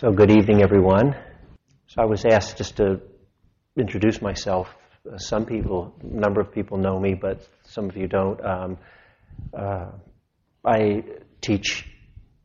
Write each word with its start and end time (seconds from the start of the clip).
So, 0.00 0.10
good 0.10 0.30
evening, 0.30 0.62
everyone. 0.62 1.14
So, 1.88 2.00
I 2.00 2.06
was 2.06 2.24
asked 2.24 2.56
just 2.56 2.78
to 2.78 3.02
introduce 3.76 4.22
myself. 4.22 4.66
Uh, 5.06 5.18
some 5.18 5.44
people, 5.44 5.94
a 6.00 6.06
number 6.06 6.40
of 6.40 6.52
people 6.52 6.78
know 6.78 6.98
me, 6.98 7.12
but 7.12 7.46
some 7.64 7.90
of 7.90 7.98
you 7.98 8.06
don't. 8.06 8.42
Um, 8.42 8.78
uh, 9.52 9.90
I 10.64 11.04
teach 11.42 11.86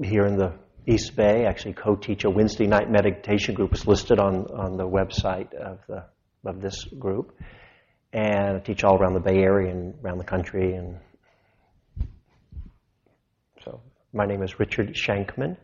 here 0.04 0.26
in 0.26 0.36
the 0.36 0.52
East 0.86 1.16
Bay, 1.16 1.46
actually 1.46 1.76
co 1.76 1.96
teach 1.96 2.26
a 2.26 2.30
Wednesday 2.30 2.68
night 2.68 2.92
meditation 2.92 3.56
group. 3.56 3.72
It's 3.72 3.88
listed 3.88 4.20
on, 4.20 4.48
on 4.48 4.76
the 4.76 4.84
website 4.86 5.54
of, 5.54 5.80
the, 5.88 6.04
of 6.46 6.60
this 6.60 6.84
group. 6.84 7.40
And 8.12 8.58
I 8.58 8.60
teach 8.60 8.84
all 8.84 8.98
around 8.98 9.14
the 9.14 9.22
Bay 9.22 9.38
Area 9.38 9.72
and 9.72 9.96
around 10.04 10.18
the 10.18 10.26
country. 10.26 10.76
And 10.76 11.00
so, 13.64 13.80
my 14.12 14.26
name 14.26 14.44
is 14.44 14.60
Richard 14.60 14.94
Shankman. 14.94 15.56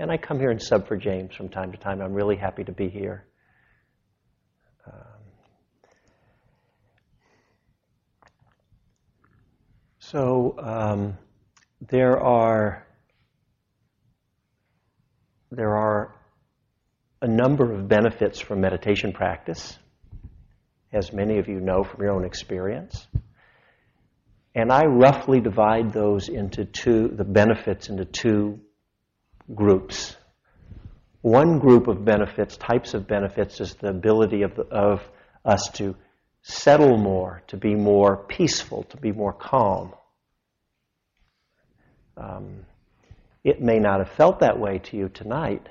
And 0.00 0.10
I 0.10 0.16
come 0.16 0.40
here 0.40 0.50
and 0.50 0.62
sub 0.62 0.88
for 0.88 0.96
James 0.96 1.34
from 1.34 1.50
time 1.50 1.72
to 1.72 1.76
time. 1.76 2.00
I'm 2.00 2.14
really 2.14 2.36
happy 2.36 2.64
to 2.64 2.72
be 2.72 2.88
here. 2.88 3.26
Um, 4.86 4.94
so 9.98 10.56
um, 10.58 11.18
there 11.90 12.18
are 12.18 12.86
there 15.50 15.76
are 15.76 16.14
a 17.20 17.28
number 17.28 17.70
of 17.70 17.86
benefits 17.86 18.40
from 18.40 18.62
meditation 18.62 19.12
practice, 19.12 19.78
as 20.94 21.12
many 21.12 21.38
of 21.38 21.46
you 21.46 21.60
know 21.60 21.84
from 21.84 22.00
your 22.00 22.12
own 22.12 22.24
experience. 22.24 23.06
And 24.54 24.72
I 24.72 24.86
roughly 24.86 25.40
divide 25.40 25.92
those 25.92 26.30
into 26.30 26.64
two, 26.64 27.08
the 27.08 27.24
benefits 27.24 27.90
into 27.90 28.06
two 28.06 28.60
groups. 29.54 30.16
One 31.22 31.58
group 31.58 31.88
of 31.88 32.04
benefits, 32.04 32.56
types 32.56 32.94
of 32.94 33.06
benefits, 33.06 33.60
is 33.60 33.74
the 33.74 33.88
ability 33.88 34.42
of, 34.42 34.54
the, 34.54 34.62
of 34.62 35.02
us 35.44 35.68
to 35.74 35.94
settle 36.42 36.96
more, 36.96 37.42
to 37.48 37.56
be 37.56 37.74
more 37.74 38.16
peaceful, 38.16 38.84
to 38.84 38.96
be 38.96 39.12
more 39.12 39.32
calm. 39.32 39.94
Um, 42.16 42.60
it 43.44 43.60
may 43.60 43.78
not 43.78 43.98
have 43.98 44.10
felt 44.16 44.40
that 44.40 44.58
way 44.58 44.78
to 44.78 44.96
you 44.96 45.08
tonight, 45.08 45.68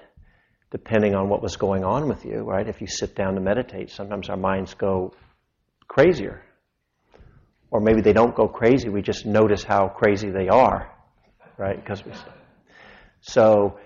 depending 0.72 1.16
on 1.16 1.30
what 1.30 1.41
was 1.41 1.57
going 1.57 1.83
on 1.83 2.07
with 2.07 2.25
you, 2.25 2.39
right? 2.41 2.67
If 2.67 2.81
you 2.81 2.88
sit 2.88 3.16
down 3.16 3.35
to 3.35 3.41
meditate, 3.41 3.89
sometimes 3.89 4.30
our 4.30 4.38
minds 4.38 4.73
go 4.75 5.13
crazier. 5.88 6.41
Or 7.72 7.80
maybe 7.80 8.02
they 8.02 8.13
don't 8.13 8.35
go 8.35 8.47
crazy, 8.47 8.89
we 8.89 9.02
just 9.02 9.25
notice 9.25 9.63
how 9.63 9.89
crazy 9.89 10.30
they 10.30 10.47
are, 10.47 10.91
right? 11.57 11.75
Because 11.75 12.03
we 12.03 12.11
so, 13.22 13.80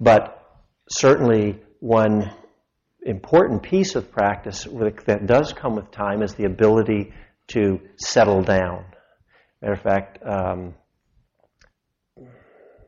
but 0.00 0.40
certainly 0.88 1.60
one 1.80 2.30
important 3.04 3.62
piece 3.62 3.94
of 3.94 4.10
practice 4.10 4.64
that 5.06 5.26
does 5.26 5.52
come 5.52 5.76
with 5.76 5.90
time 5.90 6.22
is 6.22 6.34
the 6.34 6.44
ability 6.44 7.12
to 7.48 7.80
settle 7.96 8.42
down. 8.42 8.84
Matter 9.60 9.74
of 9.74 9.80
fact, 9.80 10.18
um, 10.26 10.74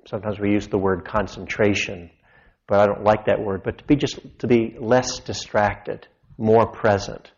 sometimes 0.06 0.38
we 0.38 0.50
use 0.50 0.68
the 0.68 0.78
word 0.78 1.04
concentration, 1.06 2.10
but 2.66 2.80
I 2.80 2.86
don't 2.86 3.04
like 3.04 3.26
that 3.26 3.40
word. 3.40 3.62
But 3.62 3.78
to 3.78 3.84
be 3.84 3.96
just 3.96 4.18
to 4.40 4.46
be 4.46 4.76
less 4.78 5.18
distracted, 5.20 6.06
more 6.38 6.66
present. 6.66 7.30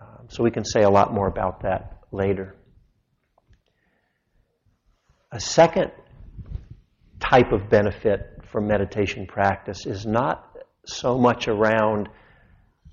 Um, 0.00 0.28
so 0.28 0.42
we 0.42 0.50
can 0.50 0.64
say 0.64 0.82
a 0.82 0.90
lot 0.90 1.12
more 1.12 1.26
about 1.26 1.62
that 1.62 2.00
later. 2.12 2.54
A 5.32 5.40
second 5.40 5.90
type 7.30 7.52
of 7.52 7.68
benefit 7.68 8.40
from 8.50 8.66
meditation 8.66 9.26
practice 9.26 9.86
is 9.86 10.04
not 10.04 10.56
so 10.86 11.18
much 11.18 11.48
around 11.48 12.08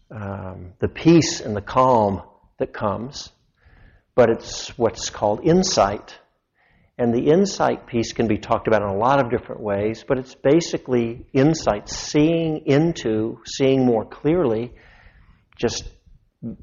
um, 0.10 0.74
the 0.80 0.88
peace 0.88 1.42
and 1.42 1.56
the 1.56 1.62
calm 1.62 2.22
that 2.60 2.74
comes, 2.74 3.30
but 4.16 4.30
it's 4.30 4.70
what's 4.78 5.10
called 5.10 5.42
insight. 5.44 6.18
And 6.98 7.14
the 7.14 7.32
insight 7.32 7.88
piece 7.88 8.14
can 8.14 8.28
be 8.28 8.38
talked 8.38 8.68
about 8.68 8.84
in 8.84 8.90
a 8.90 8.98
lot 8.98 9.24
of 9.24 9.32
different 9.32 9.62
ways, 9.62 10.04
but 10.08 10.20
it's 10.20 10.36
basically 10.36 11.26
insight, 11.34 11.90
seeing 11.90 12.64
into, 12.66 13.40
seeing 13.46 13.86
more 13.86 14.06
clearly 14.06 14.74
just 15.58 15.90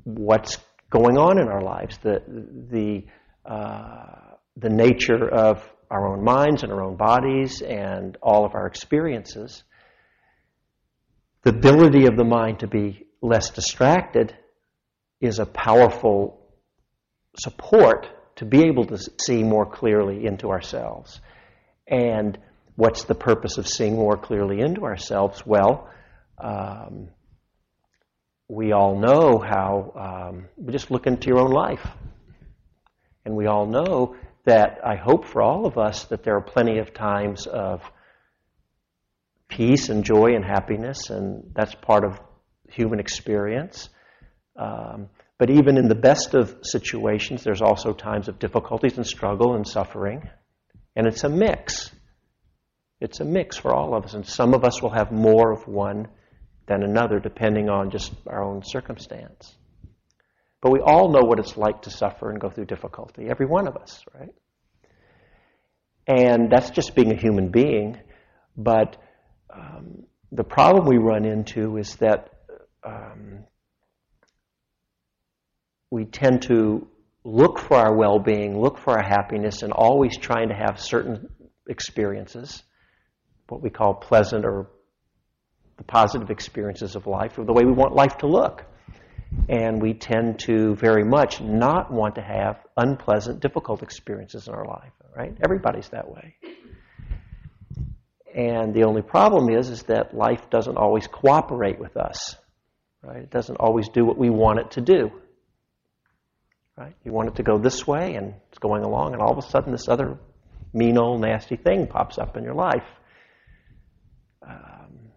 what's 0.05 0.59
going 0.91 1.19
on 1.19 1.41
in 1.41 1.49
our 1.49 1.63
lives, 1.63 1.99
the, 1.99 2.23
the, 2.71 3.05
uh, 3.51 4.35
the 4.57 4.69
nature 4.69 5.29
of 5.29 5.63
our 5.91 6.07
own 6.07 6.23
minds 6.23 6.63
and 6.63 6.73
our 6.73 6.83
own 6.83 6.97
bodies 6.97 7.63
and 7.63 8.17
all 8.23 8.45
of 8.45 8.55
our 8.55 8.67
experiences, 8.67 9.63
the 11.43 11.51
ability 11.51 12.07
of 12.07 12.17
the 12.17 12.25
mind 12.25 12.61
to 12.61 12.67
be 12.67 13.07
less 13.23 13.51
distracted 13.51 14.37
is 15.21 15.39
a 15.39 15.47
powerful 15.47 16.41
support 17.39 18.07
to 18.37 18.45
be 18.45 18.65
able 18.67 18.87
to 18.87 18.99
see 19.21 19.43
more 19.43 19.67
clearly 19.67 20.27
into 20.27 20.51
ourselves. 20.51 21.21
And 21.87 22.39
what's 22.77 23.05
the 23.05 23.15
purpose 23.15 23.59
of 23.59 23.67
seeing 23.67 23.97
more 23.97 24.17
clearly 24.17 24.61
into 24.61 24.85
ourselves? 24.85 25.45
Well, 25.45 25.89
um, 26.39 27.09
we 28.49 28.73
all 28.73 28.99
know 28.99 29.39
how, 29.39 30.31
um, 30.31 30.49
just 30.71 30.91
look 30.91 31.07
into 31.07 31.29
your 31.29 31.41
own 31.41 31.51
life. 31.51 31.87
And 33.25 33.35
we 33.37 33.47
all 33.47 33.67
know 33.67 34.17
that 34.49 34.81
I 34.83 34.97
hope 34.97 35.27
for 35.27 35.43
all 35.43 35.67
of 35.67 35.77
us 35.77 36.05
that 36.07 36.23
there 36.23 36.35
are 36.35 36.41
plenty 36.41 36.79
of 36.79 36.95
times 36.95 37.47
of 37.47 37.83
peace 39.47 39.91
and 39.91 40.05
joy 40.05 40.35
and 40.35 40.43
happiness, 40.43 41.11
and 41.11 41.53
that's 41.55 41.75
part 41.75 42.03
of 42.03 42.19
human 42.71 42.99
experience. 42.99 43.91
Um, 44.57 45.11
but 45.39 45.51
even 45.51 45.77
in 45.77 45.89
the 45.89 45.95
best 45.95 46.35
of 46.35 46.57
situations, 46.63 47.45
there's 47.45 47.61
also 47.61 47.93
times 47.93 48.29
of 48.29 48.39
difficulties 48.39 48.97
and 48.97 49.07
struggle 49.07 49.55
and 49.55 49.69
suffering. 49.69 50.31
And 50.97 51.07
it's 51.07 51.25
a 51.25 51.29
mix. 51.29 51.91
It's 53.01 53.21
a 53.21 53.27
mix 53.27 53.59
for 53.59 53.75
all 53.75 53.95
of 53.95 54.05
us. 54.05 54.15
And 54.15 54.27
some 54.27 54.55
of 54.55 54.65
us 54.65 54.81
will 54.81 54.95
have 54.95 55.13
more 55.13 55.53
of 55.53 55.69
one 55.69 56.09
than 56.67 56.83
another, 56.83 57.21
depending 57.21 57.69
on 57.69 57.91
just 57.91 58.15
our 58.27 58.43
own 58.43 58.63
circumstance. 58.65 59.58
But 60.61 60.73
we 60.73 60.81
all 60.81 61.11
know 61.11 61.21
what 61.21 61.39
it's 61.39 61.57
like 61.57 61.83
to 61.83 61.91
suffer 61.91 62.31
and 62.31 62.41
go 62.41 62.51
through 62.51 62.67
difficulty, 62.67 63.27
every 63.31 63.47
one 63.47 63.69
of 63.69 63.77
us, 63.77 64.03
right? 64.19 64.35
And 66.07 66.51
that's 66.51 66.71
just 66.71 66.95
being 66.95 67.13
a 67.13 67.17
human 67.17 67.51
being. 67.51 67.99
But 68.57 68.97
um, 69.55 70.05
the 70.33 70.43
problem 70.43 70.87
we 70.87 70.97
run 70.97 71.25
into 71.25 71.77
is 71.77 71.95
that 71.97 72.31
um, 72.83 73.45
we 75.91 76.07
tend 76.07 76.43
to 76.43 76.89
look 77.23 77.61
for 77.61 77.77
our 77.77 77.95
well 77.95 78.19
being, 78.19 78.61
look 78.61 78.79
for 78.79 78.99
our 78.99 79.05
happiness, 79.05 79.63
and 79.63 79.73
always 79.73 80.17
trying 80.17 80.49
to 80.49 80.55
have 80.55 80.81
certain 80.81 81.29
experiences, 81.69 82.65
what 83.49 83.63
we 83.63 83.71
call 83.71 83.95
pleasant 83.95 84.45
or 84.45 84.71
the 85.77 85.85
positive 85.85 86.31
experiences 86.31 86.97
of 86.97 87.07
life, 87.07 87.39
or 87.39 87.45
the 87.45 87.53
way 87.53 87.65
we 87.65 87.73
want 87.73 87.95
life 87.95 88.19
to 88.19 88.27
look 88.27 88.65
and 89.49 89.81
we 89.81 89.95
tend 89.95 90.39
to 90.41 90.75
very 90.77 91.05
much 91.05 91.41
not 91.41 91.91
want 91.91 92.17
to 92.17 92.23
have 92.23 92.59
unpleasant, 92.77 93.41
difficult 93.41 93.83
experiences 93.83 94.49
in 94.49 94.55
our 94.55 94.67
life, 94.67 94.93
right? 95.17 95.37
Everybody's 95.45 95.89
that 95.91 96.11
way. 96.11 96.37
And 98.35 98.75
the 98.75 98.85
only 98.85 99.03
problem 99.03 99.49
is, 99.49 99.69
is 99.69 99.83
that 99.85 100.15
life 100.15 100.51
doesn't 100.51 100.77
always 100.77 101.07
cooperate 101.07 101.79
with 101.79 101.97
us, 101.97 102.37
right? 103.03 103.23
It 103.23 103.31
doesn't 103.31 103.57
always 103.57 103.89
do 103.89 104.05
what 104.05 104.19
we 104.19 104.31
want 104.31 104.61
it 104.61 104.71
to 104.73 104.81
do, 104.81 105.11
right? 106.77 106.95
You 107.05 107.13
want 107.13 107.29
it 107.31 107.37
to 107.37 107.43
go 107.43 107.59
this 107.59 107.87
way, 107.87 108.15
and 108.15 108.35
it's 108.51 108.59
going 108.59 108.85
along, 108.85 109.15
and 109.15 109.23
all 109.23 109.33
of 109.33 109.39
a 109.39 109.49
sudden 109.49 109.73
this 109.73 109.89
other 109.89 110.19
mean 110.73 110.99
old 110.99 111.21
nasty 111.21 111.57
thing 111.57 111.87
pops 111.87 112.19
up 112.19 112.37
in 112.37 112.45
your 112.45 112.55
life. 112.55 112.87
Um, 114.47 115.11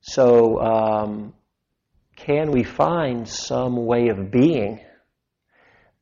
so 0.00 0.60
um, 0.60 1.34
can 2.26 2.50
we 2.50 2.64
find 2.64 3.28
some 3.28 3.86
way 3.86 4.08
of 4.08 4.30
being 4.30 4.80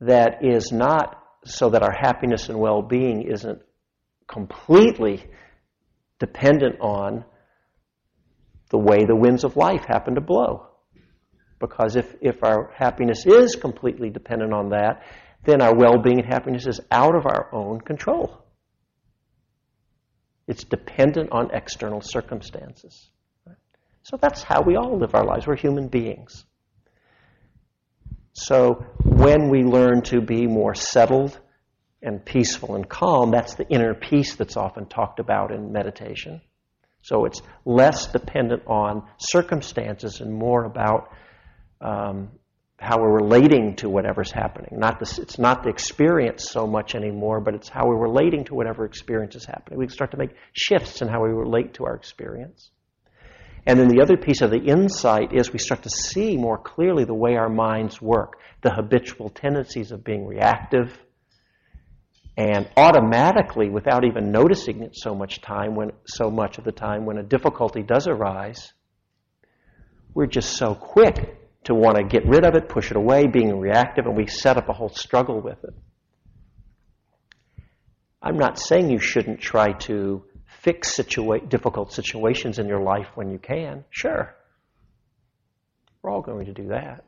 that 0.01 0.43
is 0.43 0.71
not 0.71 1.23
so 1.45 1.69
that 1.69 1.83
our 1.83 1.91
happiness 1.91 2.49
and 2.49 2.59
well 2.59 2.81
being 2.81 3.21
isn't 3.21 3.61
completely 4.27 5.23
dependent 6.19 6.79
on 6.81 7.23
the 8.69 8.77
way 8.77 9.05
the 9.05 9.15
winds 9.15 9.43
of 9.43 9.55
life 9.55 9.85
happen 9.85 10.15
to 10.15 10.21
blow? 10.21 10.67
Because 11.59 11.95
if, 11.95 12.13
if 12.21 12.43
our 12.43 12.71
happiness 12.75 13.25
is 13.25 13.55
completely 13.55 14.09
dependent 14.09 14.53
on 14.53 14.69
that, 14.69 15.03
then 15.45 15.61
our 15.61 15.75
well 15.75 15.97
being 16.01 16.19
and 16.19 16.27
happiness 16.27 16.67
is 16.67 16.79
out 16.91 17.15
of 17.15 17.25
our 17.25 17.53
own 17.53 17.79
control. 17.79 18.43
It's 20.47 20.63
dependent 20.63 21.31
on 21.31 21.51
external 21.53 22.01
circumstances. 22.01 23.09
So 24.07 24.15
that's 24.15 24.41
how 24.41 24.61
we 24.61 24.77
all 24.77 24.97
live 24.97 25.15
our 25.15 25.25
lives. 25.25 25.45
We're 25.45 25.57
human 25.57 25.89
beings. 25.89 26.45
So 28.31 28.85
when 29.03 29.49
we 29.49 29.63
learn 29.63 30.01
to 30.03 30.21
be 30.21 30.47
more 30.47 30.75
settled 30.75 31.37
and 32.01 32.23
peaceful 32.23 32.75
and 32.75 32.87
calm, 32.87 33.31
that's 33.31 33.55
the 33.55 33.67
inner 33.67 33.93
peace 33.93 34.37
that's 34.37 34.55
often 34.55 34.85
talked 34.85 35.19
about 35.19 35.51
in 35.51 35.73
meditation. 35.73 36.39
So 37.01 37.25
it's 37.25 37.41
less 37.65 38.07
dependent 38.07 38.63
on 38.65 39.05
circumstances 39.17 40.21
and 40.21 40.33
more 40.33 40.63
about 40.63 41.11
um, 41.81 42.29
how 42.77 43.01
we're 43.01 43.13
relating 43.13 43.75
to 43.77 43.89
whatever's 43.89 44.31
happening. 44.31 44.79
Not 44.79 44.99
the, 44.99 45.19
it's 45.21 45.37
not 45.37 45.63
the 45.63 45.69
experience 45.69 46.49
so 46.49 46.65
much 46.65 46.95
anymore, 46.95 47.41
but 47.41 47.55
it's 47.55 47.67
how 47.67 47.87
we're 47.87 48.07
relating 48.07 48.45
to 48.45 48.55
whatever 48.55 48.85
experience 48.85 49.35
is 49.35 49.43
happening. 49.43 49.77
We 49.77 49.89
start 49.89 50.11
to 50.11 50.17
make 50.17 50.31
shifts 50.53 51.01
in 51.01 51.09
how 51.09 51.23
we 51.23 51.29
relate 51.31 51.73
to 51.73 51.83
our 51.83 51.95
experience. 51.95 52.71
And 53.65 53.79
then 53.79 53.89
the 53.89 54.01
other 54.01 54.15
piece 54.15 54.41
of 54.41 54.51
the 54.51 54.63
insight 54.63 55.33
is 55.33 55.51
we 55.51 55.59
start 55.59 55.83
to 55.83 55.89
see 55.89 56.37
more 56.37 56.57
clearly 56.57 57.03
the 57.03 57.13
way 57.13 57.35
our 57.35 57.49
minds 57.49 58.01
work, 58.01 58.39
the 58.61 58.71
habitual 58.71 59.29
tendencies 59.29 59.91
of 59.91 60.03
being 60.03 60.25
reactive, 60.25 60.97
and 62.37 62.69
automatically, 62.77 63.67
without 63.69 64.05
even 64.05 64.31
noticing 64.31 64.83
it 64.83 64.95
so 64.95 65.15
much 65.15 65.41
time, 65.41 65.73
when 65.73 65.91
so 66.05 66.29
much 66.29 66.59
of 66.59 66.63
the 66.63 66.71
time, 66.71 67.03
when 67.05 67.17
a 67.17 67.23
difficulty 67.23 67.81
does 67.81 68.07
arise, 68.07 68.73
we're 70.13 70.27
just 70.27 70.55
so 70.55 70.75
quick 70.75 71.35
to 71.63 71.73
want 71.73 71.97
to 71.97 72.03
get 72.03 72.27
rid 72.27 72.45
of 72.45 72.53
it, 72.53 72.69
push 72.69 72.91
it 72.91 72.97
away, 72.97 73.25
being 73.25 73.59
reactive, 73.59 74.05
and 74.05 74.15
we 74.15 74.27
set 74.27 74.55
up 74.55 74.69
a 74.69 74.73
whole 74.73 74.89
struggle 74.89 75.41
with 75.41 75.63
it. 75.63 75.73
I'm 78.21 78.37
not 78.37 78.59
saying 78.59 78.91
you 78.91 78.99
shouldn't 78.99 79.41
try 79.41 79.73
to 79.73 80.23
fix 80.67 80.97
situa- 80.97 81.47
difficult 81.47 81.93
situations 81.93 82.59
in 82.59 82.67
your 82.67 82.81
life 82.81 83.07
when 83.15 83.31
you 83.31 83.39
can. 83.39 83.85
Sure. 83.89 84.35
We're 86.01 86.11
all 86.11 86.21
going 86.21 86.47
to 86.47 86.53
do 86.53 86.67
that. 86.67 87.05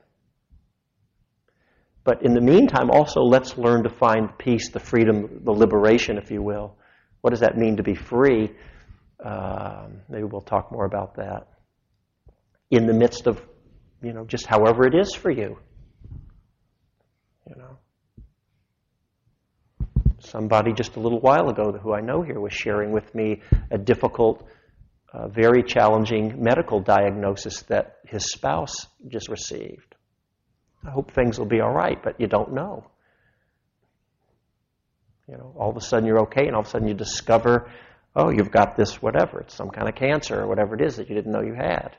But 2.05 2.23
in 2.23 2.33
the 2.33 2.39
meantime, 2.41 2.89
also 2.89 3.19
let's 3.19 3.57
learn 3.57 3.83
to 3.83 3.89
find 3.89 4.29
peace, 4.37 4.71
the 4.71 4.79
freedom, 4.79 5.41
the 5.43 5.51
liberation, 5.51 6.17
if 6.17 6.31
you 6.31 6.41
will. 6.41 6.77
What 7.19 7.31
does 7.31 7.41
that 7.41 7.57
mean 7.57 7.75
to 7.75 7.83
be 7.83 7.95
free? 7.95 8.49
Um, 9.23 10.03
maybe 10.07 10.23
we'll 10.23 10.39
talk 10.39 10.71
more 10.71 10.85
about 10.85 11.15
that. 11.15 11.47
In 12.71 12.87
the 12.87 12.93
midst 12.93 13.27
of 13.27 13.41
you 14.01 14.13
know, 14.13 14.23
just 14.23 14.45
however 14.45 14.87
it 14.87 14.95
is 14.95 15.13
for 15.13 15.29
you. 15.29 15.57
You 17.45 17.55
know. 17.57 17.78
Somebody 20.21 20.73
just 20.73 20.95
a 20.95 20.99
little 20.99 21.19
while 21.19 21.49
ago 21.49 21.71
who 21.71 21.93
I 21.93 22.01
know 22.01 22.21
here 22.21 22.39
was 22.39 22.53
sharing 22.53 22.91
with 22.91 23.13
me 23.15 23.41
a 23.71 23.77
difficult, 23.77 24.47
uh, 25.13 25.27
very 25.27 25.63
challenging 25.63 26.41
medical 26.41 26.79
diagnosis 26.79 27.63
that 27.63 27.97
his 28.05 28.31
spouse 28.31 28.87
just 29.07 29.29
received. 29.29 29.95
I 30.85 30.91
hope 30.91 31.11
things 31.11 31.37
will 31.37 31.45
be 31.45 31.61
all 31.61 31.73
right, 31.73 32.01
but 32.01 32.19
you 32.19 32.27
don't 32.27 32.53
know. 32.53 32.85
You 35.27 35.37
know, 35.37 35.53
all 35.57 35.69
of 35.69 35.77
a 35.77 35.81
sudden 35.81 36.07
you're 36.07 36.21
okay, 36.21 36.47
and 36.47 36.55
all 36.55 36.61
of 36.61 36.67
a 36.67 36.69
sudden 36.69 36.87
you 36.87 36.93
discover, 36.93 37.69
oh, 38.15 38.31
you've 38.31 38.51
got 38.51 38.75
this 38.75 39.01
whatever. 39.01 39.41
It's 39.41 39.55
some 39.55 39.69
kind 39.69 39.87
of 39.87 39.95
cancer 39.95 40.41
or 40.41 40.47
whatever 40.47 40.75
it 40.75 40.81
is 40.81 40.97
that 40.97 41.09
you 41.09 41.15
didn't 41.15 41.31
know 41.31 41.41
you 41.41 41.53
had. 41.53 41.95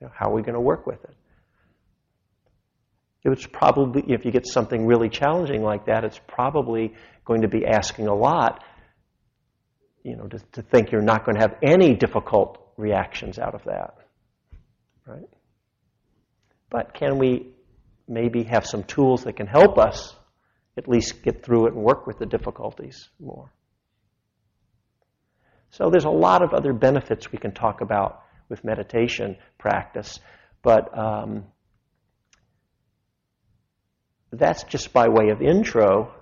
You 0.00 0.06
know, 0.06 0.12
how 0.14 0.30
are 0.30 0.34
we 0.34 0.42
going 0.42 0.54
to 0.54 0.60
work 0.60 0.86
with 0.86 1.02
it? 1.04 1.14
It's 3.24 3.46
probably, 3.46 4.04
if 4.06 4.24
you 4.24 4.30
get 4.30 4.46
something 4.46 4.86
really 4.86 5.08
challenging 5.08 5.62
like 5.62 5.86
that, 5.86 6.04
it's 6.04 6.20
probably 6.28 6.94
going 7.26 7.42
to 7.42 7.48
be 7.48 7.66
asking 7.66 8.06
a 8.06 8.14
lot, 8.14 8.64
you 10.02 10.16
know, 10.16 10.26
to, 10.26 10.38
to 10.52 10.62
think 10.62 10.92
you're 10.92 11.02
not 11.02 11.26
going 11.26 11.34
to 11.34 11.42
have 11.42 11.56
any 11.62 11.94
difficult 11.94 12.58
reactions 12.76 13.38
out 13.38 13.54
of 13.54 13.64
that. 13.64 13.96
Right? 15.04 15.28
But 16.70 16.94
can 16.94 17.18
we 17.18 17.52
maybe 18.08 18.44
have 18.44 18.66
some 18.66 18.84
tools 18.84 19.24
that 19.24 19.36
can 19.36 19.46
help 19.46 19.78
us 19.78 20.14
at 20.76 20.88
least 20.88 21.22
get 21.22 21.44
through 21.44 21.66
it 21.66 21.74
and 21.74 21.82
work 21.82 22.06
with 22.06 22.18
the 22.18 22.26
difficulties 22.26 23.08
more? 23.20 23.52
So 25.70 25.90
there's 25.90 26.04
a 26.04 26.10
lot 26.10 26.42
of 26.42 26.54
other 26.54 26.72
benefits 26.72 27.30
we 27.30 27.38
can 27.38 27.52
talk 27.52 27.80
about 27.80 28.22
with 28.48 28.64
meditation 28.64 29.36
practice. 29.58 30.20
But 30.62 30.96
um, 30.96 31.44
that's 34.32 34.64
just 34.64 34.92
by 34.92 35.08
way 35.08 35.30
of 35.30 35.42
intro. 35.42 36.14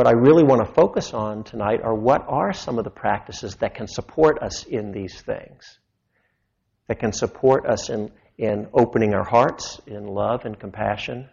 What 0.00 0.06
I 0.06 0.12
really 0.12 0.44
want 0.44 0.66
to 0.66 0.72
focus 0.72 1.12
on 1.12 1.44
tonight 1.44 1.82
are 1.82 1.94
what 1.94 2.24
are 2.26 2.54
some 2.54 2.78
of 2.78 2.84
the 2.84 2.90
practices 2.90 3.56
that 3.56 3.74
can 3.74 3.86
support 3.86 4.42
us 4.42 4.64
in 4.64 4.92
these 4.92 5.20
things, 5.20 5.78
that 6.88 6.98
can 6.98 7.12
support 7.12 7.66
us 7.66 7.90
in, 7.90 8.10
in 8.38 8.68
opening 8.72 9.12
our 9.12 9.28
hearts 9.28 9.78
in 9.86 10.06
love 10.06 10.46
and 10.46 10.58
compassion, 10.58 11.28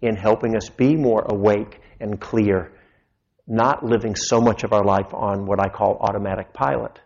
in 0.00 0.16
helping 0.16 0.56
us 0.56 0.70
be 0.70 0.96
more 0.96 1.26
awake 1.28 1.82
and 2.00 2.18
clear, 2.18 2.72
not 3.46 3.84
living 3.84 4.16
so 4.16 4.40
much 4.40 4.64
of 4.64 4.72
our 4.72 4.82
life 4.82 5.12
on 5.12 5.44
what 5.44 5.60
I 5.60 5.68
call 5.68 5.98
automatic 6.00 6.54
pilot. 6.54 6.98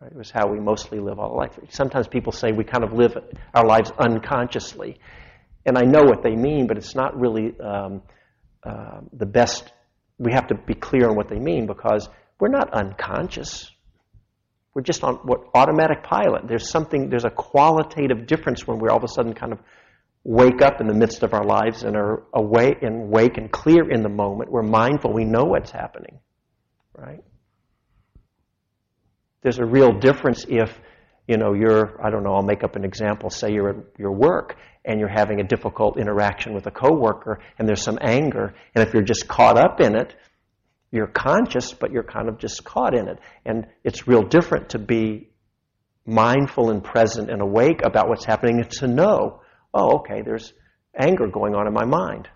Right? 0.00 0.12
It 0.12 0.16
was 0.16 0.30
how 0.30 0.48
we 0.48 0.60
mostly 0.60 0.98
live 0.98 1.18
our 1.18 1.36
life. 1.36 1.50
Sometimes 1.68 2.08
people 2.08 2.32
say 2.32 2.52
we 2.52 2.64
kind 2.64 2.84
of 2.84 2.94
live 2.94 3.18
our 3.52 3.66
lives 3.66 3.92
unconsciously. 3.98 4.98
And 5.66 5.76
I 5.76 5.82
know 5.82 6.04
what 6.04 6.22
they 6.22 6.34
mean, 6.34 6.66
but 6.66 6.78
it's 6.78 6.94
not 6.94 7.14
really 7.20 7.54
um, 7.60 8.00
uh, 8.68 9.00
the 9.12 9.26
best. 9.26 9.72
We 10.18 10.32
have 10.32 10.48
to 10.48 10.54
be 10.54 10.74
clear 10.74 11.08
on 11.08 11.16
what 11.16 11.28
they 11.28 11.38
mean 11.38 11.66
because 11.66 12.08
we're 12.38 12.48
not 12.48 12.72
unconscious. 12.74 13.70
We're 14.74 14.82
just 14.82 15.02
on 15.02 15.14
what 15.24 15.40
automatic 15.54 16.02
pilot. 16.02 16.42
There's 16.46 16.68
something, 16.68 17.08
there's 17.08 17.24
a 17.24 17.30
qualitative 17.30 18.26
difference 18.26 18.66
when 18.66 18.78
we 18.78 18.88
all 18.88 18.98
of 18.98 19.04
a 19.04 19.08
sudden 19.08 19.32
kind 19.32 19.52
of 19.52 19.60
wake 20.24 20.60
up 20.60 20.80
in 20.80 20.86
the 20.86 20.94
midst 20.94 21.22
of 21.22 21.32
our 21.32 21.44
lives 21.44 21.82
and 21.82 21.96
are 21.96 22.24
awake 22.34 22.82
and 22.82 23.08
wake 23.08 23.38
and 23.38 23.50
clear 23.50 23.90
in 23.90 24.02
the 24.02 24.08
moment. 24.08 24.50
We're 24.50 24.62
mindful. 24.62 25.12
We 25.12 25.24
know 25.24 25.44
what's 25.44 25.70
happening, 25.70 26.18
right? 26.94 27.24
There's 29.42 29.58
a 29.58 29.64
real 29.64 29.98
difference 29.98 30.44
if, 30.46 30.70
you 31.26 31.38
know, 31.38 31.54
you're, 31.54 32.04
I 32.04 32.10
don't 32.10 32.22
know, 32.22 32.34
I'll 32.34 32.42
make 32.42 32.64
up 32.64 32.76
an 32.76 32.84
example. 32.84 33.30
Say 33.30 33.52
you're 33.52 33.70
at 33.70 33.98
your 33.98 34.12
work 34.12 34.56
and 34.88 34.98
you're 34.98 35.08
having 35.08 35.38
a 35.38 35.44
difficult 35.44 35.98
interaction 35.98 36.54
with 36.54 36.66
a 36.66 36.70
coworker 36.70 37.40
and 37.58 37.68
there's 37.68 37.82
some 37.82 37.98
anger. 38.00 38.54
And 38.74 38.88
if 38.88 38.94
you're 38.94 39.02
just 39.02 39.28
caught 39.28 39.58
up 39.58 39.80
in 39.80 39.94
it, 39.94 40.16
you're 40.90 41.06
conscious, 41.06 41.74
but 41.74 41.92
you're 41.92 42.02
kind 42.02 42.26
of 42.30 42.38
just 42.38 42.64
caught 42.64 42.94
in 42.94 43.06
it. 43.06 43.18
And 43.44 43.66
it's 43.84 44.08
real 44.08 44.22
different 44.22 44.70
to 44.70 44.78
be 44.78 45.28
mindful 46.06 46.70
and 46.70 46.82
present 46.82 47.30
and 47.30 47.42
awake 47.42 47.82
about 47.84 48.08
what's 48.08 48.24
happening 48.24 48.60
and 48.62 48.70
to 48.70 48.88
know, 48.88 49.42
oh, 49.74 49.98
okay, 49.98 50.22
there's 50.22 50.54
anger 50.98 51.26
going 51.26 51.54
on 51.54 51.66
in 51.66 51.74
my 51.74 51.84
mind. 51.84 52.26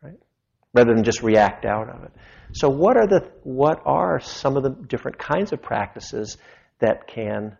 Right? 0.00 0.20
Rather 0.72 0.94
than 0.94 1.02
just 1.02 1.22
react 1.22 1.64
out 1.64 1.88
of 1.88 2.04
it. 2.04 2.12
So, 2.52 2.68
what 2.68 2.96
are, 2.96 3.08
the, 3.08 3.32
what 3.42 3.82
are 3.84 4.20
some 4.20 4.56
of 4.56 4.62
the 4.62 4.70
different 4.70 5.18
kinds 5.18 5.52
of 5.52 5.60
practices 5.60 6.36
that 6.78 7.08
can 7.08 7.58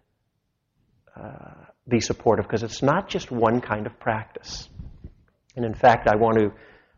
uh, 1.16 1.64
be 1.88 2.00
supportive? 2.00 2.46
Because 2.46 2.62
it's 2.62 2.82
not 2.82 3.08
just 3.08 3.30
one 3.30 3.60
kind 3.60 3.86
of 3.86 3.98
practice. 3.98 4.68
And 5.56 5.64
in 5.64 5.74
fact, 5.74 6.08
I 6.08 6.16
want 6.16 6.38
to 6.38 6.52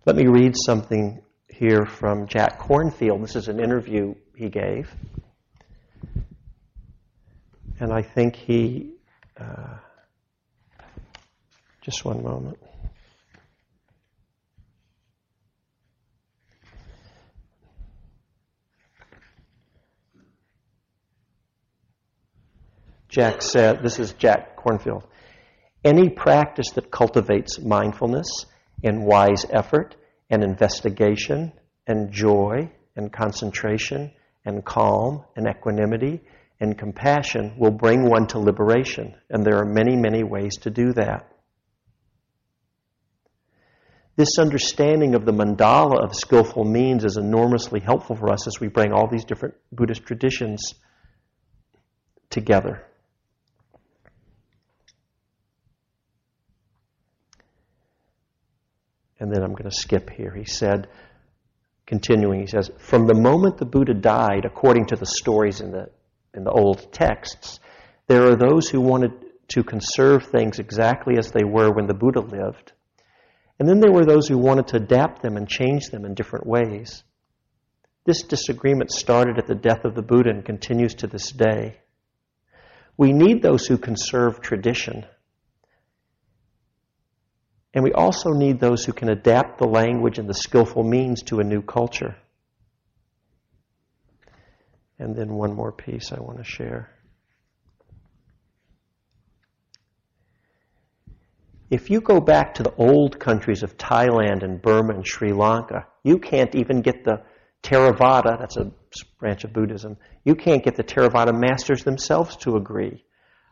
let 0.04 0.16
me 0.16 0.26
read 0.26 0.54
something 0.56 1.22
here 1.48 1.86
from 1.86 2.26
Jack 2.26 2.60
Kornfield. 2.60 3.20
This 3.22 3.36
is 3.36 3.48
an 3.48 3.60
interview 3.60 4.14
he 4.36 4.48
gave. 4.48 4.94
And 7.78 7.92
I 7.92 8.02
think 8.02 8.36
he. 8.36 8.94
Uh, 9.38 9.76
just 11.82 12.04
one 12.04 12.22
moment. 12.22 12.58
Jack 23.12 23.42
said, 23.42 23.82
this 23.82 23.98
is 23.98 24.14
Jack 24.14 24.56
Kornfield. 24.56 25.04
any 25.84 26.08
practice 26.08 26.70
that 26.76 26.90
cultivates 26.90 27.58
mindfulness 27.60 28.46
and 28.82 29.04
wise 29.04 29.44
effort 29.50 29.96
and 30.30 30.42
investigation 30.42 31.52
and 31.86 32.10
joy 32.10 32.70
and 32.96 33.12
concentration 33.12 34.10
and 34.46 34.64
calm 34.64 35.24
and 35.36 35.46
equanimity 35.46 36.22
and 36.58 36.78
compassion 36.78 37.54
will 37.58 37.70
bring 37.70 38.08
one 38.08 38.26
to 38.28 38.38
liberation. 38.38 39.14
And 39.28 39.44
there 39.44 39.58
are 39.58 39.66
many, 39.66 39.94
many 39.94 40.24
ways 40.24 40.56
to 40.62 40.70
do 40.70 40.94
that. 40.94 41.28
This 44.16 44.38
understanding 44.38 45.14
of 45.14 45.26
the 45.26 45.32
mandala 45.32 46.02
of 46.02 46.14
skillful 46.14 46.64
means 46.64 47.04
is 47.04 47.18
enormously 47.18 47.80
helpful 47.80 48.16
for 48.16 48.32
us 48.32 48.46
as 48.46 48.58
we 48.58 48.68
bring 48.68 48.92
all 48.92 49.06
these 49.06 49.26
different 49.26 49.56
Buddhist 49.70 50.04
traditions 50.06 50.74
together. 52.30 52.86
And 59.22 59.32
then 59.32 59.44
I'm 59.44 59.52
going 59.52 59.70
to 59.70 59.76
skip 59.76 60.10
here. 60.10 60.34
He 60.34 60.44
said, 60.44 60.88
continuing, 61.86 62.40
he 62.40 62.48
says, 62.48 62.72
From 62.78 63.06
the 63.06 63.14
moment 63.14 63.56
the 63.56 63.64
Buddha 63.64 63.94
died, 63.94 64.44
according 64.44 64.86
to 64.86 64.96
the 64.96 65.06
stories 65.06 65.60
in 65.60 65.70
the, 65.70 65.90
in 66.34 66.42
the 66.42 66.50
old 66.50 66.92
texts, 66.92 67.60
there 68.08 68.26
are 68.26 68.34
those 68.34 68.68
who 68.68 68.80
wanted 68.80 69.12
to 69.50 69.62
conserve 69.62 70.26
things 70.26 70.58
exactly 70.58 71.18
as 71.18 71.30
they 71.30 71.44
were 71.44 71.70
when 71.70 71.86
the 71.86 71.94
Buddha 71.94 72.18
lived. 72.18 72.72
And 73.60 73.68
then 73.68 73.78
there 73.78 73.92
were 73.92 74.04
those 74.04 74.26
who 74.26 74.38
wanted 74.38 74.66
to 74.68 74.78
adapt 74.78 75.22
them 75.22 75.36
and 75.36 75.48
change 75.48 75.86
them 75.86 76.04
in 76.04 76.14
different 76.14 76.44
ways. 76.44 77.04
This 78.04 78.24
disagreement 78.24 78.90
started 78.90 79.38
at 79.38 79.46
the 79.46 79.54
death 79.54 79.84
of 79.84 79.94
the 79.94 80.02
Buddha 80.02 80.30
and 80.30 80.44
continues 80.44 80.96
to 80.96 81.06
this 81.06 81.30
day. 81.30 81.76
We 82.96 83.12
need 83.12 83.40
those 83.40 83.68
who 83.68 83.78
conserve 83.78 84.40
tradition. 84.40 85.06
And 87.74 87.82
we 87.82 87.92
also 87.92 88.32
need 88.32 88.60
those 88.60 88.84
who 88.84 88.92
can 88.92 89.08
adapt 89.08 89.58
the 89.58 89.66
language 89.66 90.18
and 90.18 90.28
the 90.28 90.34
skillful 90.34 90.84
means 90.84 91.22
to 91.24 91.40
a 91.40 91.44
new 91.44 91.62
culture. 91.62 92.16
And 94.98 95.16
then 95.16 95.32
one 95.32 95.54
more 95.54 95.72
piece 95.72 96.12
I 96.12 96.20
want 96.20 96.38
to 96.38 96.44
share. 96.44 96.90
If 101.70 101.88
you 101.88 102.02
go 102.02 102.20
back 102.20 102.54
to 102.56 102.62
the 102.62 102.74
old 102.74 103.18
countries 103.18 103.62
of 103.62 103.78
Thailand 103.78 104.42
and 104.42 104.60
Burma 104.60 104.92
and 104.92 105.06
Sri 105.06 105.32
Lanka, 105.32 105.86
you 106.02 106.18
can't 106.18 106.54
even 106.54 106.82
get 106.82 107.02
the 107.02 107.22
Theravada, 107.62 108.38
that's 108.38 108.58
a 108.58 108.70
branch 109.18 109.44
of 109.44 109.54
Buddhism, 109.54 109.96
you 110.22 110.34
can't 110.34 110.62
get 110.62 110.76
the 110.76 110.84
Theravada 110.84 111.32
masters 111.32 111.82
themselves 111.82 112.36
to 112.36 112.56
agree. 112.56 113.02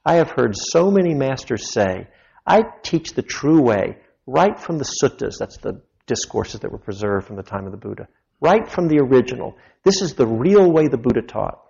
I 0.04 0.16
have 0.16 0.30
heard 0.30 0.54
so 0.54 0.90
many 0.90 1.14
masters 1.14 1.70
say, 1.70 2.08
I 2.46 2.64
teach 2.82 3.14
the 3.14 3.22
true 3.22 3.62
way 3.62 3.96
right 4.30 4.58
from 4.58 4.78
the 4.78 4.84
suttas, 4.84 5.38
that's 5.38 5.58
the 5.58 5.82
discourses 6.06 6.60
that 6.60 6.70
were 6.70 6.78
preserved 6.78 7.26
from 7.26 7.36
the 7.36 7.42
time 7.42 7.66
of 7.66 7.72
the 7.72 7.78
Buddha, 7.78 8.08
right 8.40 8.68
from 8.68 8.88
the 8.88 8.98
original. 8.98 9.56
This 9.84 10.02
is 10.02 10.14
the 10.14 10.26
real 10.26 10.70
way 10.70 10.86
the 10.86 10.96
Buddha 10.96 11.22
taught. 11.22 11.60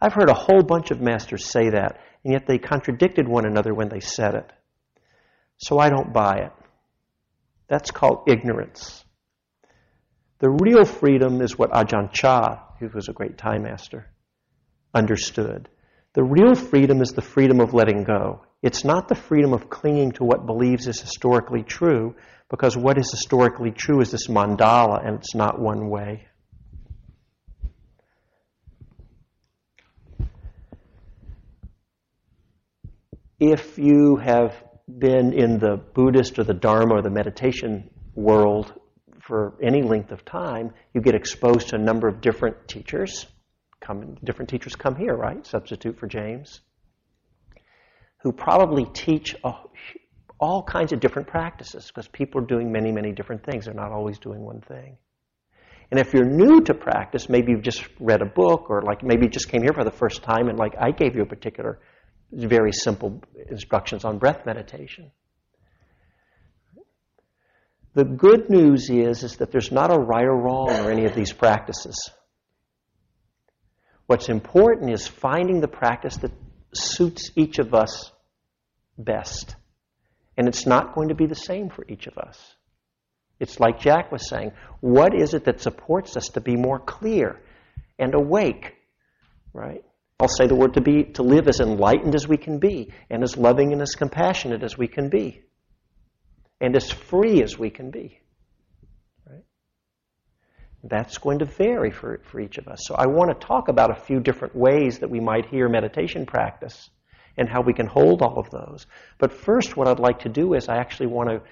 I've 0.00 0.14
heard 0.14 0.30
a 0.30 0.34
whole 0.34 0.62
bunch 0.62 0.90
of 0.90 1.00
masters 1.00 1.44
say 1.44 1.70
that, 1.70 1.98
and 2.24 2.32
yet 2.32 2.46
they 2.46 2.58
contradicted 2.58 3.28
one 3.28 3.46
another 3.46 3.74
when 3.74 3.88
they 3.88 4.00
said 4.00 4.34
it. 4.34 4.50
So 5.58 5.78
I 5.78 5.90
don't 5.90 6.12
buy 6.12 6.38
it. 6.38 6.52
That's 7.68 7.90
called 7.90 8.28
ignorance. 8.28 9.04
The 10.38 10.50
real 10.50 10.84
freedom 10.84 11.40
is 11.40 11.56
what 11.56 11.70
Ajahn 11.70 12.12
Chah, 12.12 12.60
who 12.80 12.88
was 12.94 13.08
a 13.08 13.12
great 13.12 13.38
Thai 13.38 13.58
master, 13.58 14.06
understood. 14.94 15.68
The 16.14 16.22
real 16.22 16.54
freedom 16.54 17.00
is 17.00 17.12
the 17.12 17.22
freedom 17.22 17.60
of 17.60 17.72
letting 17.72 18.04
go. 18.04 18.42
It's 18.62 18.84
not 18.84 19.08
the 19.08 19.14
freedom 19.14 19.54
of 19.54 19.70
clinging 19.70 20.12
to 20.12 20.24
what 20.24 20.44
believes 20.44 20.86
is 20.86 21.00
historically 21.00 21.62
true, 21.62 22.14
because 22.50 22.76
what 22.76 22.98
is 22.98 23.10
historically 23.10 23.70
true 23.70 24.00
is 24.00 24.10
this 24.10 24.28
mandala, 24.28 25.06
and 25.06 25.16
it's 25.16 25.34
not 25.34 25.58
one 25.58 25.88
way. 25.88 26.26
If 33.40 33.78
you 33.78 34.16
have 34.16 34.54
been 34.86 35.32
in 35.32 35.58
the 35.58 35.76
Buddhist 35.94 36.38
or 36.38 36.44
the 36.44 36.54
Dharma 36.54 36.96
or 36.96 37.02
the 37.02 37.10
meditation 37.10 37.90
world 38.14 38.72
for 39.20 39.54
any 39.62 39.82
length 39.82 40.12
of 40.12 40.24
time, 40.26 40.72
you 40.92 41.00
get 41.00 41.14
exposed 41.14 41.68
to 41.68 41.76
a 41.76 41.78
number 41.78 42.06
of 42.06 42.20
different 42.20 42.68
teachers. 42.68 43.26
Come, 43.82 44.16
different 44.22 44.48
teachers 44.48 44.76
come 44.76 44.96
here, 44.96 45.14
right? 45.14 45.44
Substitute 45.46 45.98
for 45.98 46.06
James. 46.06 46.60
Who 48.22 48.32
probably 48.32 48.84
teach 48.84 49.34
a, 49.44 49.52
all 50.38 50.62
kinds 50.62 50.92
of 50.92 51.00
different 51.00 51.28
practices 51.28 51.86
because 51.86 52.08
people 52.08 52.42
are 52.42 52.46
doing 52.46 52.70
many, 52.72 52.92
many 52.92 53.12
different 53.12 53.44
things. 53.44 53.64
They're 53.64 53.74
not 53.74 53.92
always 53.92 54.18
doing 54.18 54.40
one 54.40 54.60
thing. 54.60 54.96
And 55.90 56.00
if 56.00 56.14
you're 56.14 56.24
new 56.24 56.62
to 56.62 56.74
practice, 56.74 57.28
maybe 57.28 57.52
you've 57.52 57.62
just 57.62 57.84
read 58.00 58.22
a 58.22 58.26
book 58.26 58.70
or 58.70 58.82
like 58.82 59.02
maybe 59.02 59.26
you 59.26 59.30
just 59.30 59.48
came 59.48 59.62
here 59.62 59.74
for 59.74 59.84
the 59.84 59.90
first 59.90 60.22
time 60.22 60.48
and 60.48 60.58
like 60.58 60.74
I 60.80 60.90
gave 60.90 61.14
you 61.14 61.22
a 61.22 61.26
particular 61.26 61.80
very 62.32 62.72
simple 62.72 63.22
instructions 63.50 64.04
on 64.04 64.18
breath 64.18 64.46
meditation. 64.46 65.10
The 67.94 68.04
good 68.04 68.48
news 68.48 68.88
is, 68.88 69.22
is 69.22 69.36
that 69.36 69.52
there's 69.52 69.70
not 69.70 69.94
a 69.94 69.98
right 69.98 70.24
or 70.24 70.34
wrong 70.34 70.70
or 70.70 70.90
any 70.90 71.04
of 71.04 71.14
these 71.14 71.32
practices. 71.32 72.10
What's 74.12 74.28
important 74.28 74.92
is 74.92 75.08
finding 75.08 75.60
the 75.62 75.68
practice 75.68 76.18
that 76.18 76.32
suits 76.74 77.30
each 77.34 77.58
of 77.58 77.72
us 77.72 78.12
best. 78.98 79.56
And 80.36 80.46
it's 80.46 80.66
not 80.66 80.94
going 80.94 81.08
to 81.08 81.14
be 81.14 81.24
the 81.24 81.34
same 81.34 81.70
for 81.70 81.82
each 81.88 82.06
of 82.06 82.18
us. 82.18 82.38
It's 83.40 83.58
like 83.58 83.80
Jack 83.80 84.12
was 84.12 84.28
saying, 84.28 84.52
what 84.80 85.14
is 85.18 85.32
it 85.32 85.46
that 85.46 85.62
supports 85.62 86.14
us 86.18 86.28
to 86.34 86.42
be 86.42 86.56
more 86.56 86.78
clear 86.78 87.40
and 87.98 88.14
awake, 88.14 88.74
right? 89.54 89.82
I'll 90.20 90.28
say 90.28 90.46
the 90.46 90.56
word 90.56 90.74
to 90.74 90.82
be, 90.82 91.04
to 91.14 91.22
live 91.22 91.48
as 91.48 91.60
enlightened 91.60 92.14
as 92.14 92.28
we 92.28 92.36
can 92.36 92.58
be, 92.58 92.92
and 93.08 93.22
as 93.22 93.38
loving 93.38 93.72
and 93.72 93.80
as 93.80 93.94
compassionate 93.94 94.62
as 94.62 94.76
we 94.76 94.88
can 94.88 95.08
be, 95.08 95.40
and 96.60 96.76
as 96.76 96.90
free 96.90 97.42
as 97.42 97.58
we 97.58 97.70
can 97.70 97.90
be. 97.90 98.20
That's 100.82 101.18
going 101.18 101.38
to 101.40 101.44
vary 101.44 101.90
for, 101.90 102.20
for 102.24 102.40
each 102.40 102.58
of 102.58 102.66
us. 102.66 102.80
So 102.86 102.94
I 102.94 103.06
want 103.06 103.30
to 103.30 103.46
talk 103.46 103.68
about 103.68 103.90
a 103.90 104.00
few 104.00 104.20
different 104.20 104.56
ways 104.56 104.98
that 104.98 105.10
we 105.10 105.20
might 105.20 105.46
hear 105.46 105.68
meditation 105.68 106.26
practice 106.26 106.90
and 107.36 107.48
how 107.48 107.62
we 107.62 107.72
can 107.72 107.86
hold 107.86 108.20
all 108.20 108.38
of 108.38 108.50
those. 108.50 108.86
But 109.18 109.32
first, 109.32 109.76
what 109.76 109.88
I'd 109.88 110.00
like 110.00 110.20
to 110.20 110.28
do 110.28 110.54
is 110.54 110.68
I 110.68 110.76
actually 110.76 111.06
want 111.06 111.30
to 111.30 111.42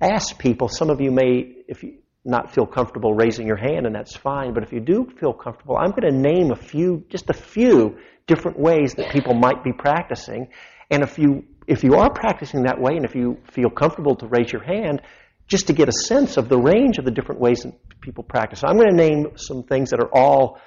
ask 0.00 0.38
people, 0.38 0.68
some 0.68 0.90
of 0.90 1.00
you 1.00 1.10
may, 1.10 1.54
if 1.68 1.82
you, 1.82 1.98
not 2.26 2.52
feel 2.52 2.66
comfortable 2.66 3.14
raising 3.14 3.46
your 3.46 3.56
hand, 3.56 3.86
and 3.86 3.94
that's 3.94 4.16
fine. 4.16 4.52
But 4.52 4.64
if 4.64 4.72
you 4.72 4.80
do 4.80 5.06
feel 5.18 5.32
comfortable, 5.32 5.76
I'm 5.76 5.90
going 5.90 6.12
to 6.12 6.18
name 6.18 6.50
a 6.50 6.56
few, 6.56 7.04
just 7.08 7.30
a 7.30 7.32
few 7.32 7.98
different 8.26 8.58
ways 8.58 8.94
that 8.94 9.12
people 9.12 9.32
might 9.34 9.62
be 9.62 9.72
practicing. 9.72 10.48
And 10.90 11.04
if 11.04 11.18
you, 11.18 11.44
if 11.68 11.84
you 11.84 11.94
are 11.94 12.12
practicing 12.12 12.64
that 12.64 12.80
way, 12.80 12.96
and 12.96 13.04
if 13.04 13.14
you 13.14 13.38
feel 13.52 13.70
comfortable 13.70 14.16
to 14.16 14.26
raise 14.26 14.52
your 14.52 14.64
hand, 14.64 15.02
just 15.46 15.68
to 15.68 15.72
get 15.72 15.88
a 15.88 15.92
sense 15.92 16.36
of 16.36 16.48
the 16.48 16.58
range 16.58 16.98
of 16.98 17.04
the 17.04 17.10
different 17.10 17.40
ways 17.40 17.62
that 17.62 17.74
people 18.00 18.24
practice. 18.24 18.62
I'm 18.64 18.76
going 18.76 18.90
to 18.90 18.96
name 18.96 19.36
some 19.36 19.62
things 19.62 19.90
that 19.90 20.00
are 20.00 20.12
all 20.12 20.58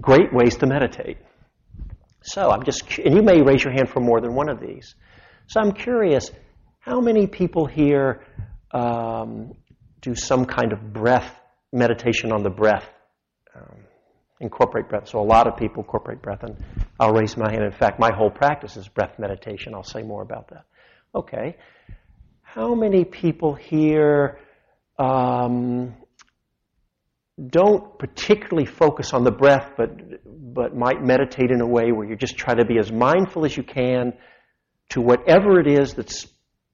great 0.00 0.32
ways 0.32 0.56
to 0.58 0.66
meditate. 0.66 1.18
So 2.22 2.50
I'm 2.50 2.62
just, 2.64 2.98
and 2.98 3.14
you 3.14 3.22
may 3.22 3.42
raise 3.42 3.64
your 3.64 3.72
hand 3.72 3.88
for 3.88 4.00
more 4.00 4.20
than 4.20 4.34
one 4.34 4.48
of 4.48 4.60
these. 4.60 4.94
So 5.46 5.60
I'm 5.60 5.72
curious, 5.72 6.30
how 6.80 7.00
many 7.00 7.26
people 7.26 7.66
here 7.66 8.24
um, 8.72 9.54
do 10.00 10.14
some 10.14 10.44
kind 10.44 10.72
of 10.72 10.92
breath, 10.92 11.34
meditation 11.72 12.32
on 12.32 12.42
the 12.42 12.50
breath, 12.50 12.88
um, 13.54 13.78
incorporate 14.40 14.88
breath. 14.88 15.08
So 15.08 15.20
a 15.20 15.24
lot 15.24 15.46
of 15.46 15.56
people 15.56 15.82
incorporate 15.82 16.20
breath, 16.22 16.42
and 16.42 16.56
I'll 16.98 17.12
raise 17.12 17.36
my 17.36 17.50
hand. 17.50 17.64
In 17.64 17.72
fact, 17.72 17.98
my 17.98 18.10
whole 18.14 18.30
practice 18.30 18.76
is 18.76 18.88
breath 18.88 19.18
meditation. 19.18 19.74
I'll 19.74 19.84
say 19.84 20.02
more 20.02 20.22
about 20.22 20.48
that. 20.48 20.64
Okay. 21.14 21.56
How 22.54 22.74
many 22.74 23.04
people 23.06 23.54
here 23.54 24.38
um, 24.98 25.94
don't 27.48 27.98
particularly 27.98 28.66
focus 28.66 29.14
on 29.14 29.24
the 29.24 29.30
breath, 29.30 29.70
but 29.78 29.88
but 30.52 30.76
might 30.76 31.02
meditate 31.02 31.50
in 31.50 31.62
a 31.62 31.66
way 31.66 31.92
where 31.92 32.06
you 32.06 32.14
just 32.14 32.36
try 32.36 32.52
to 32.52 32.66
be 32.66 32.78
as 32.78 32.92
mindful 32.92 33.46
as 33.46 33.56
you 33.56 33.62
can 33.62 34.12
to 34.90 35.00
whatever 35.00 35.60
it 35.60 35.66
is 35.66 35.94
that's 35.94 36.26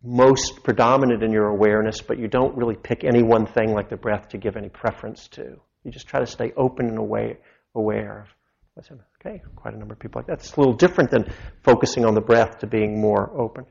most 0.02 0.64
predominant 0.64 1.22
in 1.22 1.30
your 1.30 1.46
awareness, 1.46 2.00
but 2.00 2.18
you 2.18 2.26
don't 2.26 2.56
really 2.56 2.74
pick 2.74 3.04
any 3.04 3.22
one 3.22 3.46
thing 3.46 3.72
like 3.72 3.88
the 3.88 3.96
breath 3.96 4.30
to 4.30 4.36
give 4.36 4.56
any 4.56 4.68
preference 4.68 5.28
to. 5.28 5.60
You 5.84 5.92
just 5.92 6.08
try 6.08 6.18
to 6.18 6.26
stay 6.26 6.52
open 6.56 6.88
and 6.88 6.98
aware, 6.98 7.38
aware 7.76 8.22
of 8.22 8.26
what's. 8.74 8.90
Okay, 9.24 9.42
quite 9.54 9.74
a 9.74 9.78
number 9.78 9.94
of 9.94 10.00
people 10.00 10.18
like 10.18 10.26
that. 10.26 10.40
It's 10.40 10.56
a 10.56 10.60
little 10.60 10.74
different 10.74 11.12
than 11.12 11.32
focusing 11.62 12.04
on 12.04 12.14
the 12.14 12.20
breath 12.20 12.58
to 12.58 12.66
being 12.66 13.00
more 13.00 13.30
open. 13.40 13.64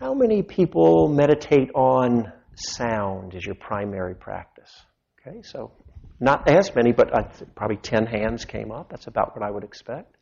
How 0.00 0.14
many 0.14 0.40
people 0.40 1.08
meditate 1.08 1.72
on 1.74 2.32
sound 2.54 3.34
as 3.34 3.44
your 3.44 3.54
primary 3.54 4.14
practice? 4.14 4.74
Okay, 5.20 5.42
so 5.42 5.72
not 6.18 6.48
as 6.48 6.74
many, 6.74 6.92
but 6.92 7.10
probably 7.54 7.76
10 7.76 8.06
hands 8.06 8.46
came 8.46 8.72
up. 8.72 8.88
That's 8.88 9.08
about 9.08 9.36
what 9.36 9.46
I 9.46 9.50
would 9.50 9.62
expect. 9.62 10.16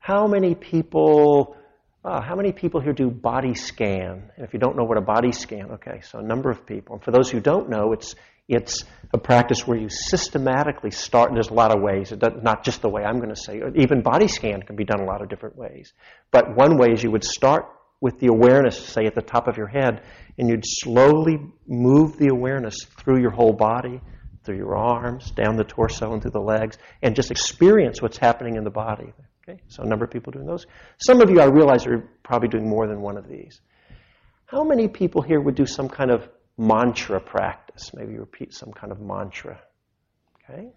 How 0.00 0.26
many 0.26 0.56
people 0.56 1.56
uh, 2.04 2.20
how 2.20 2.34
many 2.34 2.50
people 2.50 2.80
here 2.80 2.92
do 2.92 3.08
body 3.08 3.54
scan? 3.54 4.32
And 4.36 4.44
if 4.44 4.52
you 4.52 4.58
don't 4.58 4.76
know 4.76 4.84
what 4.84 4.98
a 4.98 5.00
body 5.00 5.30
scan, 5.30 5.70
okay, 5.74 6.00
so 6.00 6.18
a 6.18 6.22
number 6.22 6.50
of 6.50 6.66
people. 6.66 6.96
And 6.96 7.04
for 7.04 7.12
those 7.12 7.30
who 7.30 7.38
don't 7.38 7.70
know, 7.70 7.92
it's 7.92 8.16
it's 8.48 8.82
a 9.14 9.18
practice 9.18 9.64
where 9.64 9.78
you 9.78 9.88
systematically 9.88 10.90
start. 10.90 11.28
and 11.28 11.36
There's 11.36 11.50
a 11.50 11.54
lot 11.54 11.72
of 11.72 11.80
ways. 11.80 12.10
Does, 12.10 12.42
not 12.42 12.64
just 12.64 12.82
the 12.82 12.88
way 12.88 13.04
I'm 13.04 13.18
going 13.18 13.34
to 13.34 13.40
say. 13.40 13.62
Even 13.76 14.02
body 14.02 14.26
scan 14.26 14.62
can 14.62 14.74
be 14.74 14.84
done 14.84 14.98
a 14.98 15.04
lot 15.04 15.22
of 15.22 15.28
different 15.28 15.56
ways. 15.56 15.92
But 16.32 16.56
one 16.56 16.78
way 16.78 16.88
is 16.88 17.04
you 17.04 17.12
would 17.12 17.24
start 17.24 17.66
with 18.00 18.18
the 18.20 18.26
awareness, 18.26 18.78
say 18.78 19.06
at 19.06 19.14
the 19.14 19.22
top 19.22 19.48
of 19.48 19.56
your 19.56 19.66
head, 19.66 20.02
and 20.38 20.48
you'd 20.48 20.64
slowly 20.64 21.38
move 21.66 22.16
the 22.18 22.28
awareness 22.28 22.76
through 22.98 23.20
your 23.20 23.30
whole 23.30 23.52
body, 23.52 24.00
through 24.44 24.56
your 24.56 24.76
arms, 24.76 25.30
down 25.32 25.56
the 25.56 25.64
torso, 25.64 26.12
and 26.12 26.22
through 26.22 26.30
the 26.30 26.40
legs, 26.40 26.78
and 27.02 27.16
just 27.16 27.30
experience 27.30 28.00
what's 28.02 28.18
happening 28.18 28.56
in 28.56 28.64
the 28.64 28.70
body. 28.70 29.12
Okay, 29.48 29.60
so 29.68 29.82
a 29.82 29.86
number 29.86 30.04
of 30.04 30.10
people 30.10 30.32
doing 30.32 30.46
those. 30.46 30.66
Some 30.98 31.20
of 31.20 31.30
you, 31.30 31.40
I 31.40 31.46
realize, 31.46 31.86
are 31.86 32.08
probably 32.22 32.48
doing 32.48 32.68
more 32.68 32.86
than 32.86 33.00
one 33.00 33.16
of 33.16 33.28
these. 33.28 33.60
How 34.46 34.62
many 34.62 34.88
people 34.88 35.22
here 35.22 35.40
would 35.40 35.54
do 35.54 35.66
some 35.66 35.88
kind 35.88 36.10
of 36.10 36.28
mantra 36.58 37.20
practice? 37.20 37.92
Maybe 37.94 38.18
repeat 38.18 38.54
some 38.54 38.72
kind 38.72 38.92
of 38.92 39.00
mantra. 39.00 39.60
Okay? 40.50 40.68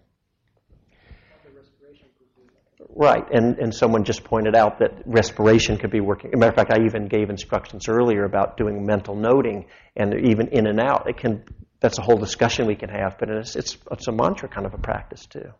Right, 2.92 3.24
and, 3.32 3.58
and 3.58 3.74
someone 3.74 4.04
just 4.04 4.24
pointed 4.24 4.56
out 4.56 4.80
that 4.80 5.02
respiration 5.06 5.78
could 5.78 5.90
be 5.90 6.00
working. 6.00 6.32
Matter 6.34 6.50
of 6.50 6.56
fact, 6.56 6.72
I 6.72 6.84
even 6.84 7.06
gave 7.06 7.30
instructions 7.30 7.88
earlier 7.88 8.24
about 8.24 8.56
doing 8.56 8.84
mental 8.84 9.14
noting 9.14 9.66
and 9.96 10.12
even 10.26 10.48
in 10.48 10.66
and 10.66 10.80
out. 10.80 11.08
It 11.08 11.16
can 11.16 11.44
that's 11.80 11.98
a 11.98 12.02
whole 12.02 12.18
discussion 12.18 12.66
we 12.66 12.76
can 12.76 12.90
have, 12.90 13.16
but 13.18 13.30
it's, 13.30 13.56
it's, 13.56 13.76
it's 13.90 14.06
a 14.06 14.12
mantra 14.12 14.48
kind 14.48 14.66
of 14.66 14.74
a 14.74 14.78
practice 14.78 15.26
too. 15.26 15.50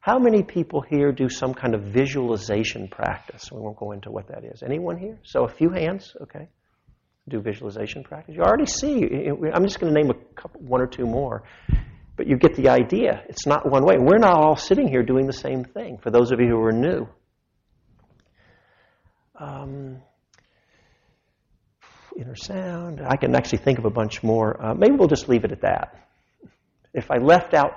How 0.00 0.18
many 0.18 0.42
people 0.42 0.80
here 0.80 1.10
do 1.10 1.28
some 1.28 1.54
kind 1.54 1.74
of 1.74 1.82
visualization 1.82 2.88
practice? 2.88 3.50
We 3.50 3.60
won't 3.60 3.76
go 3.76 3.92
into 3.92 4.10
what 4.10 4.28
that 4.28 4.44
is. 4.44 4.62
Anyone 4.62 4.96
here? 4.96 5.18
So 5.24 5.44
a 5.44 5.48
few 5.48 5.70
hands, 5.70 6.14
okay. 6.22 6.48
Do 7.28 7.40
visualization 7.40 8.04
practice. 8.04 8.34
You 8.36 8.42
already 8.42 8.66
see. 8.66 9.04
I'm 9.04 9.64
just 9.64 9.80
going 9.80 9.92
to 9.92 10.00
name 10.00 10.10
a 10.10 10.14
couple, 10.34 10.60
one 10.62 10.80
or 10.80 10.86
two 10.86 11.04
more, 11.04 11.42
but 12.18 12.26
you 12.26 12.36
get 12.36 12.56
the 12.56 12.68
idea. 12.68 13.22
It's 13.28 13.46
not 13.46 13.70
one 13.70 13.84
way. 13.84 13.96
We're 13.96 14.18
not 14.18 14.34
all 14.34 14.56
sitting 14.56 14.88
here 14.88 15.04
doing 15.04 15.26
the 15.26 15.32
same 15.32 15.64
thing. 15.64 15.98
For 15.98 16.10
those 16.10 16.32
of 16.32 16.40
you 16.40 16.48
who 16.48 16.60
are 16.60 16.72
new, 16.72 17.08
um, 19.38 20.02
inner 22.18 22.34
sound. 22.34 23.00
I 23.00 23.16
can 23.16 23.36
actually 23.36 23.58
think 23.58 23.78
of 23.78 23.84
a 23.84 23.90
bunch 23.90 24.24
more. 24.24 24.60
Uh, 24.60 24.74
maybe 24.74 24.96
we'll 24.96 25.06
just 25.06 25.28
leave 25.28 25.44
it 25.44 25.52
at 25.52 25.60
that. 25.60 26.08
If 26.92 27.08
I 27.12 27.18
left 27.18 27.54
out 27.54 27.70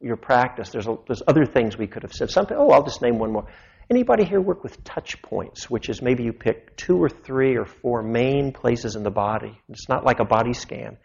your 0.00 0.16
practice, 0.16 0.70
there's, 0.70 0.88
a, 0.88 0.96
there's 1.06 1.22
other 1.28 1.46
things 1.46 1.78
we 1.78 1.86
could 1.86 2.02
have 2.02 2.12
said. 2.12 2.32
Something. 2.32 2.56
Oh, 2.58 2.70
I'll 2.70 2.82
just 2.82 3.00
name 3.00 3.20
one 3.20 3.32
more. 3.32 3.46
Anybody 3.88 4.24
here 4.24 4.40
work 4.40 4.64
with 4.64 4.82
touch 4.82 5.22
points, 5.22 5.70
which 5.70 5.88
is 5.88 6.02
maybe 6.02 6.24
you 6.24 6.32
pick 6.32 6.76
two 6.76 6.96
or 6.96 7.08
three 7.08 7.56
or 7.56 7.64
four 7.64 8.02
main 8.02 8.50
places 8.50 8.96
in 8.96 9.04
the 9.04 9.10
body. 9.10 9.56
It's 9.68 9.88
not 9.88 10.04
like 10.04 10.18
a 10.18 10.24
body 10.24 10.52
scan. 10.52 10.96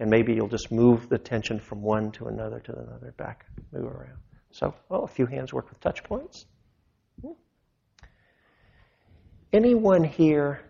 And 0.00 0.10
maybe 0.10 0.34
you'll 0.34 0.48
just 0.48 0.72
move 0.72 1.08
the 1.08 1.18
tension 1.18 1.60
from 1.60 1.82
one 1.82 2.10
to 2.12 2.26
another 2.26 2.60
to 2.60 2.72
another, 2.72 3.14
back, 3.16 3.46
move 3.72 3.84
around. 3.84 4.18
So, 4.50 4.74
oh, 4.90 5.02
a 5.02 5.08
few 5.08 5.26
hands 5.26 5.52
work 5.52 5.68
with 5.68 5.80
touch 5.80 6.02
points. 6.04 6.46
Anyone 9.52 10.02
here 10.02 10.60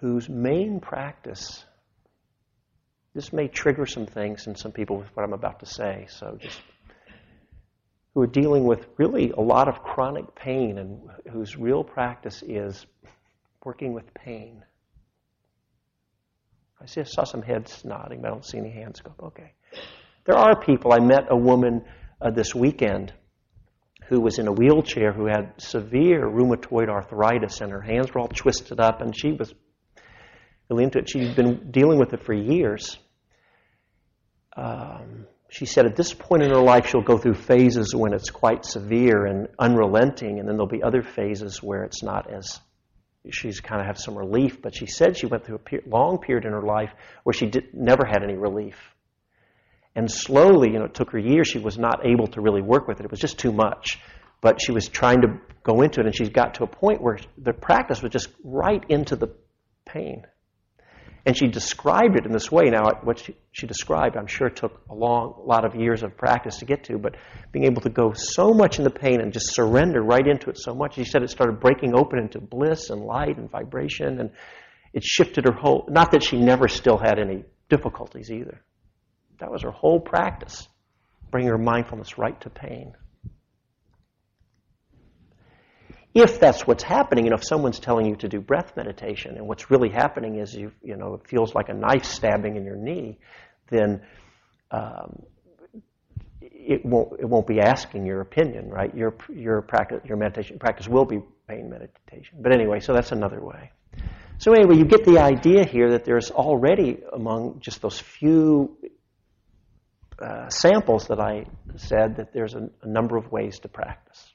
whose 0.00 0.28
main 0.28 0.78
practice, 0.78 1.64
this 3.14 3.32
may 3.32 3.48
trigger 3.48 3.86
some 3.86 4.04
things 4.04 4.46
in 4.46 4.56
some 4.56 4.72
people 4.72 4.98
with 4.98 5.08
what 5.16 5.24
I'm 5.24 5.32
about 5.32 5.60
to 5.60 5.66
say, 5.66 6.06
so 6.10 6.36
just 6.38 6.60
who 8.12 8.20
are 8.22 8.26
dealing 8.26 8.64
with 8.64 8.86
really 8.98 9.30
a 9.30 9.40
lot 9.40 9.68
of 9.68 9.82
chronic 9.82 10.34
pain 10.34 10.78
and 10.78 11.10
whose 11.30 11.56
real 11.56 11.84
practice 11.84 12.42
is 12.42 12.86
working 13.64 13.92
with 13.92 14.12
pain. 14.14 14.62
I 16.80 16.86
see, 16.86 17.00
I 17.00 17.04
saw 17.04 17.24
some 17.24 17.42
heads 17.42 17.84
nodding, 17.84 18.20
but 18.20 18.28
I 18.28 18.30
don't 18.30 18.44
see 18.44 18.58
any 18.58 18.70
hands 18.70 19.00
go. 19.00 19.10
up. 19.10 19.22
Okay. 19.22 19.52
There 20.26 20.36
are 20.36 20.60
people. 20.60 20.92
I 20.92 20.98
met 20.98 21.24
a 21.30 21.36
woman 21.36 21.84
uh, 22.20 22.30
this 22.30 22.54
weekend 22.54 23.12
who 24.08 24.20
was 24.20 24.38
in 24.38 24.46
a 24.46 24.52
wheelchair 24.52 25.12
who 25.12 25.26
had 25.26 25.52
severe 25.58 26.28
rheumatoid 26.28 26.88
arthritis 26.88 27.60
and 27.60 27.72
her 27.72 27.80
hands 27.80 28.12
were 28.12 28.20
all 28.20 28.28
twisted 28.28 28.80
up 28.80 29.00
and 29.00 29.16
she 29.18 29.32
was 29.32 29.52
really 30.68 30.84
into 30.84 30.98
it. 30.98 31.08
She'd 31.08 31.34
been 31.34 31.70
dealing 31.70 31.98
with 31.98 32.12
it 32.12 32.24
for 32.24 32.34
years. 32.34 32.98
Um, 34.56 35.26
she 35.48 35.66
said 35.66 35.86
at 35.86 35.96
this 35.96 36.12
point 36.12 36.42
in 36.42 36.50
her 36.50 36.60
life, 36.60 36.86
she'll 36.88 37.02
go 37.02 37.18
through 37.18 37.34
phases 37.34 37.94
when 37.94 38.12
it's 38.12 38.30
quite 38.30 38.64
severe 38.64 39.26
and 39.26 39.48
unrelenting, 39.58 40.38
and 40.38 40.48
then 40.48 40.56
there'll 40.56 40.66
be 40.66 40.82
other 40.82 41.02
phases 41.02 41.62
where 41.62 41.84
it's 41.84 42.02
not 42.02 42.32
as 42.32 42.60
she's 43.30 43.60
kind 43.60 43.80
of 43.80 43.86
have 43.86 43.98
some 43.98 44.16
relief. 44.16 44.60
But 44.62 44.74
she 44.74 44.86
said 44.86 45.16
she 45.16 45.26
went 45.26 45.44
through 45.44 45.60
a 45.72 45.88
long 45.88 46.18
period 46.18 46.44
in 46.44 46.52
her 46.52 46.62
life 46.62 46.90
where 47.24 47.34
she 47.34 47.46
did, 47.46 47.74
never 47.74 48.04
had 48.06 48.22
any 48.22 48.36
relief. 48.36 48.76
And 49.94 50.10
slowly, 50.10 50.72
you 50.72 50.78
know, 50.78 50.84
it 50.84 50.94
took 50.94 51.10
her 51.12 51.18
years. 51.18 51.48
She 51.48 51.58
was 51.58 51.78
not 51.78 52.06
able 52.06 52.26
to 52.28 52.40
really 52.40 52.62
work 52.62 52.86
with 52.86 53.00
it. 53.00 53.04
It 53.04 53.10
was 53.10 53.20
just 53.20 53.38
too 53.38 53.52
much. 53.52 53.98
But 54.42 54.60
she 54.60 54.72
was 54.72 54.88
trying 54.88 55.22
to 55.22 55.40
go 55.62 55.80
into 55.80 56.00
it, 56.00 56.06
and 56.06 56.14
she 56.14 56.28
got 56.28 56.54
to 56.54 56.64
a 56.64 56.66
point 56.66 57.00
where 57.00 57.18
the 57.38 57.54
practice 57.54 58.02
was 58.02 58.12
just 58.12 58.28
right 58.44 58.84
into 58.90 59.16
the 59.16 59.34
pain. 59.86 60.26
And 61.26 61.36
she 61.36 61.48
described 61.48 62.16
it 62.16 62.24
in 62.24 62.30
this 62.30 62.52
way. 62.52 62.70
Now, 62.70 62.84
what 63.02 63.18
she, 63.18 63.36
she, 63.50 63.66
described, 63.66 64.16
I'm 64.16 64.28
sure, 64.28 64.48
took 64.48 64.80
a 64.88 64.94
long 64.94 65.42
lot 65.44 65.64
of 65.64 65.74
years 65.74 66.04
of 66.04 66.16
practice 66.16 66.58
to 66.58 66.64
get 66.64 66.84
to, 66.84 66.98
but 66.98 67.16
being 67.50 67.64
able 67.64 67.82
to 67.82 67.90
go 67.90 68.12
so 68.14 68.54
much 68.54 68.78
in 68.78 68.84
the 68.84 68.90
pain 68.90 69.20
and 69.20 69.32
just 69.32 69.52
surrender 69.52 70.00
right 70.02 70.24
into 70.24 70.50
it 70.50 70.56
so 70.56 70.72
much. 70.72 70.94
She 70.94 71.04
said 71.04 71.24
it 71.24 71.30
started 71.30 71.58
breaking 71.58 71.96
open 71.96 72.20
into 72.20 72.40
bliss 72.40 72.90
and 72.90 73.02
light 73.02 73.38
and 73.38 73.50
vibration, 73.50 74.20
and 74.20 74.30
it 74.92 75.02
shifted 75.02 75.46
her 75.46 75.52
whole. 75.52 75.88
Not 75.90 76.12
that 76.12 76.22
she 76.22 76.38
never 76.38 76.68
still 76.68 76.96
had 76.96 77.18
any 77.18 77.42
difficulties 77.68 78.30
either. 78.30 78.62
That 79.40 79.50
was 79.50 79.62
her 79.62 79.72
whole 79.72 79.98
practice, 79.98 80.68
bringing 81.32 81.50
her 81.50 81.58
mindfulness 81.58 82.18
right 82.18 82.40
to 82.42 82.50
pain. 82.50 82.94
If 86.16 86.40
that's 86.40 86.66
what's 86.66 86.82
happening, 86.82 87.26
and 87.26 87.34
if 87.34 87.44
someone's 87.44 87.78
telling 87.78 88.06
you 88.06 88.16
to 88.16 88.28
do 88.28 88.40
breath 88.40 88.74
meditation, 88.74 89.36
and 89.36 89.46
what's 89.46 89.70
really 89.70 89.90
happening 89.90 90.38
is 90.38 90.54
you, 90.54 90.72
you 90.82 90.96
know, 90.96 91.14
it 91.14 91.28
feels 91.28 91.54
like 91.54 91.68
a 91.68 91.74
knife 91.74 92.04
stabbing 92.04 92.56
in 92.56 92.64
your 92.64 92.76
knee, 92.76 93.18
then 93.70 94.00
um, 94.70 95.22
it 96.40 96.84
won't 96.84 97.20
it 97.20 97.26
won't 97.26 97.46
be 97.46 97.60
asking 97.60 98.06
your 98.06 98.22
opinion, 98.22 98.70
right? 98.70 98.94
Your 98.94 99.14
your 99.28 99.60
practice 99.60 100.00
your 100.04 100.16
meditation 100.16 100.58
practice 100.58 100.88
will 100.88 101.04
be 101.04 101.20
pain 101.46 101.68
meditation. 101.68 102.38
But 102.40 102.54
anyway, 102.54 102.80
so 102.80 102.94
that's 102.94 103.12
another 103.12 103.40
way. 103.44 103.70
So 104.38 104.52
anyway, 104.52 104.76
you 104.76 104.84
get 104.84 105.04
the 105.04 105.18
idea 105.18 105.64
here 105.64 105.92
that 105.92 106.04
there's 106.04 106.30
already 106.30 107.02
among 107.12 107.60
just 107.60 107.82
those 107.82 107.98
few 107.98 108.76
uh, 110.18 110.48
samples 110.48 111.08
that 111.08 111.20
I 111.20 111.44
said 111.76 112.16
that 112.16 112.32
there's 112.32 112.54
a, 112.54 112.70
a 112.82 112.88
number 112.88 113.18
of 113.18 113.30
ways 113.30 113.58
to 113.60 113.68
practice. 113.68 114.25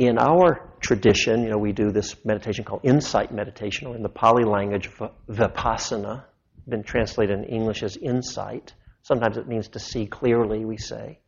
In 0.00 0.16
our 0.16 0.66
tradition, 0.80 1.42
you 1.42 1.50
know, 1.50 1.58
we 1.58 1.72
do 1.72 1.90
this 1.90 2.16
meditation 2.24 2.64
called 2.64 2.80
insight 2.84 3.30
meditation, 3.32 3.86
or 3.86 3.94
in 3.94 4.02
the 4.02 4.08
Pali 4.08 4.44
language, 4.44 4.88
vipassana, 5.28 6.24
been 6.66 6.82
translated 6.82 7.38
in 7.38 7.44
English 7.44 7.82
as 7.82 7.98
insight. 7.98 8.72
Sometimes 9.02 9.36
it 9.36 9.46
means 9.46 9.68
to 9.68 9.78
see 9.78 10.06
clearly, 10.06 10.64
we 10.64 10.78
say. 10.78 11.18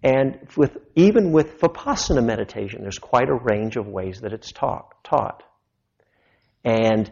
And 0.00 0.46
with, 0.56 0.78
even 0.94 1.32
with 1.32 1.58
vipassana 1.58 2.24
meditation, 2.24 2.82
there's 2.82 3.00
quite 3.00 3.28
a 3.28 3.34
range 3.34 3.76
of 3.76 3.88
ways 3.88 4.20
that 4.20 4.32
it's 4.32 4.52
taught. 4.52 5.02
taught. 5.02 5.42
And 6.64 7.10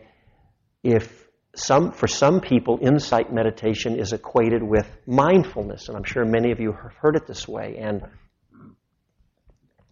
if 0.84 1.26
some, 1.56 1.90
for 1.90 2.06
some 2.06 2.40
people, 2.40 2.78
insight 2.80 3.32
meditation 3.32 3.98
is 3.98 4.12
equated 4.12 4.62
with 4.62 4.88
mindfulness, 5.04 5.88
and 5.88 5.96
I'm 5.96 6.04
sure 6.04 6.24
many 6.24 6.52
of 6.52 6.60
you 6.60 6.70
have 6.70 6.94
heard 6.94 7.16
it 7.16 7.26
this 7.26 7.48
way. 7.48 7.78
And 7.80 8.02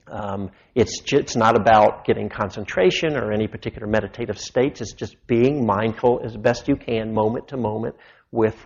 um, 0.06 0.50
it's, 0.74 1.00
it's 1.12 1.36
not 1.36 1.56
about 1.56 2.04
getting 2.04 2.28
concentration 2.28 3.16
or 3.16 3.32
any 3.32 3.46
particular 3.46 3.86
meditative 3.86 4.38
states. 4.38 4.80
It's 4.80 4.92
just 4.92 5.26
being 5.26 5.66
mindful 5.66 6.20
as 6.24 6.36
best 6.36 6.68
you 6.68 6.76
can, 6.76 7.14
moment 7.14 7.48
to 7.48 7.56
moment, 7.56 7.96
with 8.30 8.56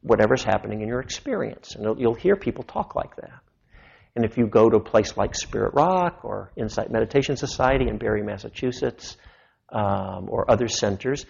whatever's 0.00 0.42
happening 0.42 0.80
in 0.80 0.88
your 0.88 1.00
experience. 1.00 1.74
And 1.74 1.98
you'll 2.00 2.14
hear 2.14 2.36
people 2.36 2.64
talk 2.64 2.94
like 2.94 3.16
that. 3.16 3.40
And 4.14 4.24
if 4.24 4.38
you 4.38 4.46
go 4.46 4.70
to 4.70 4.76
a 4.76 4.80
place 4.80 5.16
like 5.16 5.34
Spirit 5.34 5.74
Rock 5.74 6.20
or 6.24 6.50
Insight 6.56 6.90
Meditation 6.90 7.36
Society 7.36 7.88
in 7.88 7.98
Barre, 7.98 8.22
Massachusetts, 8.22 9.16
um, 9.70 10.28
or 10.28 10.50
other 10.50 10.68
centers, 10.68 11.26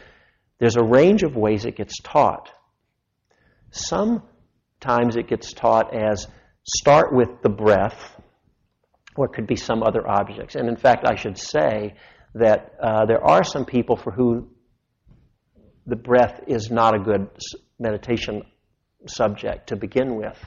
there's 0.59 0.77
a 0.77 0.85
range 0.85 1.23
of 1.23 1.37
ways 1.37 1.65
it 1.65 1.77
gets 1.77 1.99
taught. 2.01 2.51
Sometimes 3.71 5.17
it 5.17 5.27
gets 5.29 5.53
taught 5.53 5.95
as 5.95 6.29
start 6.65 7.13
with 7.13 7.43
the 7.43 7.49
breath 7.49 8.16
or 9.17 9.27
it 9.27 9.33
could 9.33 9.47
be 9.47 9.57
some 9.57 9.83
other 9.83 10.07
objects. 10.07 10.55
And 10.55 10.69
in 10.69 10.77
fact, 10.77 11.05
I 11.07 11.17
should 11.17 11.39
say 11.39 11.95
that 12.35 12.75
uh, 12.83 13.07
there 13.07 13.25
are 13.25 13.45
some 13.45 13.65
people 13.65 13.97
for 13.97 14.11
who 14.11 14.49
the 15.87 15.97
breath 15.97 16.41
is 16.47 16.71
not 16.71 16.95
a 16.95 16.99
good 16.99 17.29
meditation 17.79 18.43
subject 19.07 19.69
to 19.69 19.77
begin 19.77 20.17
with. 20.17 20.39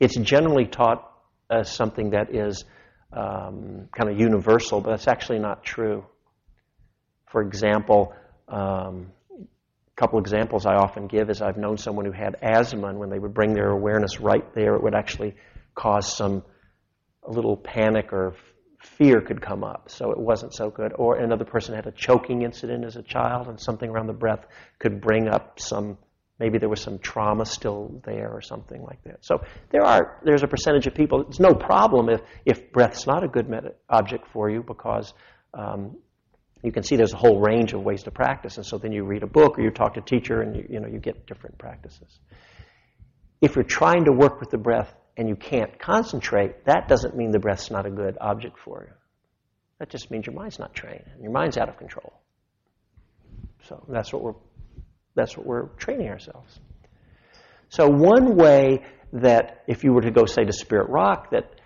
It's 0.00 0.16
generally 0.16 0.66
taught 0.66 1.06
as 1.50 1.70
something 1.70 2.10
that 2.10 2.34
is 2.34 2.64
um, 3.12 3.88
kind 3.96 4.10
of 4.10 4.18
universal, 4.18 4.80
but 4.80 4.90
that's 4.90 5.08
actually 5.08 5.38
not 5.38 5.64
true. 5.64 6.04
For 7.30 7.42
example, 7.42 8.14
um, 8.48 9.12
a 9.30 10.00
couple 10.00 10.18
examples 10.18 10.66
I 10.66 10.74
often 10.74 11.06
give 11.06 11.30
is 11.30 11.42
I've 11.42 11.56
known 11.56 11.76
someone 11.76 12.04
who 12.04 12.12
had 12.12 12.36
asthma, 12.42 12.88
and 12.88 12.98
when 12.98 13.10
they 13.10 13.18
would 13.18 13.34
bring 13.34 13.54
their 13.54 13.70
awareness 13.70 14.20
right 14.20 14.44
there, 14.54 14.74
it 14.74 14.82
would 14.82 14.94
actually 14.94 15.36
cause 15.74 16.16
some 16.16 16.42
a 17.22 17.30
little 17.30 17.56
panic 17.56 18.12
or 18.12 18.34
fear 18.82 19.20
could 19.20 19.40
come 19.42 19.62
up, 19.62 19.90
so 19.90 20.10
it 20.10 20.18
wasn't 20.18 20.54
so 20.54 20.70
good. 20.70 20.92
Or 20.96 21.16
another 21.16 21.44
person 21.44 21.74
had 21.74 21.86
a 21.86 21.92
choking 21.92 22.42
incident 22.42 22.84
as 22.84 22.96
a 22.96 23.02
child, 23.02 23.48
and 23.48 23.60
something 23.60 23.88
around 23.88 24.06
the 24.06 24.14
breath 24.14 24.46
could 24.78 25.00
bring 25.00 25.28
up 25.28 25.60
some. 25.60 25.98
Maybe 26.38 26.56
there 26.56 26.70
was 26.70 26.80
some 26.80 26.98
trauma 26.98 27.44
still 27.44 28.00
there, 28.04 28.30
or 28.32 28.40
something 28.40 28.82
like 28.82 29.02
that. 29.04 29.24
So 29.24 29.42
there 29.70 29.84
are 29.84 30.20
there's 30.24 30.42
a 30.42 30.48
percentage 30.48 30.86
of 30.86 30.94
people. 30.94 31.22
It's 31.28 31.40
no 31.40 31.54
problem 31.54 32.08
if 32.08 32.22
if 32.46 32.72
breath's 32.72 33.06
not 33.06 33.22
a 33.22 33.28
good 33.28 33.48
med- 33.48 33.74
object 33.88 34.26
for 34.32 34.48
you 34.48 34.62
because 34.62 35.12
um, 35.52 35.98
you 36.62 36.72
can 36.72 36.82
see 36.82 36.96
there's 36.96 37.12
a 37.12 37.18
whole 37.18 37.40
range 37.40 37.74
of 37.74 37.82
ways 37.82 38.04
to 38.04 38.10
practice, 38.10 38.56
and 38.56 38.64
so 38.64 38.78
then 38.78 38.92
you 38.92 39.04
read 39.04 39.22
a 39.22 39.26
book 39.26 39.58
or 39.58 39.62
you 39.62 39.70
talk 39.70 39.94
to 39.94 40.00
a 40.00 40.04
teacher, 40.04 40.40
and 40.40 40.56
you, 40.56 40.66
you 40.70 40.80
know 40.80 40.88
you 40.88 40.98
get 40.98 41.26
different 41.26 41.58
practices. 41.58 42.18
If 43.42 43.56
you're 43.56 43.64
trying 43.64 44.04
to 44.06 44.12
work 44.12 44.40
with 44.40 44.50
the 44.50 44.58
breath 44.58 44.94
and 45.16 45.28
you 45.28 45.36
can't 45.36 45.78
concentrate, 45.78 46.64
that 46.64 46.88
doesn't 46.88 47.16
mean 47.16 47.30
the 47.30 47.38
breath's 47.38 47.70
not 47.70 47.86
a 47.86 47.90
good 47.90 48.16
object 48.20 48.58
for 48.58 48.86
you. 48.88 48.94
That 49.78 49.88
just 49.88 50.10
means 50.10 50.26
your 50.26 50.34
mind's 50.34 50.58
not 50.58 50.74
trained 50.74 51.04
and 51.12 51.22
your 51.22 51.32
mind's 51.32 51.56
out 51.56 51.68
of 51.68 51.78
control. 51.78 52.12
So 53.68 53.84
that's 53.88 54.12
what 54.12 54.22
we're 54.22 54.34
that's 55.14 55.36
what 55.36 55.44
we're 55.44 55.66
training 55.76 56.08
ourselves. 56.08 56.58
So 57.68 57.88
one 57.88 58.36
way 58.36 58.84
that 59.12 59.64
if 59.66 59.84
you 59.84 59.92
were 59.92 60.02
to 60.02 60.10
go 60.10 60.24
say 60.24 60.44
to 60.44 60.52
Spirit 60.52 60.88
Rock 60.88 61.30
that 61.30 61.60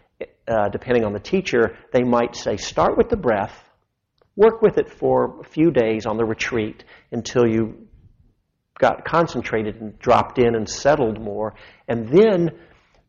uh, 0.46 0.68
depending 0.68 1.04
on 1.04 1.12
the 1.12 1.20
teacher, 1.20 1.76
they 1.92 2.02
might 2.02 2.36
say 2.36 2.56
start 2.56 2.96
with 2.96 3.08
the 3.08 3.16
breath, 3.16 3.54
work 4.36 4.62
with 4.62 4.78
it 4.78 4.90
for 4.90 5.40
a 5.40 5.44
few 5.44 5.70
days 5.70 6.06
on 6.06 6.16
the 6.16 6.24
retreat 6.24 6.84
until 7.10 7.46
you 7.46 7.86
got 8.78 9.04
concentrated 9.04 9.80
and 9.80 9.98
dropped 9.98 10.38
in 10.38 10.54
and 10.54 10.68
settled 10.68 11.20
more, 11.20 11.54
and 11.88 12.08
then 12.08 12.50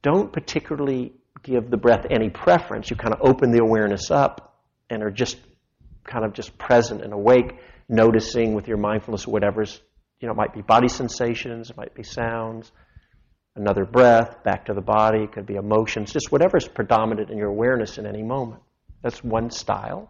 don't 0.05 0.31
particularly 0.31 1.13
give 1.41 1.71
the 1.71 1.77
breath 1.77 2.05
any 2.11 2.29
preference. 2.29 2.91
You 2.91 2.95
kind 2.95 3.11
of 3.11 3.21
open 3.21 3.49
the 3.49 3.57
awareness 3.57 4.11
up 4.11 4.61
and 4.87 5.01
are 5.01 5.09
just 5.09 5.37
kind 6.03 6.23
of 6.23 6.31
just 6.31 6.55
present 6.59 7.01
and 7.01 7.11
awake, 7.11 7.55
noticing 7.89 8.53
with 8.53 8.67
your 8.67 8.77
mindfulness 8.77 9.25
whatever's, 9.25 9.81
you 10.19 10.27
know, 10.27 10.33
it 10.33 10.37
might 10.37 10.53
be 10.53 10.61
body 10.61 10.89
sensations, 10.89 11.71
it 11.71 11.77
might 11.77 11.95
be 11.95 12.03
sounds, 12.03 12.71
another 13.55 13.83
breath, 13.83 14.43
back 14.43 14.65
to 14.65 14.75
the 14.75 14.81
body, 14.81 15.23
it 15.23 15.31
could 15.31 15.47
be 15.47 15.55
emotions, 15.55 16.13
just 16.13 16.31
whatever's 16.31 16.67
predominant 16.67 17.31
in 17.31 17.37
your 17.39 17.49
awareness 17.49 17.97
in 17.97 18.05
any 18.05 18.21
moment. 18.21 18.61
That's 19.01 19.23
one 19.23 19.49
style. 19.49 20.07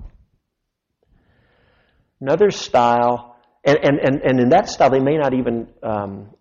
Another 2.19 2.51
style, 2.51 3.37
and, 3.63 3.77
and, 3.81 3.99
and, 3.99 4.21
and 4.21 4.39
in 4.41 4.49
that 4.49 4.67
style, 4.67 4.89
they 4.89 4.99
may 4.99 5.17
not 5.17 5.33
even 5.33 5.69
um, 5.81 6.31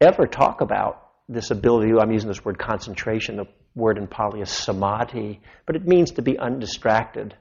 ever 0.00 0.26
talk 0.26 0.62
about 0.62 1.01
this 1.32 1.50
ability. 1.50 1.92
I'm 1.98 2.12
using 2.12 2.28
this 2.28 2.44
word 2.44 2.58
concentration. 2.58 3.36
The 3.36 3.46
word 3.74 3.98
in 3.98 4.06
Pali 4.06 4.40
is 4.40 4.50
samadhi, 4.50 5.40
but 5.66 5.76
it 5.76 5.86
means 5.86 6.12
to 6.12 6.22
be 6.22 6.38
undistracted 6.38 7.34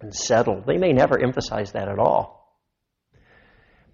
and 0.00 0.14
settled. 0.14 0.66
They 0.66 0.78
may 0.78 0.92
never 0.92 1.18
emphasize 1.18 1.72
that 1.72 1.88
at 1.88 1.98
all. 1.98 2.42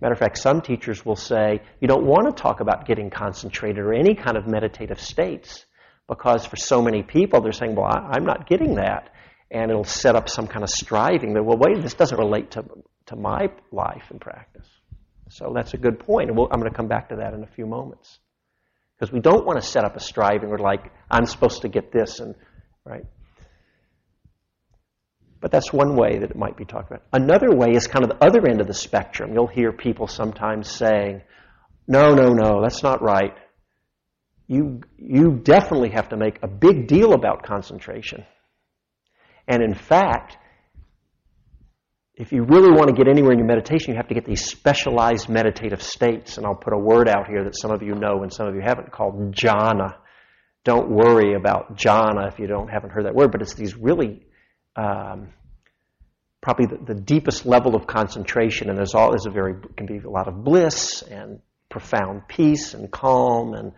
Matter 0.00 0.12
of 0.12 0.18
fact, 0.18 0.38
some 0.38 0.60
teachers 0.60 1.04
will 1.04 1.16
say 1.16 1.60
you 1.80 1.88
don't 1.88 2.06
want 2.06 2.26
to 2.26 2.42
talk 2.42 2.60
about 2.60 2.86
getting 2.86 3.10
concentrated 3.10 3.78
or 3.78 3.92
any 3.92 4.14
kind 4.14 4.36
of 4.36 4.46
meditative 4.46 5.00
states 5.00 5.66
because 6.08 6.46
for 6.46 6.56
so 6.56 6.80
many 6.80 7.02
people 7.02 7.40
they're 7.40 7.52
saying, 7.52 7.74
well, 7.74 7.86
I, 7.86 8.16
am 8.16 8.24
not 8.24 8.48
getting 8.48 8.76
that. 8.76 9.10
And 9.50 9.70
it'll 9.70 9.84
set 9.84 10.14
up 10.14 10.28
some 10.28 10.46
kind 10.46 10.62
of 10.62 10.70
striving 10.70 11.32
that, 11.34 11.42
well, 11.42 11.58
wait, 11.58 11.82
this 11.82 11.94
doesn't 11.94 12.18
relate 12.18 12.52
to, 12.52 12.64
to 13.06 13.16
my 13.16 13.50
life 13.72 14.04
and 14.10 14.20
practice. 14.20 14.68
So 15.30 15.52
that's 15.54 15.74
a 15.74 15.78
good 15.78 15.98
point. 15.98 16.28
And 16.28 16.38
we'll, 16.38 16.48
I'm 16.50 16.60
going 16.60 16.70
to 16.70 16.76
come 16.76 16.88
back 16.88 17.08
to 17.08 17.16
that 17.16 17.34
in 17.34 17.42
a 17.42 17.46
few 17.46 17.66
moments. 17.66 18.18
Because 18.98 19.12
we 19.12 19.20
don't 19.20 19.46
want 19.46 19.60
to 19.60 19.66
set 19.66 19.84
up 19.84 19.96
a 19.96 20.00
striving 20.00 20.50
or 20.50 20.58
like, 20.58 20.90
I'm 21.10 21.26
supposed 21.26 21.62
to 21.62 21.68
get 21.68 21.92
this 21.92 22.18
and, 22.18 22.34
right? 22.84 23.04
But 25.40 25.52
that's 25.52 25.72
one 25.72 25.94
way 25.94 26.18
that 26.18 26.30
it 26.30 26.36
might 26.36 26.56
be 26.56 26.64
talked 26.64 26.90
about. 26.90 27.04
Another 27.12 27.54
way 27.54 27.70
is 27.70 27.86
kind 27.86 28.04
of 28.04 28.10
the 28.10 28.24
other 28.24 28.48
end 28.48 28.60
of 28.60 28.66
the 28.66 28.74
spectrum. 28.74 29.32
You'll 29.32 29.46
hear 29.46 29.70
people 29.70 30.08
sometimes 30.08 30.68
saying, 30.68 31.22
no, 31.86 32.14
no, 32.14 32.30
no, 32.30 32.60
that's 32.60 32.82
not 32.82 33.00
right. 33.02 33.34
You, 34.48 34.80
you 34.96 35.40
definitely 35.42 35.90
have 35.90 36.08
to 36.08 36.16
make 36.16 36.40
a 36.42 36.48
big 36.48 36.88
deal 36.88 37.12
about 37.12 37.44
concentration. 37.44 38.24
And 39.46 39.62
in 39.62 39.74
fact, 39.74 40.36
if 42.18 42.32
you 42.32 42.42
really 42.42 42.72
want 42.72 42.88
to 42.88 42.94
get 42.94 43.06
anywhere 43.06 43.30
in 43.30 43.38
your 43.38 43.46
meditation, 43.46 43.92
you 43.92 43.96
have 43.96 44.08
to 44.08 44.14
get 44.14 44.26
these 44.26 44.44
specialized 44.44 45.28
meditative 45.28 45.80
states. 45.80 46.36
And 46.36 46.44
I'll 46.44 46.56
put 46.56 46.72
a 46.72 46.78
word 46.78 47.08
out 47.08 47.28
here 47.28 47.44
that 47.44 47.56
some 47.56 47.70
of 47.70 47.80
you 47.80 47.94
know 47.94 48.24
and 48.24 48.32
some 48.32 48.48
of 48.48 48.56
you 48.56 48.60
haven't 48.60 48.90
called 48.90 49.32
jhana. 49.32 49.94
Don't 50.64 50.90
worry 50.90 51.34
about 51.34 51.76
jhana 51.76 52.26
if 52.26 52.40
you 52.40 52.48
don't 52.48 52.68
haven't 52.68 52.90
heard 52.90 53.04
that 53.04 53.14
word, 53.14 53.30
but 53.30 53.40
it's 53.40 53.54
these 53.54 53.76
really 53.76 54.26
um, 54.74 55.28
probably 56.40 56.66
the, 56.66 56.92
the, 56.92 57.00
deepest 57.00 57.46
level 57.46 57.76
of 57.76 57.86
concentration, 57.86 58.68
and 58.68 58.76
there's 58.76 58.94
all 58.94 59.10
there's 59.10 59.26
a 59.26 59.30
very 59.30 59.54
can 59.76 59.86
be 59.86 59.98
a 59.98 60.10
lot 60.10 60.26
of 60.26 60.42
bliss 60.42 61.02
and 61.02 61.40
profound 61.68 62.26
peace 62.26 62.74
and 62.74 62.90
calm, 62.90 63.54
and 63.54 63.72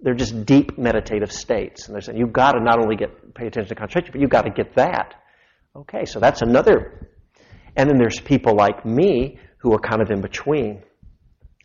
they're 0.00 0.14
just 0.14 0.44
deep 0.44 0.76
meditative 0.76 1.30
states. 1.30 1.86
And 1.86 1.94
they're 1.94 2.02
saying 2.02 2.18
you've 2.18 2.32
got 2.32 2.52
to 2.52 2.60
not 2.60 2.80
only 2.80 2.96
get 2.96 3.34
pay 3.34 3.46
attention 3.46 3.68
to 3.68 3.74
concentration, 3.76 4.10
but 4.10 4.20
you've 4.20 4.30
got 4.30 4.42
to 4.42 4.50
get 4.50 4.74
that. 4.74 5.14
Okay, 5.76 6.06
so 6.06 6.18
that's 6.18 6.42
another. 6.42 7.08
And 7.76 7.88
then 7.88 7.98
there's 7.98 8.20
people 8.20 8.54
like 8.54 8.84
me 8.86 9.38
who 9.58 9.72
are 9.72 9.78
kind 9.78 10.02
of 10.02 10.10
in 10.10 10.20
between. 10.20 10.82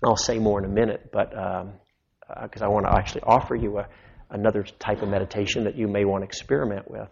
I'll 0.03 0.15
say 0.15 0.39
more 0.39 0.59
in 0.59 0.65
a 0.65 0.73
minute, 0.73 1.09
but 1.11 1.29
because 1.31 2.61
um, 2.61 2.61
uh, 2.61 2.65
I 2.65 2.67
want 2.69 2.85
to 2.85 2.93
actually 2.93 3.21
offer 3.23 3.55
you 3.55 3.79
a, 3.79 3.87
another 4.29 4.63
type 4.63 5.01
of 5.01 5.09
meditation 5.09 5.65
that 5.65 5.75
you 5.75 5.87
may 5.87 6.05
want 6.05 6.23
to 6.23 6.25
experiment 6.25 6.89
with. 6.89 7.09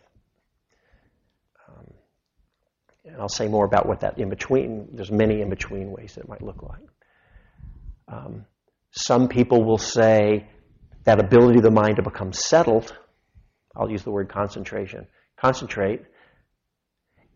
And 3.08 3.22
I'll 3.22 3.30
say 3.30 3.48
more 3.48 3.66
about 3.66 3.88
what 3.88 4.02
that 4.02 4.20
in 4.20 4.30
between, 4.30 4.90
there's 4.94 5.12
many 5.12 5.42
in 5.42 5.50
between 5.50 5.92
ways 5.92 6.16
that 6.16 6.26
it 6.26 6.30
might 6.30 6.42
look 6.42 6.62
like. 6.62 6.88
Um, 8.10 8.46
some 8.92 9.30
people 9.30 9.64
will 9.64 9.78
say 9.78 10.48
that 11.06 11.20
ability 11.20 11.60
of 11.60 11.64
the 11.64 11.72
mind 11.72 11.96
to 11.96 12.04
become 12.04 12.34
settled, 12.34 12.96
I'll 13.76 13.90
use 13.90 14.04
the 14.04 14.12
word 14.12 14.30
concentration, 14.30 15.08
concentrate, 15.38 16.02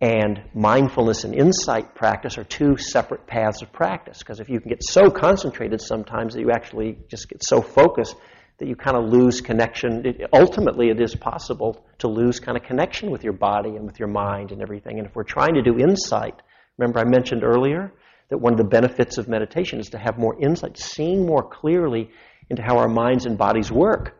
and 0.01 0.41
mindfulness 0.55 1.23
and 1.23 1.35
insight 1.35 1.93
practice 1.93 2.39
are 2.39 2.43
two 2.43 2.75
separate 2.75 3.27
paths 3.27 3.61
of 3.61 3.71
practice. 3.71 4.17
Because 4.17 4.39
if 4.39 4.49
you 4.49 4.59
can 4.59 4.69
get 4.69 4.83
so 4.83 5.11
concentrated 5.11 5.79
sometimes 5.79 6.33
that 6.33 6.41
you 6.41 6.49
actually 6.51 6.97
just 7.07 7.29
get 7.29 7.43
so 7.43 7.61
focused 7.61 8.15
that 8.57 8.67
you 8.67 8.75
kind 8.75 8.97
of 8.97 9.09
lose 9.09 9.41
connection. 9.41 10.05
It, 10.05 10.29
ultimately, 10.33 10.89
it 10.89 10.99
is 10.99 11.15
possible 11.15 11.85
to 11.99 12.07
lose 12.07 12.39
kind 12.39 12.57
of 12.57 12.63
connection 12.63 13.09
with 13.09 13.23
your 13.23 13.33
body 13.33 13.71
and 13.71 13.85
with 13.85 13.99
your 13.99 14.07
mind 14.07 14.51
and 14.51 14.61
everything. 14.61 14.97
And 14.97 15.07
if 15.07 15.15
we're 15.15 15.23
trying 15.23 15.55
to 15.55 15.61
do 15.61 15.77
insight, 15.77 16.35
remember 16.77 16.99
I 16.99 17.05
mentioned 17.05 17.43
earlier 17.43 17.91
that 18.29 18.37
one 18.37 18.53
of 18.53 18.57
the 18.57 18.63
benefits 18.63 19.17
of 19.17 19.27
meditation 19.27 19.79
is 19.79 19.89
to 19.89 19.97
have 19.97 20.17
more 20.17 20.39
insight, 20.39 20.77
seeing 20.77 21.25
more 21.25 21.43
clearly 21.43 22.11
into 22.49 22.61
how 22.61 22.77
our 22.77 22.87
minds 22.87 23.25
and 23.25 23.37
bodies 23.37 23.71
work, 23.71 24.15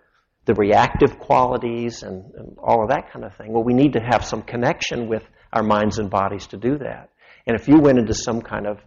the 0.46 0.54
reactive 0.56 1.20
qualities 1.20 2.04
and, 2.04 2.34
and 2.36 2.58
all 2.58 2.84
of 2.84 2.90
that 2.90 3.12
kind 3.12 3.26
of 3.26 3.36
thing. 3.36 3.54
Well, 3.54 3.64
we 3.64 3.74
need 3.74 3.94
to 3.94 4.00
have 4.00 4.26
some 4.26 4.42
connection 4.42 5.08
with 5.08 5.24
our 5.54 5.64
minds 5.64 6.00
and 6.00 6.10
bodies 6.10 6.48
to 6.48 6.58
do 6.58 6.78
that. 6.78 7.10
And 7.46 7.60
if 7.60 7.68
you 7.68 7.80
went 7.80 7.98
into 7.98 8.14
some 8.14 8.42
kind 8.42 8.68
of 8.68 8.80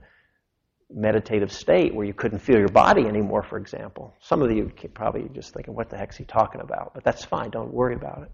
meditative 0.90 1.52
state 1.52 1.94
where 1.94 2.06
you 2.06 2.14
couldn't 2.14 2.38
feel 2.38 2.58
your 2.58 2.68
body 2.68 3.06
anymore, 3.06 3.42
for 3.42 3.58
example. 3.58 4.14
Some 4.20 4.42
of 4.42 4.50
you 4.50 4.70
probably 4.94 5.28
just 5.34 5.52
thinking, 5.52 5.74
what 5.74 5.90
the 5.90 5.96
heck's 5.96 6.16
he 6.16 6.24
talking 6.24 6.60
about? 6.60 6.92
But 6.94 7.04
that's 7.04 7.24
fine. 7.24 7.50
Don't 7.50 7.72
worry 7.72 7.94
about 7.94 8.22
it. 8.22 8.32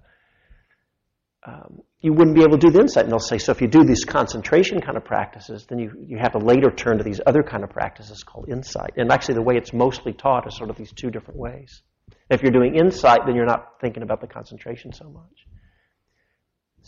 Um, 1.46 1.80
you 2.00 2.12
wouldn't 2.12 2.36
be 2.36 2.42
able 2.42 2.58
to 2.58 2.66
do 2.66 2.70
the 2.70 2.80
insight. 2.80 3.04
And 3.04 3.12
they'll 3.12 3.18
say, 3.18 3.38
so 3.38 3.52
if 3.52 3.62
you 3.62 3.68
do 3.68 3.82
these 3.82 4.04
concentration 4.04 4.80
kind 4.80 4.96
of 4.96 5.04
practices, 5.04 5.66
then 5.66 5.78
you, 5.78 5.90
you 6.06 6.18
have 6.18 6.32
to 6.32 6.38
later 6.38 6.70
turn 6.70 6.98
to 6.98 7.04
these 7.04 7.20
other 7.26 7.42
kind 7.42 7.64
of 7.64 7.70
practices 7.70 8.22
called 8.22 8.48
insight. 8.50 8.92
And 8.96 9.10
actually, 9.10 9.36
the 9.36 9.42
way 9.42 9.56
it's 9.56 9.72
mostly 9.72 10.12
taught 10.12 10.46
is 10.46 10.56
sort 10.56 10.68
of 10.68 10.76
these 10.76 10.92
two 10.92 11.10
different 11.10 11.40
ways. 11.40 11.82
If 12.28 12.42
you're 12.42 12.52
doing 12.52 12.76
insight, 12.76 13.20
then 13.26 13.36
you're 13.36 13.46
not 13.46 13.80
thinking 13.80 14.02
about 14.02 14.20
the 14.20 14.26
concentration 14.26 14.92
so 14.92 15.08
much. 15.08 15.46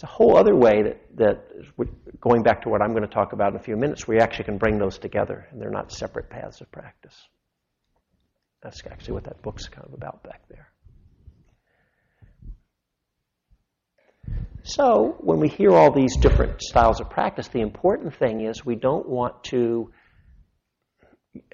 It's 0.03 0.11
a 0.11 0.15
whole 0.15 0.37
other 0.37 0.57
way 0.57 0.83
that, 0.83 1.17
that, 1.19 2.21
going 2.21 2.43
back 2.43 2.63
to 2.63 2.69
what 2.69 2.83
I'm 2.83 2.91
going 2.91 3.05
to 3.05 3.15
talk 3.15 3.33
about 3.35 3.53
in 3.53 3.57
a 3.61 3.63
few 3.63 3.77
minutes, 3.77 4.09
we 4.09 4.19
actually 4.19 4.47
can 4.47 4.59
bring 4.59 4.77
those 4.77 4.99
together 4.99 5.47
and 5.53 5.63
they're 5.63 5.71
not 5.71 5.93
separate 5.93 6.29
paths 6.29 6.61
of 6.61 6.73
practice. 6.73 7.15
That's 8.65 8.85
actually 8.85 9.15
what 9.15 9.25
that 9.25 9.41
book's 9.43 9.69
kind 9.69 9.87
of 9.87 9.95
about 9.95 10.25
back 10.25 10.43
there. 10.49 10.73
So, 14.65 15.19
when 15.21 15.39
we 15.39 15.49
hear 15.49 15.71
all 15.71 15.93
these 15.93 16.17
different 16.17 16.63
styles 16.63 17.01
of 17.01 17.09
practice, 17.09 17.47
the 17.47 17.61
important 17.61 18.17
thing 18.17 18.41
is 18.41 18.67
we 18.67 18.75
don't 18.75 19.09
want 19.09 19.45
to, 19.45 19.93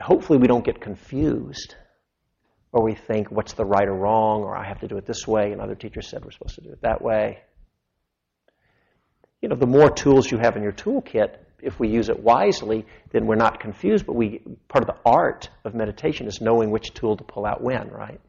hopefully, 0.00 0.38
we 0.38 0.46
don't 0.46 0.64
get 0.64 0.80
confused 0.80 1.74
or 2.72 2.82
we 2.82 2.94
think 2.94 3.30
what's 3.30 3.52
the 3.52 3.66
right 3.66 3.88
or 3.88 3.94
wrong, 3.94 4.40
or 4.40 4.56
I 4.56 4.66
have 4.66 4.80
to 4.80 4.88
do 4.88 4.96
it 4.96 5.04
this 5.04 5.26
way, 5.26 5.52
and 5.52 5.60
other 5.60 5.74
teachers 5.74 6.08
said 6.08 6.24
we're 6.24 6.30
supposed 6.30 6.54
to 6.54 6.62
do 6.62 6.70
it 6.70 6.80
that 6.80 7.02
way 7.02 7.40
you 9.40 9.48
know, 9.48 9.56
the 9.56 9.66
more 9.66 9.90
tools 9.90 10.30
you 10.30 10.38
have 10.38 10.56
in 10.56 10.62
your 10.62 10.72
toolkit, 10.72 11.36
if 11.60 11.78
we 11.78 11.88
use 11.88 12.08
it 12.08 12.20
wisely, 12.20 12.86
then 13.10 13.26
we're 13.26 13.36
not 13.36 13.60
confused, 13.60 14.06
but 14.06 14.14
we, 14.14 14.40
part 14.68 14.88
of 14.88 14.94
the 14.94 15.00
art 15.04 15.48
of 15.64 15.74
meditation 15.74 16.26
is 16.26 16.40
knowing 16.40 16.70
which 16.70 16.94
tool 16.94 17.16
to 17.16 17.24
pull 17.24 17.46
out 17.46 17.62
when, 17.62 17.88
right? 17.88 18.20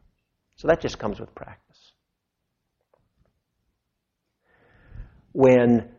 So 0.56 0.68
that 0.68 0.80
just 0.80 0.98
comes 0.98 1.18
with 1.18 1.34
practice. 1.34 1.92
When 5.32 5.90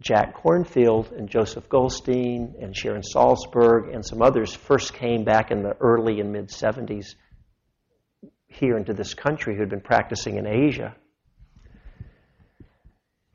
Jack 0.00 0.42
Kornfield 0.42 1.16
and 1.16 1.28
Joseph 1.28 1.68
Goldstein 1.68 2.56
and 2.60 2.76
Sharon 2.76 3.02
Salzberg 3.02 3.94
and 3.94 4.04
some 4.04 4.20
others 4.20 4.52
first 4.52 4.94
came 4.94 5.24
back 5.24 5.50
in 5.50 5.62
the 5.62 5.76
early 5.80 6.20
and 6.20 6.32
mid 6.32 6.48
70s 6.48 7.14
here 8.46 8.76
into 8.76 8.92
this 8.92 9.14
country 9.14 9.56
who'd 9.56 9.70
been 9.70 9.80
practicing 9.80 10.36
in 10.36 10.46
Asia, 10.46 10.94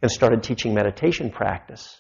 and 0.02 0.12
started 0.12 0.44
teaching 0.44 0.74
meditation 0.74 1.30
practice. 1.30 2.00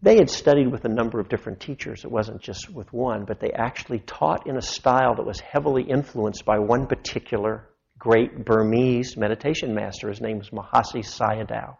They 0.00 0.16
had 0.16 0.30
studied 0.30 0.70
with 0.70 0.84
a 0.84 0.88
number 0.88 1.18
of 1.18 1.28
different 1.28 1.60
teachers. 1.60 2.04
It 2.04 2.10
wasn't 2.10 2.40
just 2.40 2.70
with 2.70 2.92
one, 2.92 3.24
but 3.24 3.40
they 3.40 3.50
actually 3.50 3.98
taught 4.00 4.46
in 4.46 4.56
a 4.56 4.62
style 4.62 5.16
that 5.16 5.26
was 5.26 5.40
heavily 5.40 5.82
influenced 5.82 6.44
by 6.44 6.58
one 6.58 6.86
particular 6.86 7.68
great 7.98 8.44
Burmese 8.44 9.16
meditation 9.16 9.74
master. 9.74 10.08
His 10.08 10.20
name 10.20 10.38
was 10.38 10.50
Mahasi 10.50 11.02
Sayadaw. 11.02 11.76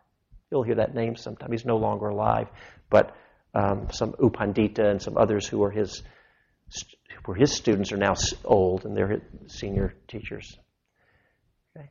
You'll 0.50 0.64
hear 0.64 0.76
that 0.76 0.94
name 0.94 1.14
sometime. 1.14 1.52
He's 1.52 1.64
no 1.64 1.76
longer 1.76 2.08
alive, 2.08 2.48
but 2.90 3.14
um, 3.54 3.88
some 3.92 4.14
U 4.20 4.30
Pandita 4.30 4.84
and 4.90 5.00
some 5.00 5.16
others 5.16 5.46
who 5.46 5.58
were 5.58 5.70
his 5.70 6.02
were 7.26 7.34
his 7.34 7.52
students 7.52 7.92
are 7.92 7.96
now 7.96 8.14
old 8.44 8.84
and 8.84 8.96
they're 8.96 9.22
senior 9.46 9.94
teachers. 10.08 10.58
Okay? 11.76 11.90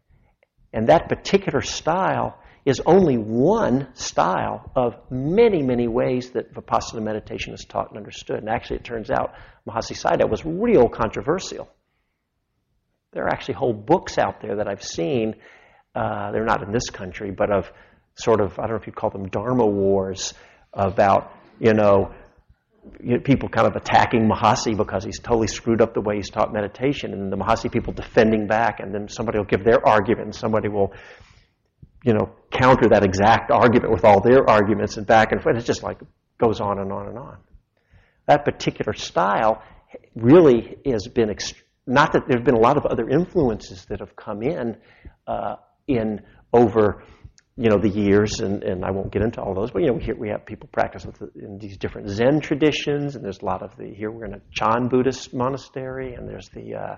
And 0.73 0.89
that 0.89 1.09
particular 1.09 1.61
style 1.61 2.39
is 2.67 2.81
only 2.85 3.17
one 3.17 3.87
style 3.93 4.69
of 4.75 4.93
many, 5.09 5.63
many 5.63 5.87
ways 5.87 6.31
that 6.31 6.53
Vipassana 6.53 7.01
meditation 7.01 7.53
is 7.53 7.63
taught 7.63 7.87
and 7.91 7.97
understood. 7.97 8.39
And 8.39 8.49
actually, 8.49 8.75
it 8.75 8.83
turns 8.83 9.09
out 9.09 9.35
Mahasi 9.65 9.95
Sayadaw 9.95 10.29
was 10.29 10.43
real 10.43 10.89
controversial. 10.89 11.69
There 13.13 13.23
are 13.23 13.29
actually 13.29 13.53
whole 13.53 13.71
books 13.71 14.17
out 14.17 14.41
there 14.41 14.57
that 14.57 14.67
I've 14.67 14.83
seen. 14.83 15.35
Uh, 15.95 16.33
they're 16.33 16.43
not 16.43 16.61
in 16.61 16.73
this 16.73 16.89
country, 16.89 17.31
but 17.31 17.49
of 17.49 17.71
sort 18.15 18.41
of, 18.41 18.59
I 18.59 18.63
don't 18.63 18.71
know 18.71 18.75
if 18.81 18.85
you'd 18.85 18.97
call 18.97 19.11
them 19.11 19.29
Dharma 19.29 19.65
wars 19.65 20.33
about, 20.73 21.31
you 21.61 21.73
know, 21.73 22.13
people 23.23 23.47
kind 23.47 23.65
of 23.65 23.77
attacking 23.77 24.29
Mahasi 24.29 24.75
because 24.75 25.05
he's 25.05 25.19
totally 25.19 25.47
screwed 25.47 25.81
up 25.81 25.93
the 25.93 26.01
way 26.01 26.17
he's 26.17 26.29
taught 26.29 26.51
meditation, 26.51 27.13
and 27.13 27.31
the 27.31 27.37
Mahasi 27.37 27.71
people 27.71 27.93
defending 27.93 28.45
back, 28.45 28.81
and 28.81 28.93
then 28.93 29.07
somebody 29.07 29.37
will 29.37 29.45
give 29.45 29.63
their 29.63 29.87
argument, 29.87 30.25
and 30.25 30.35
somebody 30.35 30.67
will, 30.67 30.91
you 32.03 32.13
know, 32.13 32.31
counter 32.51 32.89
that 32.89 33.03
exact 33.03 33.51
argument 33.51 33.91
with 33.91 34.05
all 34.05 34.21
their 34.21 34.49
arguments, 34.49 34.97
and 34.97 35.05
back 35.05 35.31
and 35.31 35.41
forth. 35.41 35.57
It 35.57 35.65
just 35.65 35.83
like 35.83 35.99
goes 36.37 36.59
on 36.61 36.79
and 36.79 36.91
on 36.91 37.07
and 37.07 37.17
on. 37.17 37.37
That 38.27 38.45
particular 38.45 38.93
style 38.93 39.63
really 40.15 40.77
has 40.85 41.07
been 41.07 41.29
ext- 41.29 41.55
not 41.85 42.13
that 42.13 42.27
there 42.27 42.37
have 42.37 42.45
been 42.45 42.55
a 42.55 42.59
lot 42.59 42.77
of 42.77 42.85
other 42.85 43.09
influences 43.09 43.85
that 43.85 43.99
have 43.99 44.15
come 44.15 44.41
in 44.41 44.77
uh, 45.25 45.55
in 45.87 46.21
over 46.53 47.03
you 47.59 47.69
know, 47.69 47.79
the 47.79 47.89
years, 47.89 48.39
and, 48.39 48.63
and 48.63 48.85
I 48.85 48.91
won't 48.91 49.11
get 49.11 49.23
into 49.23 49.41
all 49.41 49.55
those, 49.55 49.71
but, 49.71 49.81
you 49.81 49.87
know, 49.87 49.97
here 49.97 50.15
we 50.15 50.29
have 50.29 50.45
people 50.45 50.69
practice 50.71 51.03
the, 51.03 51.31
in 51.43 51.57
these 51.57 51.75
different 51.77 52.07
Zen 52.09 52.39
traditions, 52.39 53.15
and 53.15 53.25
there's 53.25 53.41
a 53.41 53.45
lot 53.45 53.63
of 53.63 53.75
the, 53.77 53.91
here 53.95 54.11
we're 54.11 54.25
in 54.25 54.35
a 54.35 54.41
Chan 54.51 54.89
Buddhist 54.89 55.33
monastery, 55.33 56.13
and 56.13 56.29
there's 56.29 56.49
the 56.49 56.75
uh, 56.75 56.95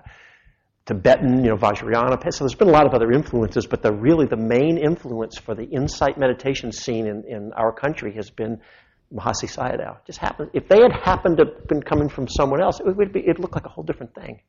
Tibetan, 0.90 1.44
you 1.44 1.50
know, 1.50 1.56
Vajrayana. 1.56 2.20
So 2.32 2.44
there's 2.44 2.56
been 2.56 2.68
a 2.68 2.72
lot 2.72 2.84
of 2.84 2.94
other 2.94 3.12
influences, 3.12 3.64
but 3.64 3.80
the 3.80 3.92
really 3.92 4.26
the 4.26 4.36
main 4.36 4.76
influence 4.76 5.38
for 5.38 5.54
the 5.54 5.62
insight 5.62 6.18
meditation 6.18 6.72
scene 6.72 7.06
in, 7.06 7.24
in 7.28 7.52
our 7.52 7.72
country 7.72 8.12
has 8.16 8.28
been 8.28 8.60
Mahasi 9.14 9.48
Sayadaw. 9.48 10.04
Just 10.04 10.18
happened. 10.18 10.50
If 10.52 10.66
they 10.66 10.80
had 10.82 10.92
happened 10.92 11.36
to 11.36 11.44
have 11.44 11.68
been 11.68 11.82
coming 11.82 12.08
from 12.08 12.26
someone 12.26 12.60
else, 12.60 12.80
it 12.80 12.96
would 12.96 13.12
be, 13.12 13.20
it'd 13.20 13.38
look 13.38 13.54
like 13.54 13.66
a 13.66 13.68
whole 13.68 13.84
different 13.84 14.16
thing. 14.16 14.40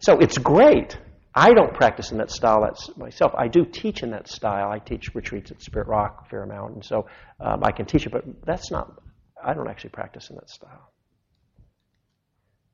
So 0.00 0.18
it's 0.18 0.38
great 0.38 0.98
I 1.38 1.52
don't 1.52 1.74
practice 1.74 2.12
in 2.12 2.18
that 2.18 2.30
style 2.30 2.66
myself. 2.96 3.32
I 3.36 3.48
do 3.48 3.66
teach 3.66 4.02
in 4.02 4.10
that 4.12 4.26
style. 4.26 4.70
I 4.70 4.78
teach 4.78 5.14
retreats 5.14 5.50
at 5.50 5.60
Spirit 5.60 5.86
Rock 5.86 6.30
fair 6.30 6.44
and 6.44 6.82
so 6.82 7.08
um, 7.38 7.62
I 7.62 7.72
can 7.72 7.84
teach 7.84 8.06
it, 8.06 8.12
but 8.12 8.24
that's 8.46 8.70
not, 8.70 9.02
I 9.44 9.52
don't 9.52 9.68
actually 9.68 9.90
practice 9.90 10.30
in 10.30 10.36
that 10.36 10.48
style. 10.48 10.90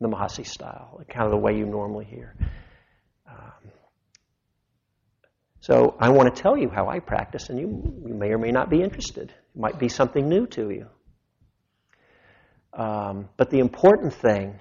The 0.03 0.09
Mahasi 0.09 0.47
style, 0.47 1.01
kind 1.09 1.27
of 1.27 1.31
the 1.31 1.39
way 1.39 1.57
you 1.57 1.65
normally 1.65 2.05
hear. 2.05 2.37
Um, 3.29 3.71
so 5.61 5.97
I 6.01 6.11
want 6.11 6.35
to 6.35 6.43
tell 6.43 6.57
you 6.57 6.69
how 6.69 6.89
I 6.89 6.99
practice, 6.99 7.49
and 7.49 7.59
you, 7.59 8.03
you 8.07 8.15
may 8.15 8.31
or 8.31 8.39
may 8.39 8.51
not 8.51 8.69
be 8.69 8.83
interested. 8.83 9.31
It 9.31 9.61
might 9.61 9.79
be 9.79 9.89
something 9.89 10.29
new 10.29 10.47
to 10.49 10.71
you. 10.71 10.87
Um, 12.73 13.29
but 13.37 13.51
the 13.51 13.59
important 13.59 14.15
thing 14.15 14.59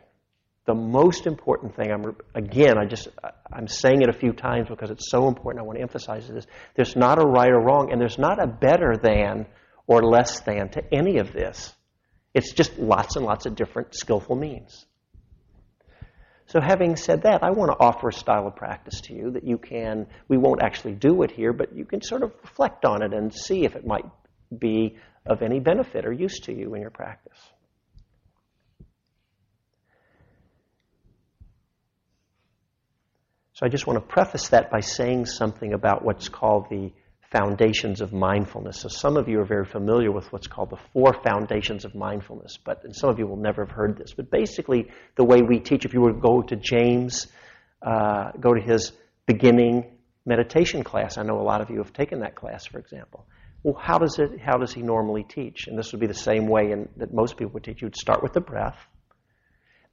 the 0.65 0.75
most 0.75 1.25
important 1.25 1.75
thing, 1.75 1.91
I'm, 1.91 2.15
again, 2.35 2.77
I 2.77 2.85
just, 2.85 3.07
I'm 3.51 3.67
saying 3.67 4.03
it 4.03 4.09
a 4.09 4.13
few 4.13 4.31
times 4.31 4.69
because 4.69 4.91
it's 4.91 5.09
so 5.09 5.27
important. 5.27 5.63
I 5.63 5.65
want 5.65 5.77
to 5.77 5.81
emphasize 5.81 6.27
this. 6.27 6.45
There's 6.75 6.95
not 6.95 7.17
a 7.17 7.25
right 7.25 7.49
or 7.49 7.59
wrong, 7.59 7.91
and 7.91 7.99
there's 7.99 8.19
not 8.19 8.41
a 8.41 8.47
better 8.47 8.95
than 9.01 9.47
or 9.87 10.03
less 10.03 10.39
than 10.41 10.69
to 10.69 10.83
any 10.93 11.17
of 11.17 11.33
this. 11.33 11.73
It's 12.33 12.53
just 12.53 12.77
lots 12.77 13.15
and 13.15 13.25
lots 13.25 13.45
of 13.45 13.55
different 13.55 13.95
skillful 13.95 14.35
means. 14.35 14.85
So, 16.51 16.59
having 16.59 16.97
said 16.97 17.21
that, 17.21 17.43
I 17.43 17.51
want 17.51 17.71
to 17.71 17.77
offer 17.79 18.09
a 18.09 18.13
style 18.13 18.45
of 18.45 18.57
practice 18.57 18.99
to 19.05 19.13
you 19.13 19.31
that 19.31 19.45
you 19.45 19.57
can, 19.57 20.05
we 20.27 20.37
won't 20.37 20.61
actually 20.61 20.95
do 20.95 21.23
it 21.23 21.31
here, 21.31 21.53
but 21.53 21.73
you 21.73 21.85
can 21.85 22.01
sort 22.01 22.23
of 22.23 22.33
reflect 22.41 22.83
on 22.83 23.01
it 23.01 23.13
and 23.13 23.33
see 23.33 23.63
if 23.63 23.77
it 23.77 23.87
might 23.87 24.03
be 24.59 24.97
of 25.25 25.43
any 25.43 25.61
benefit 25.61 26.05
or 26.05 26.11
use 26.11 26.41
to 26.41 26.53
you 26.53 26.75
in 26.75 26.81
your 26.81 26.89
practice. 26.89 27.39
So 33.53 33.65
I 33.65 33.69
just 33.69 33.87
want 33.87 33.99
to 33.99 34.05
preface 34.05 34.49
that 34.49 34.69
by 34.69 34.81
saying 34.81 35.27
something 35.27 35.71
about 35.71 36.03
what's 36.03 36.27
called 36.27 36.65
the 36.69 36.91
foundations 37.31 38.01
of 38.01 38.11
mindfulness. 38.11 38.81
So 38.81 38.89
some 38.89 39.15
of 39.15 39.29
you 39.29 39.39
are 39.39 39.45
very 39.45 39.65
familiar 39.65 40.11
with 40.11 40.31
what's 40.33 40.47
called 40.47 40.69
the 40.69 40.79
four 40.91 41.13
foundations 41.13 41.85
of 41.85 41.95
mindfulness, 41.95 42.57
but 42.63 42.83
some 42.93 43.09
of 43.09 43.19
you 43.19 43.25
will 43.25 43.37
never 43.37 43.65
have 43.65 43.73
heard 43.73 43.97
this. 43.97 44.13
But 44.13 44.29
basically, 44.29 44.91
the 45.15 45.23
way 45.23 45.41
we 45.41 45.59
teach, 45.59 45.85
if 45.85 45.93
you 45.93 46.01
were 46.01 46.11
to 46.11 46.19
go 46.19 46.41
to 46.41 46.55
James, 46.57 47.27
uh, 47.81 48.31
go 48.39 48.53
to 48.53 48.61
his 48.61 48.91
beginning 49.25 49.85
meditation 50.25 50.83
class. 50.83 51.17
I 51.17 51.23
know 51.23 51.39
a 51.39 51.41
lot 51.41 51.61
of 51.61 51.69
you 51.69 51.77
have 51.77 51.93
taken 51.93 52.19
that 52.19 52.35
class, 52.35 52.65
for 52.65 52.79
example. 52.79 53.25
Well, 53.63 53.75
how 53.79 53.97
does 53.97 54.19
it? 54.19 54.41
How 54.41 54.57
does 54.57 54.73
he 54.73 54.81
normally 54.81 55.23
teach? 55.23 55.67
And 55.67 55.77
this 55.77 55.91
would 55.93 56.01
be 56.01 56.07
the 56.07 56.13
same 56.13 56.47
way 56.47 56.71
in, 56.71 56.89
that 56.97 57.13
most 57.13 57.37
people 57.37 57.53
would 57.53 57.63
teach. 57.63 57.81
You'd 57.81 57.95
start 57.95 58.21
with 58.21 58.33
the 58.33 58.41
breath. 58.41 58.77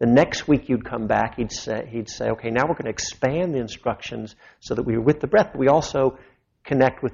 The 0.01 0.07
next 0.07 0.48
week 0.48 0.68
you'd 0.68 0.85
come 0.85 1.07
back, 1.07 1.37
he'd 1.37 1.53
say, 1.53 1.88
he'd 1.90 2.09
say, 2.09 2.31
okay, 2.31 2.51
now 2.51 2.62
we're 2.62 2.74
going 2.74 2.85
to 2.85 2.90
expand 2.90 3.55
the 3.55 3.59
instructions 3.59 4.37
so 4.61 4.74
that 4.74 4.83
we 4.83 4.94
are 4.94 5.01
with 5.01 5.20
the 5.20 5.27
breath, 5.27 5.51
but 5.53 5.59
we 5.59 5.68
also 5.68 6.18
connect 6.64 7.03
with 7.03 7.12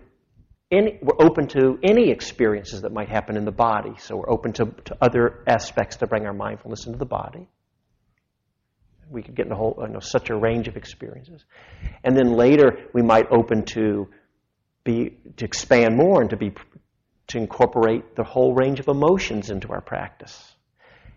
any, 0.70 0.98
we're 1.02 1.24
open 1.24 1.46
to 1.48 1.78
any 1.82 2.10
experiences 2.10 2.82
that 2.82 2.92
might 2.92 3.08
happen 3.08 3.36
in 3.36 3.44
the 3.44 3.52
body. 3.52 3.94
So 3.98 4.16
we're 4.16 4.30
open 4.30 4.52
to, 4.54 4.66
to 4.86 4.96
other 5.00 5.44
aspects 5.46 5.96
to 5.96 6.06
bring 6.06 6.26
our 6.26 6.32
mindfulness 6.32 6.86
into 6.86 6.98
the 6.98 7.06
body. 7.06 7.48
We 9.10 9.22
could 9.22 9.34
get 9.34 9.46
in 9.46 9.52
a 9.52 9.56
whole, 9.56 9.76
you 9.80 9.92
know, 9.92 10.00
such 10.00 10.30
a 10.30 10.36
range 10.36 10.66
of 10.66 10.76
experiences. 10.76 11.44
And 12.02 12.16
then 12.16 12.32
later 12.32 12.88
we 12.92 13.02
might 13.02 13.30
open 13.30 13.64
to 13.66 14.08
be, 14.82 15.18
to 15.36 15.44
expand 15.44 15.96
more 15.96 16.20
and 16.20 16.30
to 16.30 16.36
be, 16.36 16.52
to 17.28 17.38
incorporate 17.38 18.16
the 18.16 18.24
whole 18.24 18.54
range 18.54 18.80
of 18.80 18.88
emotions 18.88 19.50
into 19.50 19.72
our 19.72 19.80
practice 19.80 20.54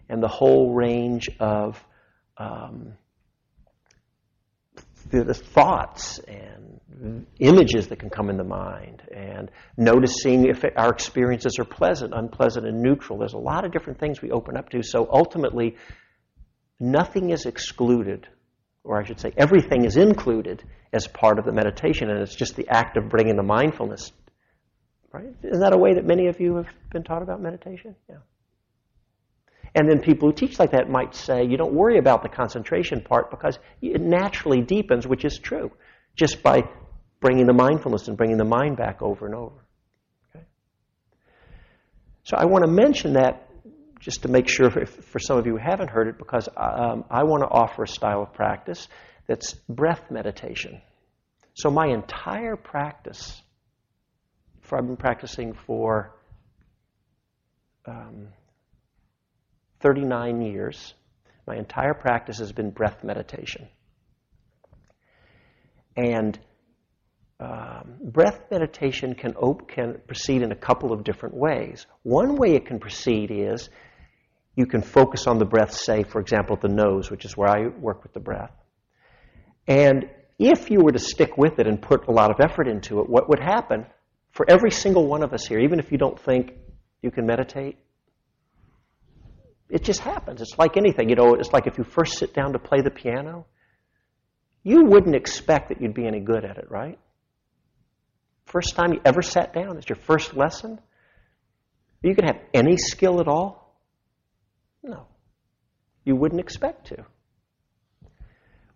and 0.09 0.21
the 0.21 0.27
whole 0.27 0.73
range 0.73 1.29
of 1.39 1.83
um, 2.37 2.93
the, 5.09 5.33
thoughts 5.33 6.19
and 6.27 7.25
images 7.39 7.87
that 7.87 7.99
can 7.99 8.09
come 8.09 8.29
in 8.29 8.37
the 8.37 8.43
mind, 8.43 9.01
and 9.15 9.51
noticing 9.77 10.47
if 10.47 10.63
our 10.75 10.89
experiences 10.89 11.57
are 11.59 11.65
pleasant, 11.65 12.13
unpleasant, 12.15 12.65
and 12.65 12.81
neutral. 12.81 13.19
There's 13.19 13.33
a 13.33 13.37
lot 13.37 13.65
of 13.65 13.71
different 13.71 13.99
things 13.99 14.21
we 14.21 14.31
open 14.31 14.57
up 14.57 14.69
to. 14.69 14.81
So 14.83 15.07
ultimately, 15.11 15.75
nothing 16.79 17.29
is 17.29 17.45
excluded, 17.45 18.27
or 18.83 18.99
I 18.99 19.05
should 19.05 19.19
say, 19.19 19.31
everything 19.37 19.85
is 19.85 19.97
included 19.97 20.63
as 20.93 21.07
part 21.07 21.39
of 21.39 21.45
the 21.45 21.51
meditation, 21.51 22.09
and 22.09 22.21
it's 22.21 22.35
just 22.35 22.55
the 22.55 22.67
act 22.69 22.97
of 22.97 23.09
bringing 23.09 23.35
the 23.35 23.43
mindfulness. 23.43 24.11
Right? 25.11 25.33
Isn't 25.43 25.61
that 25.61 25.73
a 25.73 25.77
way 25.77 25.93
that 25.95 26.05
many 26.05 26.27
of 26.27 26.39
you 26.39 26.55
have 26.55 26.67
been 26.91 27.03
taught 27.03 27.21
about 27.21 27.41
meditation? 27.41 27.95
Yeah. 28.09 28.17
And 29.75 29.89
then 29.89 29.99
people 29.99 30.29
who 30.29 30.35
teach 30.35 30.59
like 30.59 30.71
that 30.71 30.89
might 30.89 31.15
say, 31.15 31.45
you 31.45 31.57
don't 31.57 31.73
worry 31.73 31.97
about 31.97 32.23
the 32.23 32.29
concentration 32.29 33.01
part 33.01 33.29
because 33.29 33.59
it 33.81 34.01
naturally 34.01 34.61
deepens, 34.61 35.05
which 35.05 35.25
is 35.25 35.37
true, 35.37 35.71
just 36.15 36.41
by 36.41 36.63
bringing 37.19 37.45
the 37.45 37.53
mindfulness 37.53 38.07
and 38.07 38.17
bringing 38.17 38.37
the 38.37 38.45
mind 38.45 38.77
back 38.77 39.01
over 39.01 39.25
and 39.25 39.35
over. 39.35 39.65
Okay? 40.29 40.45
So 42.23 42.37
I 42.37 42.45
want 42.45 42.63
to 42.65 42.71
mention 42.71 43.13
that 43.13 43.49
just 43.99 44.23
to 44.23 44.27
make 44.27 44.47
sure 44.47 44.69
for, 44.69 44.85
for 44.85 45.19
some 45.19 45.37
of 45.37 45.45
you 45.45 45.53
who 45.53 45.57
haven't 45.57 45.89
heard 45.89 46.07
it, 46.07 46.17
because 46.17 46.47
um, 46.55 47.03
I 47.09 47.23
want 47.23 47.43
to 47.43 47.49
offer 47.49 47.83
a 47.83 47.87
style 47.87 48.23
of 48.23 48.33
practice 48.33 48.87
that's 49.27 49.53
breath 49.67 50.09
meditation. 50.09 50.81
So 51.55 51.69
my 51.69 51.87
entire 51.87 52.55
practice, 52.55 53.41
for 54.61 54.77
I've 54.77 54.85
been 54.85 54.97
practicing 54.97 55.53
for 55.65 56.13
um, 57.87 58.27
39 59.81 60.41
years, 60.41 60.93
my 61.45 61.55
entire 61.55 61.93
practice 61.93 62.39
has 62.39 62.51
been 62.51 62.71
breath 62.71 63.03
meditation. 63.03 63.67
And 65.95 66.39
um, 67.39 67.97
breath 68.01 68.39
meditation 68.49 69.13
can, 69.13 69.35
op- 69.35 69.69
can 69.69 69.99
proceed 70.07 70.41
in 70.41 70.51
a 70.51 70.55
couple 70.55 70.91
of 70.91 71.03
different 71.03 71.35
ways. 71.35 71.85
One 72.03 72.35
way 72.35 72.55
it 72.55 72.65
can 72.65 72.79
proceed 72.79 73.29
is 73.31 73.69
you 74.55 74.65
can 74.65 74.81
focus 74.81 75.27
on 75.27 75.37
the 75.37 75.45
breath, 75.45 75.73
say, 75.73 76.03
for 76.03 76.19
example, 76.19 76.55
at 76.55 76.61
the 76.61 76.67
nose, 76.67 77.11
which 77.11 77.25
is 77.25 77.37
where 77.37 77.47
I 77.47 77.67
work 77.67 78.01
with 78.03 78.13
the 78.13 78.19
breath. 78.19 78.51
And 79.67 80.09
if 80.39 80.71
you 80.71 80.79
were 80.81 80.91
to 80.91 80.99
stick 80.99 81.37
with 81.37 81.59
it 81.59 81.67
and 81.67 81.81
put 81.81 82.07
a 82.07 82.11
lot 82.11 82.31
of 82.31 82.37
effort 82.39 82.67
into 82.67 82.99
it, 83.01 83.09
what 83.09 83.29
would 83.29 83.39
happen 83.39 83.85
for 84.31 84.45
every 84.49 84.71
single 84.71 85.07
one 85.07 85.23
of 85.23 85.33
us 85.33 85.45
here, 85.45 85.59
even 85.59 85.79
if 85.79 85.91
you 85.91 85.97
don't 85.97 86.19
think 86.19 86.53
you 87.01 87.11
can 87.11 87.25
meditate, 87.25 87.77
it 89.69 89.83
just 89.83 89.99
happens. 89.99 90.41
It's 90.41 90.57
like 90.57 90.77
anything. 90.77 91.09
You 91.09 91.15
know, 91.15 91.33
it's 91.33 91.51
like 91.51 91.67
if 91.67 91.77
you 91.77 91.83
first 91.83 92.17
sit 92.17 92.33
down 92.33 92.53
to 92.53 92.59
play 92.59 92.81
the 92.81 92.91
piano, 92.91 93.45
you 94.63 94.85
wouldn't 94.85 95.15
expect 95.15 95.69
that 95.69 95.81
you'd 95.81 95.93
be 95.93 96.05
any 96.05 96.19
good 96.19 96.45
at 96.45 96.57
it, 96.57 96.69
right? 96.69 96.99
First 98.45 98.75
time 98.75 98.93
you 98.93 99.01
ever 99.03 99.21
sat 99.21 99.53
down? 99.53 99.77
It's 99.77 99.89
your 99.89 99.97
first 99.97 100.35
lesson? 100.35 100.79
Are 102.03 102.07
you 102.07 102.15
going 102.15 102.27
to 102.27 102.33
have 102.33 102.43
any 102.53 102.77
skill 102.77 103.19
at 103.19 103.27
all? 103.27 103.77
No. 104.83 105.07
You 106.05 106.15
wouldn't 106.15 106.39
expect 106.39 106.87
to. 106.87 107.05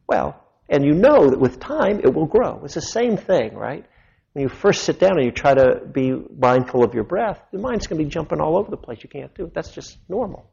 Well, 0.08 0.44
and 0.68 0.84
you 0.84 0.94
know 0.94 1.30
that 1.30 1.40
with 1.40 1.60
time 1.60 2.02
it 2.04 2.14
will 2.14 2.26
grow. 2.26 2.62
It's 2.66 2.74
the 2.74 2.82
same 2.82 3.16
thing, 3.16 3.56
right? 3.56 3.86
When 4.34 4.44
you 4.44 4.50
first 4.50 4.84
sit 4.84 5.00
down 5.00 5.18
and 5.18 5.26
you 5.26 5.32
try 5.32 5.54
to 5.54 5.82
be 5.90 6.14
mindful 6.38 6.84
of 6.84 6.94
your 6.94 7.04
breath, 7.04 7.42
your 7.52 7.62
mind's 7.62 7.88
going 7.88 8.00
to 8.00 8.06
be 8.06 8.10
jumping 8.10 8.42
all 8.42 8.58
over 8.58 8.70
the 8.70 8.78
place. 8.78 9.00
You 9.04 9.10
can't 9.10 9.34
do 9.36 9.46
it. 9.46 9.54
That's 9.54 9.72
just 9.72 9.98
normal. 10.10 10.51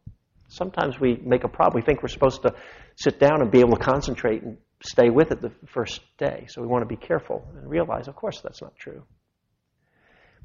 Sometimes 0.49 0.99
we 0.99 1.21
make 1.25 1.45
a 1.45 1.49
problem. 1.49 1.81
We 1.81 1.85
think 1.85 2.03
we're 2.03 2.09
supposed 2.09 2.43
to 2.43 2.55
sit 2.97 3.21
down 3.21 3.43
and 3.43 3.51
be 3.51 3.61
able 3.61 3.77
to 3.77 3.85
concentrate 3.85 4.43
and 4.43 4.57
stay 4.83 5.11
with 5.11 5.31
it 5.31 5.41
the 5.41 5.53
first 5.67 6.01
day. 6.17 6.47
So 6.49 6.63
we 6.63 6.69
want 6.69 6.83
to 6.83 6.87
be 6.87 6.97
careful 6.97 7.47
and 7.57 7.69
realize, 7.69 8.09
of 8.09 8.17
course, 8.17 8.41
that's 8.41 8.63
not 8.63 8.77
true. 8.77 9.05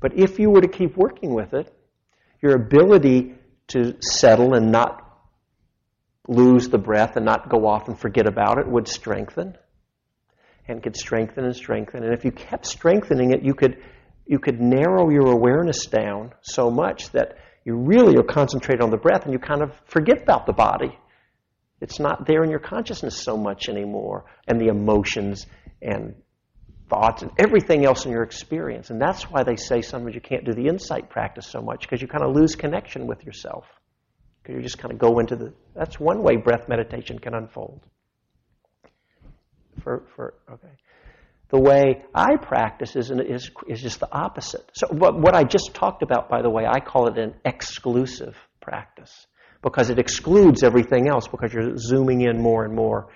But 0.02 0.18
if 0.18 0.40
you 0.40 0.50
were 0.50 0.62
to 0.62 0.68
keep 0.68 0.98
working 0.98 1.34
with 1.34 1.54
it, 1.54 1.74
your 2.42 2.56
ability 2.56 3.36
to 3.68 3.96
settle 4.02 4.54
and 4.54 4.72
not 4.72 5.00
lose 6.28 6.70
the 6.70 6.78
breath 6.78 7.16
and 7.16 7.26
not 7.26 7.50
go 7.50 7.66
off 7.66 7.88
and 7.88 7.98
forget 7.98 8.28
about 8.28 8.58
it 8.58 8.68
would 8.68 8.88
strengthen 8.88 9.58
and 10.68 10.82
could 10.82 10.96
strengthen 10.96 11.46
and 11.46 11.56
strengthen. 11.56 12.04
And 12.04 12.14
if 12.14 12.26
you 12.26 12.32
kept 12.32 12.66
strengthening 12.66 13.32
it, 13.32 13.44
you 13.44 13.54
could, 13.54 13.82
you 14.26 14.40
could 14.40 14.60
narrow 14.60 15.10
your 15.10 15.32
awareness 15.32 15.86
down 15.86 16.34
so 16.42 16.70
much 16.70 17.12
that 17.12 17.38
you 17.66 17.76
really 17.76 18.18
are 18.18 18.24
concentrated 18.24 18.82
on 18.82 18.90
the 18.90 18.98
breath 18.98 19.24
and 19.24 19.34
you 19.34 19.40
kind 19.40 19.62
of 19.62 19.72
forget 19.86 20.24
about 20.24 20.46
the 20.46 20.54
body. 20.54 20.98
It's 21.82 22.00
not 22.00 22.26
there 22.28 22.44
in 22.44 22.50
your 22.50 22.60
consciousness 22.60 23.22
so 23.22 23.36
much 23.36 23.68
anymore, 23.68 24.26
and 24.48 24.60
the 24.60 24.68
emotions 24.68 25.46
and 25.82 26.16
thoughts 26.90 27.24
and 27.24 27.32
everything 27.38 27.86
else 27.86 28.06
in 28.06 28.12
your 28.12 28.24
experience. 28.24 28.90
And 28.90 29.02
that's 29.02 29.24
why 29.24 29.44
they 29.44 29.58
say 29.58 29.82
sometimes 29.82 30.16
you 30.16 30.22
can't 30.22 30.46
do 30.46 30.54
the 30.54 30.68
insight 30.68 31.10
practice 31.10 31.48
so 31.48 31.62
much 31.62 31.82
because 31.82 32.02
you 32.02 32.08
kind 32.08 32.24
of 32.24 32.36
lose 32.36 32.56
connection 32.56 33.08
with 33.08 33.26
yourself. 33.26 33.66
Because 34.42 34.56
you 34.56 34.62
just 34.62 34.78
kind 34.78 34.94
of 34.94 35.00
go 35.00 35.20
into 35.20 35.36
the. 35.36 35.54
That's 35.74 36.00
one 36.00 36.22
way 36.22 36.36
breath 36.36 36.68
meditation 36.68 37.20
can 37.20 37.34
unfold 37.34 37.82
for, 39.82 40.04
for 40.16 40.36
okay. 40.52 40.68
The 41.54 41.60
way 41.60 42.04
I 42.16 42.38
practice 42.38 42.96
is, 42.96 43.12
is, 43.12 43.52
is 43.68 43.80
just 43.80 44.00
the 44.00 44.12
opposite. 44.12 44.68
So 44.74 44.88
what, 44.88 45.22
what 45.22 45.36
I 45.36 45.44
just 45.44 45.76
talked 45.76 46.02
about, 46.02 46.28
by 46.28 46.42
the 46.42 46.50
way, 46.50 46.66
I 46.66 46.80
call 46.80 47.08
it 47.08 47.20
an 47.20 47.36
exclusive 47.46 48.36
practice 48.60 49.28
because 49.62 49.92
it 49.92 50.00
excludes 50.00 50.64
everything 50.64 51.08
else 51.08 51.28
because 51.28 51.54
you're 51.54 51.78
zooming 51.78 52.22
in 52.22 52.42
more 52.42 52.66
and 52.66 52.76
more. 52.76 53.10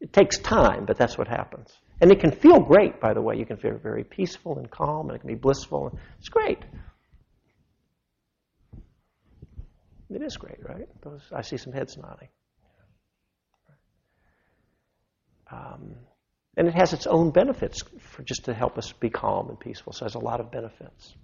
It 0.00 0.12
takes 0.12 0.38
time, 0.38 0.84
but 0.86 0.98
that's 0.98 1.18
what 1.18 1.26
happens. 1.26 1.76
And 2.00 2.12
it 2.12 2.20
can 2.20 2.30
feel 2.30 2.60
great, 2.60 3.00
by 3.00 3.12
the 3.12 3.20
way. 3.20 3.34
You 3.36 3.44
can 3.44 3.56
feel 3.56 3.76
very 3.76 4.04
peaceful 4.04 4.58
and 4.58 4.70
calm, 4.70 5.08
and 5.08 5.16
it 5.16 5.18
can 5.22 5.28
be 5.28 5.34
blissful. 5.34 5.98
It's 6.20 6.28
great. 6.28 6.60
It 10.14 10.22
is 10.22 10.36
great, 10.36 10.58
right? 10.62 10.86
Those, 11.02 11.22
I 11.34 11.42
see 11.42 11.56
some 11.56 11.72
heads 11.72 11.96
nodding. 11.96 12.28
Um, 15.50 15.96
and 16.60 16.68
it 16.68 16.74
has 16.74 16.92
its 16.92 17.06
own 17.06 17.30
benefits 17.30 17.80
for 18.00 18.22
just 18.22 18.44
to 18.44 18.52
help 18.52 18.76
us 18.76 18.92
be 18.92 19.08
calm 19.08 19.48
and 19.48 19.58
peaceful. 19.58 19.94
So 19.94 20.04
it 20.04 20.12
has 20.12 20.14
a 20.14 20.18
lot 20.18 20.40
of 20.40 20.50
benefits. 20.50 21.14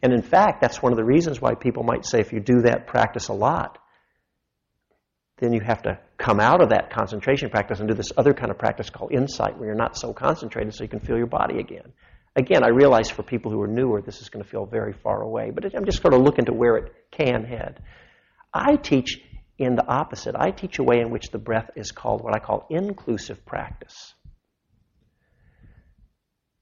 And 0.00 0.12
in 0.12 0.22
fact, 0.22 0.60
that's 0.60 0.80
one 0.80 0.92
of 0.92 0.96
the 0.96 1.04
reasons 1.04 1.40
why 1.40 1.56
people 1.56 1.82
might 1.82 2.06
say 2.06 2.20
if 2.20 2.32
you 2.32 2.38
do 2.38 2.60
that 2.66 2.86
practice 2.86 3.26
a 3.26 3.32
lot, 3.32 3.78
then 5.38 5.52
you 5.52 5.60
have 5.60 5.82
to 5.82 5.98
come 6.18 6.38
out 6.38 6.62
of 6.62 6.68
that 6.68 6.90
concentration 6.90 7.50
practice 7.50 7.80
and 7.80 7.88
do 7.88 7.94
this 7.94 8.12
other 8.16 8.32
kind 8.32 8.52
of 8.52 8.58
practice 8.58 8.90
called 8.90 9.12
insight, 9.12 9.58
where 9.58 9.66
you're 9.66 9.74
not 9.74 9.96
so 9.96 10.12
concentrated 10.12 10.72
so 10.72 10.84
you 10.84 10.88
can 10.88 11.00
feel 11.00 11.16
your 11.16 11.26
body 11.26 11.58
again. 11.58 11.92
Again, 12.36 12.62
I 12.62 12.68
realize 12.68 13.10
for 13.10 13.24
people 13.24 13.50
who 13.50 13.60
are 13.60 13.66
newer, 13.66 14.00
this 14.00 14.22
is 14.22 14.28
going 14.28 14.44
to 14.44 14.48
feel 14.48 14.66
very 14.66 14.92
far 14.92 15.20
away, 15.20 15.50
but 15.50 15.64
I'm 15.74 15.84
just 15.84 16.00
sort 16.00 16.14
of 16.14 16.22
looking 16.22 16.44
to 16.44 16.52
where 16.52 16.76
it 16.76 16.94
can 17.10 17.42
head. 17.42 17.82
I 18.52 18.76
teach 18.76 19.20
in 19.58 19.76
the 19.76 19.86
opposite. 19.86 20.34
I 20.36 20.50
teach 20.50 20.78
a 20.78 20.82
way 20.82 21.00
in 21.00 21.10
which 21.10 21.30
the 21.30 21.38
breath 21.38 21.70
is 21.76 21.92
called 21.92 22.22
what 22.22 22.34
I 22.34 22.38
call 22.38 22.66
inclusive 22.70 23.44
practice. 23.46 24.14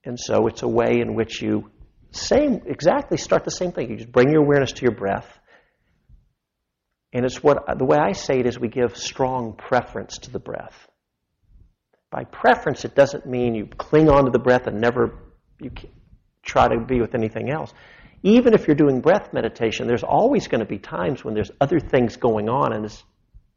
And 0.04 0.18
so 0.18 0.46
it's 0.46 0.62
a 0.62 0.68
way 0.68 1.00
in 1.00 1.14
which 1.14 1.40
you 1.40 1.70
same 2.10 2.62
exactly 2.66 3.16
start 3.16 3.44
the 3.44 3.50
same 3.50 3.72
thing. 3.72 3.90
You 3.90 3.96
just 3.96 4.12
bring 4.12 4.30
your 4.30 4.42
awareness 4.42 4.72
to 4.72 4.82
your 4.82 4.94
breath. 4.94 5.38
And 7.12 7.24
it's 7.24 7.42
what 7.42 7.78
the 7.78 7.84
way 7.84 7.98
I 7.98 8.12
say 8.12 8.40
it 8.40 8.46
is 8.46 8.58
we 8.58 8.68
give 8.68 8.96
strong 8.96 9.54
preference 9.54 10.18
to 10.18 10.30
the 10.30 10.38
breath. 10.38 10.88
By 12.10 12.24
preference, 12.24 12.84
it 12.84 12.94
doesn't 12.94 13.24
mean 13.24 13.54
you 13.54 13.66
cling 13.66 14.10
on 14.10 14.26
to 14.26 14.30
the 14.30 14.38
breath 14.38 14.66
and 14.66 14.80
never 14.80 15.18
you 15.60 15.70
try 16.42 16.68
to 16.68 16.84
be 16.84 17.00
with 17.00 17.14
anything 17.14 17.50
else 17.50 17.72
even 18.22 18.54
if 18.54 18.66
you're 18.66 18.76
doing 18.76 19.00
breath 19.00 19.32
meditation, 19.32 19.86
there's 19.86 20.04
always 20.04 20.48
going 20.48 20.60
to 20.60 20.66
be 20.66 20.78
times 20.78 21.24
when 21.24 21.34
there's 21.34 21.50
other 21.60 21.80
things 21.80 22.16
going 22.16 22.48
on, 22.48 22.72
and 22.72 22.84
it's, 22.84 23.02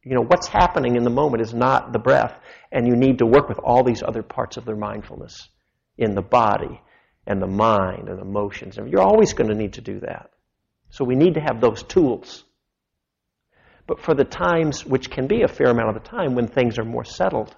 you 0.04 0.16
know 0.16 0.24
what's 0.24 0.48
happening 0.48 0.96
in 0.96 1.04
the 1.04 1.10
moment 1.10 1.42
is 1.42 1.54
not 1.54 1.94
the 1.94 2.00
breath, 2.00 2.38
and 2.72 2.88
you 2.88 2.96
need 2.96 3.20
to 3.20 3.26
work 3.26 3.48
with 3.48 3.60
all 3.60 3.84
these 3.84 4.04
other 4.04 4.24
parts 4.24 4.58
of 4.58 4.66
their 4.66 4.76
mindfulness 4.76 5.50
in 5.98 6.16
the 6.16 6.22
body 6.22 6.82
and 7.28 7.42
the 7.42 7.48
mind 7.48 8.10
and 8.10 8.20
emotions. 8.20 8.78
You're 8.78 9.02
always 9.02 9.34
going 9.34 9.50
to 9.50 9.56
need 9.56 9.74
to 9.74 9.82
do 9.82 10.00
that. 10.02 10.32
So 10.90 11.04
we 11.04 11.16
need 11.16 11.36
to 11.36 11.42
have 11.42 11.62
those 11.62 11.84
tools. 11.84 12.44
But 13.88 14.02
for 14.02 14.14
the 14.14 14.24
times, 14.24 14.86
which 14.86 15.10
can 15.10 15.28
be 15.28 15.44
a 15.44 15.48
fair 15.48 15.68
amount 15.68 15.96
of 15.96 16.04
the 16.04 16.10
time 16.10 16.36
when 16.36 16.48
things 16.48 16.80
are 16.80 16.86
more 16.86 17.06
settled, 17.06 17.56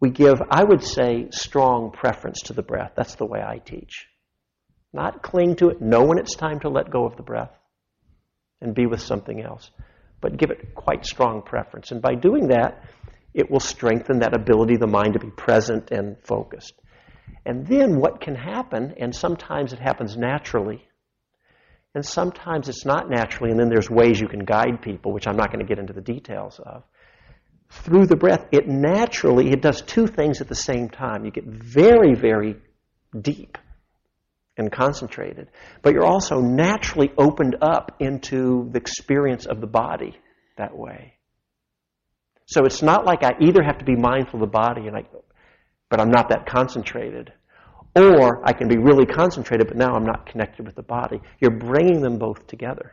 we 0.00 0.10
give, 0.10 0.40
I 0.50 0.64
would 0.64 0.82
say, 0.82 1.28
strong 1.30 1.92
preference 1.92 2.42
to 2.42 2.52
the 2.52 2.62
breath. 2.62 2.92
That's 2.96 3.16
the 3.16 3.26
way 3.26 3.40
I 3.40 3.58
teach. 3.58 4.06
Not 4.92 5.22
cling 5.22 5.56
to 5.56 5.68
it, 5.68 5.80
know 5.80 6.04
when 6.04 6.18
it's 6.18 6.34
time 6.34 6.60
to 6.60 6.68
let 6.68 6.90
go 6.90 7.06
of 7.06 7.16
the 7.16 7.22
breath 7.22 7.52
and 8.60 8.74
be 8.74 8.86
with 8.86 9.00
something 9.00 9.40
else, 9.40 9.70
but 10.20 10.36
give 10.36 10.50
it 10.50 10.74
quite 10.74 11.06
strong 11.06 11.42
preference. 11.42 11.92
And 11.92 12.02
by 12.02 12.14
doing 12.14 12.48
that, 12.48 12.84
it 13.32 13.50
will 13.50 13.60
strengthen 13.60 14.18
that 14.20 14.34
ability 14.34 14.74
of 14.74 14.80
the 14.80 14.86
mind 14.86 15.14
to 15.14 15.20
be 15.20 15.30
present 15.30 15.92
and 15.92 16.16
focused. 16.24 16.74
And 17.46 17.66
then 17.66 18.00
what 18.00 18.20
can 18.20 18.34
happen, 18.34 18.94
and 18.98 19.14
sometimes 19.14 19.72
it 19.72 19.78
happens 19.78 20.16
naturally, 20.16 20.84
and 21.94 22.04
sometimes 22.04 22.68
it's 22.68 22.84
not 22.84 23.08
naturally, 23.08 23.50
and 23.50 23.58
then 23.58 23.68
there's 23.68 23.88
ways 23.88 24.20
you 24.20 24.28
can 24.28 24.44
guide 24.44 24.82
people, 24.82 25.12
which 25.12 25.26
I'm 25.26 25.36
not 25.36 25.52
going 25.52 25.64
to 25.64 25.68
get 25.68 25.78
into 25.78 25.92
the 25.92 26.00
details 26.00 26.60
of. 26.64 26.82
Through 27.70 28.06
the 28.06 28.16
breath, 28.16 28.46
it 28.50 28.66
naturally, 28.66 29.50
it 29.50 29.62
does 29.62 29.80
two 29.82 30.08
things 30.08 30.40
at 30.40 30.48
the 30.48 30.56
same 30.56 30.88
time. 30.88 31.24
You 31.24 31.30
get 31.30 31.46
very, 31.46 32.14
very 32.14 32.56
deep 33.18 33.56
and 34.60 34.70
concentrated. 34.70 35.48
But 35.82 35.94
you're 35.94 36.06
also 36.06 36.40
naturally 36.40 37.10
opened 37.18 37.56
up 37.60 37.96
into 37.98 38.68
the 38.70 38.78
experience 38.78 39.46
of 39.46 39.60
the 39.60 39.66
body 39.66 40.16
that 40.56 40.76
way. 40.76 41.14
So 42.46 42.64
it's 42.64 42.82
not 42.82 43.04
like 43.04 43.24
I 43.24 43.32
either 43.40 43.62
have 43.62 43.78
to 43.78 43.84
be 43.84 43.96
mindful 43.96 44.42
of 44.42 44.48
the 44.48 44.52
body 44.52 44.86
and 44.86 44.96
I, 44.96 45.04
but 45.88 46.00
I'm 46.00 46.10
not 46.10 46.28
that 46.28 46.46
concentrated. 46.46 47.32
Or 47.96 48.46
I 48.48 48.52
can 48.52 48.68
be 48.68 48.76
really 48.76 49.06
concentrated, 49.06 49.66
but 49.66 49.76
now 49.76 49.94
I'm 49.94 50.04
not 50.04 50.26
connected 50.26 50.64
with 50.64 50.76
the 50.76 50.82
body. 50.82 51.20
You're 51.40 51.58
bringing 51.58 52.00
them 52.02 52.18
both 52.18 52.46
together. 52.46 52.92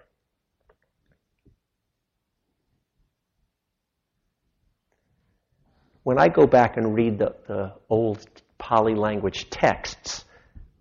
When 6.03 6.17
I 6.17 6.29
go 6.29 6.47
back 6.47 6.77
and 6.77 6.95
read 6.95 7.19
the, 7.19 7.35
the 7.47 7.73
old 7.89 8.25
Pali 8.57 8.95
language 8.95 9.49
texts, 9.49 10.23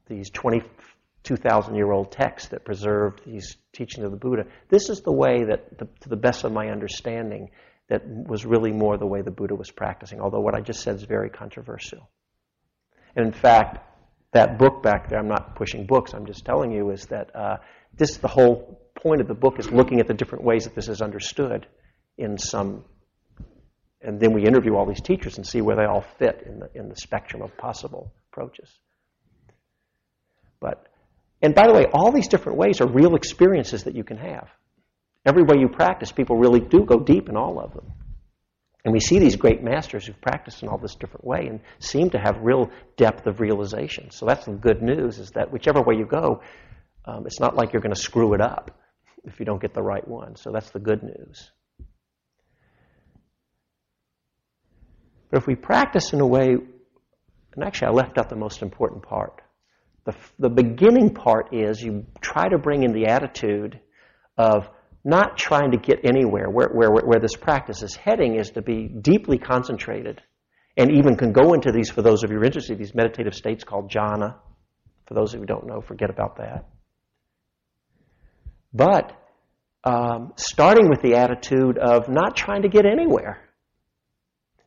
these 0.08 0.30
22,000 1.26 1.74
year 1.74 1.90
old 1.90 2.12
texts 2.12 2.50
that 2.50 2.64
preserved 2.64 3.20
these 3.26 3.56
teachings 3.72 4.04
of 4.04 4.12
the 4.12 4.16
Buddha. 4.16 4.44
This 4.68 4.88
is 4.88 5.00
the 5.00 5.12
way 5.12 5.44
that, 5.44 5.78
to 5.78 6.08
the 6.08 6.16
best 6.16 6.44
of 6.44 6.52
my 6.52 6.68
understanding, 6.68 7.50
that 7.88 8.02
was 8.06 8.44
really 8.44 8.72
more 8.72 8.96
the 8.96 9.06
way 9.06 9.22
the 9.22 9.30
Buddha 9.30 9.54
was 9.54 9.70
practicing, 9.70 10.20
although 10.20 10.40
what 10.40 10.54
I 10.54 10.60
just 10.60 10.80
said 10.80 10.96
is 10.96 11.02
very 11.02 11.30
controversial. 11.30 12.08
And 13.14 13.26
in 13.26 13.32
fact, 13.32 13.78
that 14.32 14.58
book 14.58 14.82
back 14.82 15.08
there, 15.08 15.18
I'm 15.18 15.28
not 15.28 15.56
pushing 15.56 15.86
books, 15.86 16.12
I'm 16.12 16.26
just 16.26 16.44
telling 16.44 16.72
you, 16.72 16.90
is 16.90 17.06
that 17.06 17.34
uh, 17.34 17.56
this, 17.96 18.16
the 18.18 18.28
whole 18.28 18.80
point 18.94 19.20
of 19.20 19.28
the 19.28 19.34
book 19.34 19.58
is 19.58 19.70
looking 19.70 20.00
at 20.00 20.06
the 20.06 20.14
different 20.14 20.44
ways 20.44 20.64
that 20.64 20.74
this 20.74 20.88
is 20.88 21.00
understood 21.00 21.66
in 22.18 22.38
some, 22.38 22.84
and 24.00 24.20
then 24.20 24.32
we 24.32 24.44
interview 24.44 24.74
all 24.74 24.86
these 24.86 25.00
teachers 25.00 25.36
and 25.36 25.46
see 25.46 25.60
where 25.60 25.76
they 25.76 25.84
all 25.84 26.04
fit 26.18 26.42
in 26.46 26.58
the, 26.60 26.70
in 26.74 26.88
the 26.88 26.96
spectrum 26.96 27.42
of 27.42 27.56
possible 27.56 28.12
approaches. 28.30 28.70
But, 30.60 30.88
and 31.42 31.54
by 31.54 31.66
the 31.66 31.74
way, 31.74 31.86
all 31.92 32.12
these 32.12 32.28
different 32.28 32.58
ways 32.58 32.80
are 32.80 32.88
real 32.88 33.14
experiences 33.14 33.84
that 33.84 33.94
you 33.94 34.04
can 34.04 34.16
have. 34.16 34.48
Every 35.24 35.42
way 35.42 35.56
you 35.58 35.68
practice, 35.68 36.12
people 36.12 36.36
really 36.36 36.60
do 36.60 36.84
go 36.84 36.98
deep 37.00 37.28
in 37.28 37.36
all 37.36 37.60
of 37.60 37.72
them. 37.74 37.92
And 38.84 38.92
we 38.92 39.00
see 39.00 39.18
these 39.18 39.34
great 39.34 39.64
masters 39.64 40.06
who've 40.06 40.20
practiced 40.20 40.62
in 40.62 40.68
all 40.68 40.78
this 40.78 40.94
different 40.94 41.24
way 41.24 41.48
and 41.48 41.60
seem 41.80 42.10
to 42.10 42.18
have 42.18 42.36
real 42.40 42.70
depth 42.96 43.26
of 43.26 43.40
realization. 43.40 44.12
So 44.12 44.26
that's 44.26 44.46
the 44.46 44.52
good 44.52 44.80
news 44.80 45.18
is 45.18 45.32
that 45.32 45.52
whichever 45.52 45.82
way 45.82 45.96
you 45.96 46.06
go, 46.06 46.40
um, 47.04 47.26
it's 47.26 47.40
not 47.40 47.56
like 47.56 47.72
you're 47.72 47.82
going 47.82 47.94
to 47.94 48.00
screw 48.00 48.34
it 48.34 48.40
up 48.40 48.78
if 49.24 49.40
you 49.40 49.44
don't 49.44 49.60
get 49.60 49.74
the 49.74 49.82
right 49.82 50.06
one. 50.06 50.36
So 50.36 50.52
that's 50.52 50.70
the 50.70 50.78
good 50.78 51.02
news. 51.02 51.50
But 55.30 55.38
if 55.38 55.48
we 55.48 55.56
practice 55.56 56.12
in 56.12 56.20
a 56.20 56.26
way, 56.26 56.50
and 56.50 57.64
actually 57.64 57.88
I 57.88 57.90
left 57.90 58.18
out 58.18 58.28
the 58.28 58.36
most 58.36 58.62
important 58.62 59.02
part, 59.02 59.42
The, 60.06 60.14
the 60.38 60.48
beginning 60.48 61.14
part 61.14 61.52
is 61.52 61.82
you 61.82 62.06
try 62.20 62.48
to 62.48 62.58
bring 62.58 62.84
in 62.84 62.92
the 62.92 63.06
attitude 63.06 63.80
of 64.38 64.68
not 65.04 65.36
trying 65.36 65.72
to 65.72 65.78
get 65.78 66.04
anywhere. 66.04 66.48
Where, 66.48 66.68
where, 66.68 66.90
where 66.90 67.20
this 67.20 67.36
practice 67.36 67.82
is 67.82 67.94
heading 67.96 68.36
is 68.36 68.50
to 68.50 68.62
be 68.62 68.88
deeply 68.88 69.38
concentrated 69.38 70.22
and 70.76 70.92
even 70.92 71.16
can 71.16 71.32
go 71.32 71.54
into 71.54 71.72
these, 71.72 71.90
for 71.90 72.02
those 72.02 72.22
of 72.22 72.30
you 72.30 72.36
who 72.36 72.42
are 72.42 72.46
interested, 72.46 72.78
these 72.78 72.94
meditative 72.94 73.34
states 73.34 73.64
called 73.64 73.90
jhana. 73.90 74.36
For 75.06 75.14
those 75.14 75.32
of 75.32 75.38
you 75.38 75.40
who 75.42 75.46
don't 75.46 75.66
know, 75.66 75.80
forget 75.80 76.10
about 76.10 76.36
that. 76.36 76.66
But 78.72 79.12
um, 79.84 80.32
starting 80.36 80.88
with 80.88 81.00
the 81.00 81.14
attitude 81.14 81.78
of 81.78 82.08
not 82.08 82.36
trying 82.36 82.62
to 82.62 82.68
get 82.68 82.84
anywhere. 82.84 83.40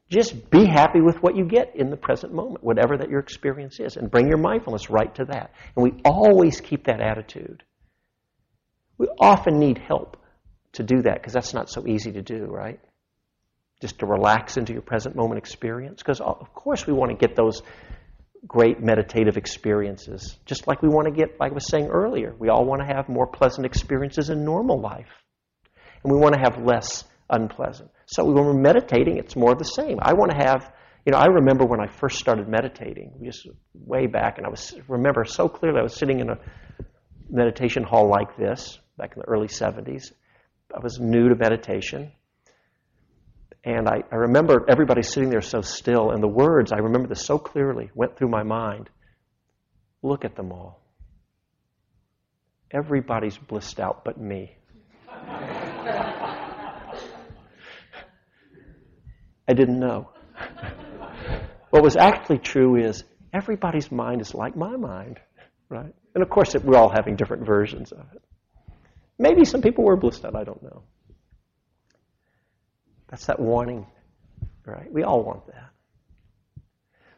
Just 0.09 0.49
be 0.49 0.65
happy 0.65 1.01
with 1.01 1.21
what 1.21 1.35
you 1.35 1.45
get 1.45 1.75
in 1.75 1.91
the 1.91 1.97
present 1.97 2.33
moment, 2.33 2.63
whatever 2.63 2.97
that 2.97 3.09
your 3.09 3.19
experience 3.19 3.79
is, 3.79 3.95
and 3.95 4.09
bring 4.09 4.27
your 4.27 4.39
mindfulness 4.39 4.89
right 4.89 5.13
to 5.15 5.25
that. 5.25 5.53
And 5.75 5.83
we 5.83 6.01
always 6.03 6.61
keep 6.61 6.85
that 6.85 6.99
attitude. 6.99 7.63
We 8.97 9.07
often 9.19 9.59
need 9.59 9.77
help 9.77 10.17
to 10.73 10.83
do 10.83 11.03
that 11.03 11.15
because 11.15 11.33
that's 11.33 11.53
not 11.53 11.69
so 11.69 11.85
easy 11.87 12.11
to 12.13 12.23
do, 12.23 12.45
right? 12.45 12.79
Just 13.81 13.99
to 13.99 14.07
relax 14.07 14.57
into 14.57 14.73
your 14.73 14.81
present 14.81 15.15
moment 15.15 15.37
experience. 15.37 16.01
Because, 16.01 16.21
of 16.21 16.53
course, 16.53 16.87
we 16.87 16.93
want 16.93 17.11
to 17.11 17.27
get 17.27 17.35
those 17.35 17.61
great 18.47 18.81
meditative 18.81 19.37
experiences. 19.37 20.37
Just 20.45 20.67
like 20.67 20.81
we 20.81 20.89
want 20.89 21.05
to 21.07 21.13
get, 21.13 21.39
like 21.39 21.51
I 21.51 21.53
was 21.53 21.69
saying 21.69 21.87
earlier, 21.87 22.33
we 22.37 22.49
all 22.49 22.65
want 22.65 22.81
to 22.81 22.87
have 22.87 23.09
more 23.09 23.27
pleasant 23.27 23.65
experiences 23.65 24.29
in 24.29 24.43
normal 24.43 24.81
life. 24.81 25.09
And 26.03 26.11
we 26.11 26.19
want 26.19 26.33
to 26.33 26.41
have 26.41 26.63
less 26.63 27.03
unpleasant. 27.29 27.89
So 28.05 28.25
when 28.25 28.45
we're 28.45 28.53
meditating, 28.53 29.17
it's 29.17 29.35
more 29.35 29.55
the 29.55 29.63
same. 29.63 29.97
I 30.01 30.13
want 30.13 30.31
to 30.31 30.37
have, 30.37 30.73
you 31.05 31.11
know, 31.11 31.17
I 31.17 31.27
remember 31.27 31.65
when 31.65 31.79
I 31.79 31.87
first 31.87 32.19
started 32.19 32.47
meditating, 32.47 33.21
just 33.23 33.47
way 33.73 34.07
back, 34.07 34.37
and 34.37 34.45
I 34.45 34.49
was 34.49 34.73
remember 34.87 35.25
so 35.25 35.47
clearly 35.47 35.79
I 35.79 35.83
was 35.83 35.95
sitting 35.95 36.19
in 36.19 36.29
a 36.29 36.37
meditation 37.29 37.83
hall 37.83 38.09
like 38.09 38.35
this 38.37 38.79
back 38.97 39.13
in 39.15 39.19
the 39.19 39.27
early 39.27 39.47
70s. 39.47 40.11
I 40.75 40.79
was 40.81 40.99
new 40.99 41.29
to 41.29 41.35
meditation. 41.35 42.11
And 43.63 43.89
I, 43.89 44.03
I 44.11 44.15
remember 44.15 44.65
everybody 44.69 45.01
sitting 45.03 45.29
there 45.29 45.41
so 45.41 45.61
still, 45.61 46.11
and 46.11 46.23
the 46.23 46.27
words, 46.27 46.71
I 46.71 46.77
remember 46.77 47.09
this 47.09 47.25
so 47.25 47.37
clearly, 47.37 47.89
went 47.93 48.15
through 48.15 48.29
my 48.29 48.43
mind. 48.43 48.89
Look 50.01 50.23
at 50.23 50.35
them 50.35 50.51
all. 50.51 50.81
Everybody's 52.71 53.37
blissed 53.37 53.79
out 53.79 54.05
but 54.05 54.17
me. 54.17 54.55
I 59.49 59.53
didn't 59.53 59.79
know. 59.79 60.11
what 61.71 61.81
was 61.81 61.97
actually 61.97 62.37
true 62.37 62.75
is 62.75 63.03
everybody's 63.33 63.91
mind 63.91 64.21
is 64.21 64.35
like 64.35 64.55
my 64.55 64.77
mind, 64.77 65.19
right? 65.69 65.93
And 66.13 66.21
of 66.21 66.29
course, 66.29 66.53
it, 66.53 66.63
we're 66.63 66.77
all 66.77 66.91
having 66.93 67.15
different 67.15 67.47
versions 67.47 67.91
of 67.91 68.05
it. 68.13 68.21
Maybe 69.17 69.45
some 69.45 69.61
people 69.61 69.83
were 69.83 69.97
blissed 69.97 70.23
out, 70.23 70.35
I 70.35 70.43
don't 70.43 70.61
know. 70.61 70.83
That's 73.09 73.25
that 73.25 73.39
wanting, 73.39 73.87
right? 74.65 74.91
We 74.93 75.01
all 75.03 75.23
want 75.23 75.47
that. 75.47 75.71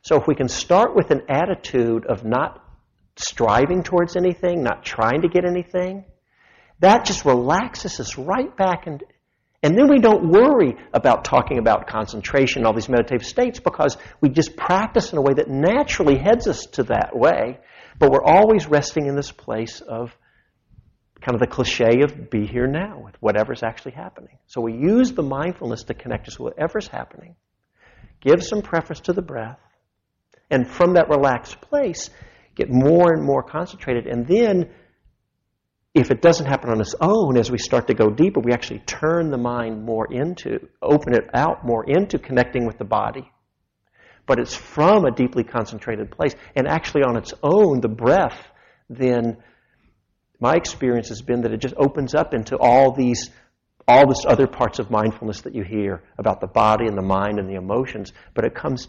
So 0.01 0.15
if 0.15 0.25
we 0.25 0.33
can 0.33 0.47
start 0.47 0.95
with 0.95 1.11
an 1.11 1.23
attitude 1.27 2.05
of 2.05 2.23
not 2.23 2.63
striving 3.17 3.83
towards 3.83 4.15
anything, 4.15 4.63
not 4.63 4.85
trying 4.85 5.23
to 5.23 5.27
get 5.27 5.43
anything, 5.43 6.05
that 6.79 7.05
just 7.05 7.25
relaxes 7.25 7.99
us 7.99 8.17
right 8.17 8.55
back 8.55 8.87
and 8.87 9.03
and 9.63 9.77
then 9.77 9.87
we 9.87 9.99
don't 9.99 10.29
worry 10.29 10.75
about 10.93 11.23
talking 11.23 11.59
about 11.59 11.87
concentration, 11.87 12.65
all 12.65 12.73
these 12.73 12.89
meditative 12.89 13.25
states, 13.25 13.59
because 13.59 13.95
we 14.19 14.29
just 14.29 14.55
practice 14.55 15.11
in 15.11 15.19
a 15.19 15.21
way 15.21 15.33
that 15.35 15.49
naturally 15.49 16.17
heads 16.17 16.47
us 16.47 16.65
to 16.73 16.83
that 16.83 17.15
way. 17.15 17.59
But 17.99 18.11
we're 18.11 18.23
always 18.23 18.65
resting 18.65 19.05
in 19.05 19.15
this 19.15 19.31
place 19.31 19.81
of 19.81 20.15
kind 21.21 21.35
of 21.35 21.39
the 21.39 21.47
cliche 21.47 22.01
of 22.01 22.31
be 22.31 22.47
here 22.47 22.65
now 22.65 22.99
with 22.99 23.15
whatever's 23.21 23.61
actually 23.61 23.91
happening. 23.91 24.39
So 24.47 24.61
we 24.61 24.73
use 24.73 25.11
the 25.11 25.21
mindfulness 25.21 25.83
to 25.83 25.93
connect 25.93 26.27
us 26.27 26.39
with 26.39 26.55
whatever's 26.55 26.87
happening, 26.87 27.35
give 28.19 28.43
some 28.43 28.63
preference 28.63 29.01
to 29.01 29.13
the 29.13 29.21
breath, 29.21 29.59
and 30.49 30.67
from 30.67 30.95
that 30.95 31.09
relaxed 31.09 31.61
place, 31.61 32.09
get 32.55 32.69
more 32.71 33.13
and 33.13 33.23
more 33.23 33.43
concentrated. 33.43 34.07
And 34.07 34.27
then, 34.27 34.71
if 35.93 36.09
it 36.09 36.21
doesn't 36.21 36.45
happen 36.45 36.69
on 36.69 36.79
its 36.79 36.95
own, 37.01 37.37
as 37.37 37.51
we 37.51 37.57
start 37.57 37.87
to 37.87 37.93
go 37.93 38.09
deeper, 38.09 38.39
we 38.39 38.53
actually 38.53 38.79
turn 38.79 39.29
the 39.29 39.37
mind 39.37 39.83
more 39.83 40.11
into, 40.11 40.69
open 40.81 41.13
it 41.13 41.29
out 41.33 41.65
more 41.65 41.83
into 41.85 42.17
connecting 42.17 42.65
with 42.65 42.77
the 42.77 42.85
body. 42.85 43.29
But 44.25 44.39
it's 44.39 44.55
from 44.55 45.03
a 45.03 45.11
deeply 45.11 45.43
concentrated 45.43 46.11
place. 46.11 46.33
And 46.55 46.67
actually, 46.67 47.03
on 47.03 47.17
its 47.17 47.33
own, 47.43 47.81
the 47.81 47.89
breath 47.89 48.37
then 48.89 49.37
my 50.39 50.55
experience 50.55 51.09
has 51.09 51.21
been 51.21 51.41
that 51.41 51.53
it 51.53 51.61
just 51.61 51.75
opens 51.77 52.13
up 52.13 52.33
into 52.33 52.57
all 52.57 52.91
these 52.91 53.29
all 53.87 54.07
this 54.07 54.25
other 54.25 54.47
parts 54.47 54.79
of 54.79 54.91
mindfulness 54.91 55.41
that 55.41 55.55
you 55.55 55.63
hear 55.63 56.03
about 56.17 56.39
the 56.39 56.47
body 56.47 56.85
and 56.85 56.97
the 56.97 57.01
mind 57.01 57.39
and 57.39 57.49
the 57.49 57.55
emotions, 57.55 58.13
but 58.33 58.45
it 58.45 58.53
comes 58.53 58.87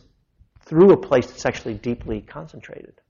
through 0.64 0.92
a 0.92 0.96
place 0.96 1.26
that's 1.26 1.46
actually 1.46 1.74
deeply 1.74 2.20
concentrated. 2.20 3.00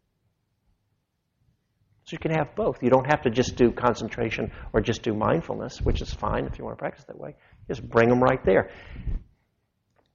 So 2.05 2.15
you 2.15 2.19
can 2.19 2.33
have 2.33 2.55
both. 2.57 2.83
You 2.83 2.91
don't 2.91 3.07
have 3.07 3.23
to 3.23 3.31
just 3.31 3.57
do 3.57 3.71
concentration 3.71 4.51
or 4.73 4.81
just 4.81 5.03
do 5.03 5.15
mindfulness, 5.15 5.81
which 5.81 6.03
is 6.03 6.13
fine 6.13 6.47
if 6.47 6.59
you 6.59 6.65
want 6.65 6.77
to 6.77 6.81
practice 6.81 7.05
that 7.05 7.19
way. 7.19 7.37
Just 7.69 7.89
bring 7.89 8.09
them 8.09 8.21
right 8.21 8.45
there. 8.45 8.71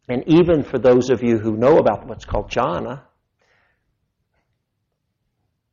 And 0.09 0.23
even 0.27 0.63
for 0.63 0.79
those 0.79 1.09
of 1.09 1.23
you 1.23 1.37
who 1.37 1.55
know 1.55 1.77
about 1.77 2.07
what's 2.07 2.25
called 2.25 2.49
jhana, 2.49 3.01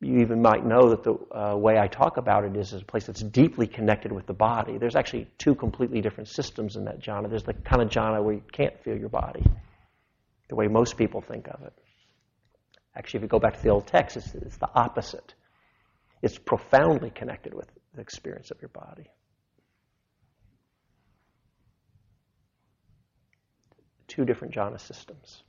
you 0.01 0.19
even 0.19 0.41
might 0.41 0.65
know 0.65 0.89
that 0.89 1.03
the 1.03 1.15
uh, 1.35 1.55
way 1.55 1.77
I 1.77 1.87
talk 1.87 2.17
about 2.17 2.43
it 2.43 2.55
is, 2.55 2.73
is 2.73 2.81
a 2.81 2.85
place 2.85 3.05
that's 3.05 3.23
deeply 3.23 3.65
connected 3.65 4.11
with 4.11 4.27
the 4.27 4.33
body. 4.33 4.77
There's 4.77 4.95
actually 4.95 5.27
two 5.37 5.55
completely 5.55 6.01
different 6.01 6.29
systems 6.29 6.75
in 6.75 6.85
that 6.85 7.01
jhana. 7.01 7.29
There's 7.29 7.43
the 7.43 7.53
kind 7.53 7.81
of 7.81 7.89
jhana 7.89 8.23
where 8.23 8.35
you 8.35 8.43
can't 8.51 8.77
feel 8.83 8.97
your 8.97 9.09
body, 9.09 9.43
the 10.49 10.55
way 10.55 10.67
most 10.67 10.97
people 10.97 11.21
think 11.21 11.47
of 11.47 11.61
it. 11.63 11.73
Actually, 12.95 13.19
if 13.19 13.23
you 13.23 13.29
go 13.29 13.39
back 13.39 13.57
to 13.57 13.63
the 13.63 13.69
old 13.69 13.87
text, 13.87 14.15
it's, 14.15 14.33
it's 14.35 14.57
the 14.57 14.69
opposite. 14.73 15.33
It's 16.21 16.37
profoundly 16.37 17.09
connected 17.09 17.53
with 17.53 17.67
the 17.93 18.01
experience 18.01 18.51
of 18.51 18.61
your 18.61 18.69
body. 18.69 19.09
Two 24.07 24.25
different 24.25 24.53
jhana 24.53 24.79
systems, 24.79 25.43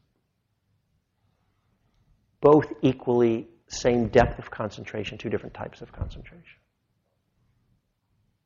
both 2.40 2.72
equally 2.82 3.48
same 3.68 4.08
depth 4.08 4.38
of 4.38 4.50
concentration, 4.50 5.18
two 5.18 5.28
different 5.28 5.54
types 5.54 5.82
of 5.82 5.92
concentration. 5.92 6.58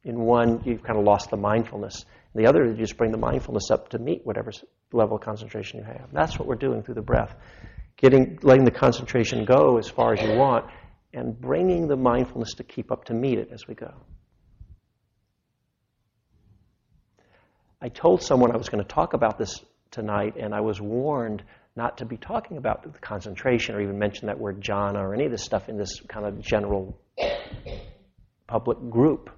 In 0.03 0.19
one, 0.21 0.63
you've 0.65 0.83
kind 0.83 0.99
of 0.99 1.05
lost 1.05 1.31
the 1.31 1.37
mindfulness. 1.37 2.05
In 2.35 2.43
the 2.43 2.49
other, 2.49 2.65
you 2.65 2.75
just 2.75 2.97
bring 2.97 3.13
the 3.13 3.19
mindfulness 3.19 3.71
up 3.71 3.91
to 3.91 3.99
meet 3.99 4.25
whatever 4.25 4.51
level 4.93 5.17
of 5.17 5.23
concentration 5.23 5.79
you 5.79 5.85
have. 5.85 6.09
That's 6.13 6.39
what 6.39 6.49
we're 6.49 6.55
doing 6.55 6.83
through 6.83 6.95
the 6.95 7.03
breath. 7.03 7.35
Getting, 7.97 8.39
letting 8.43 8.65
the 8.65 8.71
concentration 8.71 9.45
go 9.45 9.77
as 9.77 9.89
far 9.89 10.15
as 10.15 10.23
you 10.23 10.37
want, 10.37 10.71
and 11.13 11.39
bringing 11.41 11.89
the 11.89 11.97
mindfulness 11.97 12.55
to 12.55 12.65
keep 12.65 12.93
up 12.93 13.05
to 13.05 13.15
meet 13.15 13.39
it 13.39 13.51
as 13.53 13.67
we 13.67 13.75
go. 13.75 13.93
I 17.83 17.89
told 17.89 18.23
someone 18.23 18.53
I 18.53 18.57
was 18.57 18.69
going 18.69 18.85
to 18.85 18.89
talk 18.89 19.15
about 19.15 19.39
this 19.39 19.65
tonight, 19.91 20.35
and 20.39 20.55
I 20.55 20.61
was 20.61 20.81
warned 20.81 21.43
not 21.77 21.99
to 21.99 22.05
be 22.05 22.17
talking 22.17 22.59
about 22.59 22.83
the 22.83 22.99
concentration 22.99 23.75
or 23.75 23.81
even 23.81 23.99
mention 23.99 24.27
that 24.27 24.39
word 24.39 24.61
jhana 24.61 24.97
or 24.97 25.15
any 25.15 25.25
of 25.25 25.31
this 25.31 25.43
stuff 25.43 25.69
in 25.69 25.79
this 25.79 26.01
kind 26.09 26.27
of 26.27 26.41
general 26.41 27.01
public 28.47 28.91
group. 28.91 29.31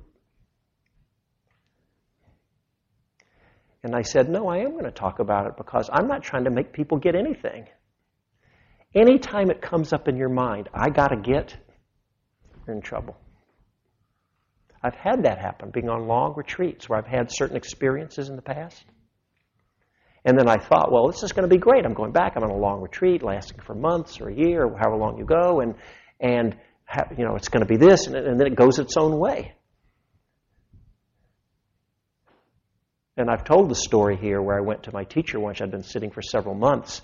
And 3.84 3.94
I 3.94 4.02
said, 4.02 4.28
No, 4.28 4.48
I 4.48 4.58
am 4.58 4.72
going 4.72 4.84
to 4.84 4.90
talk 4.90 5.18
about 5.18 5.46
it 5.46 5.56
because 5.56 5.88
I'm 5.92 6.08
not 6.08 6.22
trying 6.22 6.44
to 6.44 6.50
make 6.50 6.72
people 6.72 6.98
get 6.98 7.14
anything. 7.14 7.66
Anytime 8.94 9.50
it 9.50 9.62
comes 9.62 9.92
up 9.92 10.08
in 10.08 10.16
your 10.16 10.28
mind, 10.28 10.68
I 10.74 10.90
got 10.90 11.08
to 11.08 11.16
get, 11.16 11.56
you're 12.66 12.76
in 12.76 12.82
trouble. 12.82 13.16
I've 14.82 14.94
had 14.94 15.24
that 15.24 15.38
happen, 15.38 15.70
being 15.70 15.88
on 15.88 16.06
long 16.06 16.34
retreats 16.36 16.88
where 16.88 16.98
I've 16.98 17.06
had 17.06 17.30
certain 17.30 17.56
experiences 17.56 18.28
in 18.28 18.36
the 18.36 18.42
past. 18.42 18.84
And 20.24 20.38
then 20.38 20.48
I 20.48 20.56
thought, 20.56 20.92
well, 20.92 21.08
this 21.08 21.22
is 21.22 21.32
going 21.32 21.48
to 21.48 21.54
be 21.54 21.58
great. 21.58 21.84
I'm 21.84 21.94
going 21.94 22.12
back. 22.12 22.34
I'm 22.36 22.44
on 22.44 22.50
a 22.50 22.56
long 22.56 22.80
retreat 22.80 23.22
lasting 23.22 23.60
for 23.64 23.74
months 23.74 24.20
or 24.20 24.28
a 24.28 24.34
year 24.34 24.64
or 24.64 24.76
however 24.78 24.96
long 24.96 25.18
you 25.18 25.24
go. 25.24 25.60
And, 25.60 25.74
and 26.20 26.56
you 27.16 27.24
know, 27.24 27.34
it's 27.36 27.48
going 27.48 27.66
to 27.66 27.68
be 27.68 27.76
this. 27.76 28.06
And, 28.06 28.14
and 28.14 28.38
then 28.38 28.46
it 28.46 28.54
goes 28.54 28.78
its 28.78 28.96
own 28.96 29.18
way. 29.18 29.54
And 33.16 33.30
I've 33.30 33.44
told 33.44 33.68
the 33.68 33.74
story 33.74 34.16
here 34.16 34.40
where 34.40 34.56
I 34.56 34.60
went 34.60 34.84
to 34.84 34.92
my 34.92 35.04
teacher 35.04 35.40
once. 35.40 35.60
I'd 35.60 35.70
been 35.70 35.82
sitting 35.82 36.10
for 36.10 36.22
several 36.22 36.54
months. 36.54 37.02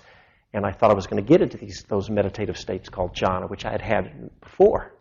And 0.53 0.65
I 0.65 0.71
thought 0.71 0.91
I 0.91 0.95
was 0.95 1.07
going 1.07 1.23
to 1.23 1.27
get 1.27 1.41
into 1.41 1.57
these, 1.57 1.85
those 1.87 2.09
meditative 2.09 2.57
states 2.57 2.89
called 2.89 3.15
jhana, 3.15 3.49
which 3.49 3.65
I 3.65 3.71
had 3.71 3.81
had 3.81 4.29
before. 4.41 4.93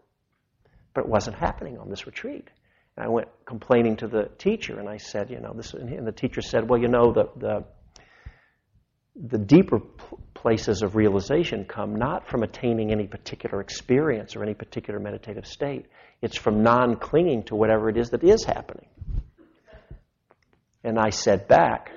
But 0.94 1.04
it 1.04 1.08
wasn't 1.08 1.36
happening 1.36 1.78
on 1.78 1.88
this 1.88 2.06
retreat. 2.06 2.48
And 2.96 3.06
I 3.06 3.08
went 3.08 3.28
complaining 3.46 3.96
to 3.98 4.08
the 4.08 4.30
teacher, 4.38 4.78
and 4.78 4.88
I 4.88 4.98
said, 4.98 5.30
you 5.30 5.40
know, 5.40 5.52
this, 5.54 5.72
and 5.72 6.06
the 6.06 6.12
teacher 6.12 6.42
said, 6.42 6.68
well, 6.68 6.80
you 6.80 6.88
know, 6.88 7.12
the, 7.12 7.30
the 7.36 7.64
the 9.20 9.38
deeper 9.38 9.80
places 10.34 10.82
of 10.82 10.94
realization 10.94 11.64
come 11.64 11.96
not 11.96 12.28
from 12.28 12.42
attaining 12.42 12.92
any 12.92 13.06
particular 13.06 13.60
experience 13.60 14.36
or 14.36 14.44
any 14.44 14.54
particular 14.54 15.00
meditative 15.00 15.46
state. 15.46 15.86
It's 16.22 16.36
from 16.36 16.62
non 16.62 16.96
clinging 16.96 17.44
to 17.44 17.56
whatever 17.56 17.88
it 17.88 17.96
is 17.96 18.10
that 18.10 18.22
is 18.22 18.44
happening. 18.44 18.86
And 20.84 20.98
I 20.98 21.10
said 21.10 21.48
back, 21.48 21.90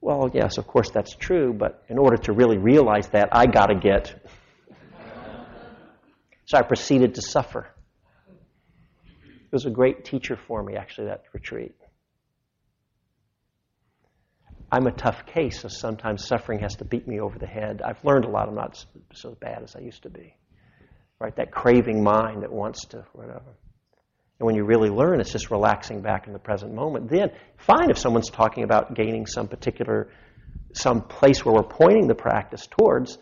well, 0.00 0.30
yes, 0.32 0.58
of 0.58 0.66
course 0.66 0.90
that's 0.90 1.14
true, 1.16 1.52
but 1.52 1.84
in 1.88 1.98
order 1.98 2.16
to 2.16 2.32
really 2.32 2.58
realize 2.58 3.08
that, 3.08 3.30
I 3.32 3.46
got 3.46 3.66
to 3.66 3.74
get. 3.74 4.14
so 6.46 6.58
I 6.58 6.62
proceeded 6.62 7.14
to 7.16 7.22
suffer. 7.22 7.68
It 9.06 9.52
was 9.52 9.66
a 9.66 9.70
great 9.70 10.04
teacher 10.04 10.36
for 10.36 10.62
me, 10.62 10.76
actually, 10.76 11.06
that 11.06 11.24
retreat. 11.32 11.74
I'm 14.70 14.86
a 14.86 14.92
tough 14.92 15.24
case, 15.24 15.60
so 15.60 15.68
sometimes 15.68 16.26
suffering 16.26 16.58
has 16.60 16.76
to 16.76 16.84
beat 16.84 17.08
me 17.08 17.20
over 17.20 17.38
the 17.38 17.46
head. 17.46 17.80
I've 17.82 18.04
learned 18.04 18.26
a 18.26 18.28
lot. 18.28 18.48
I'm 18.48 18.54
not 18.54 18.84
so 19.14 19.34
bad 19.40 19.62
as 19.62 19.74
I 19.74 19.80
used 19.80 20.02
to 20.02 20.10
be. 20.10 20.36
Right? 21.18 21.34
That 21.36 21.50
craving 21.50 22.04
mind 22.04 22.42
that 22.42 22.52
wants 22.52 22.84
to, 22.88 23.06
whatever. 23.14 23.56
And 24.38 24.46
when 24.46 24.54
you 24.54 24.64
really 24.64 24.88
learn, 24.88 25.20
it's 25.20 25.32
just 25.32 25.50
relaxing 25.50 26.00
back 26.00 26.26
in 26.26 26.32
the 26.32 26.38
present 26.38 26.72
moment. 26.72 27.10
Then, 27.10 27.30
fine 27.56 27.90
if 27.90 27.98
someone's 27.98 28.30
talking 28.30 28.62
about 28.62 28.94
gaining 28.94 29.26
some 29.26 29.48
particular, 29.48 30.10
some 30.72 31.02
place 31.02 31.44
where 31.44 31.54
we're 31.54 31.64
pointing 31.64 32.06
the 32.06 32.14
practice 32.14 32.66
towards, 32.66 33.18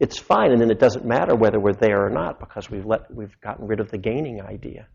it's 0.00 0.18
fine. 0.18 0.50
And 0.50 0.60
then 0.60 0.70
it 0.70 0.80
doesn't 0.80 1.04
matter 1.04 1.36
whether 1.36 1.60
we're 1.60 1.74
there 1.74 2.04
or 2.04 2.10
not 2.10 2.40
because 2.40 2.68
we've, 2.68 2.84
let, 2.84 3.12
we've 3.14 3.40
gotten 3.40 3.66
rid 3.66 3.80
of 3.80 3.90
the 3.90 3.98
gaining 3.98 4.40
idea. 4.40 4.88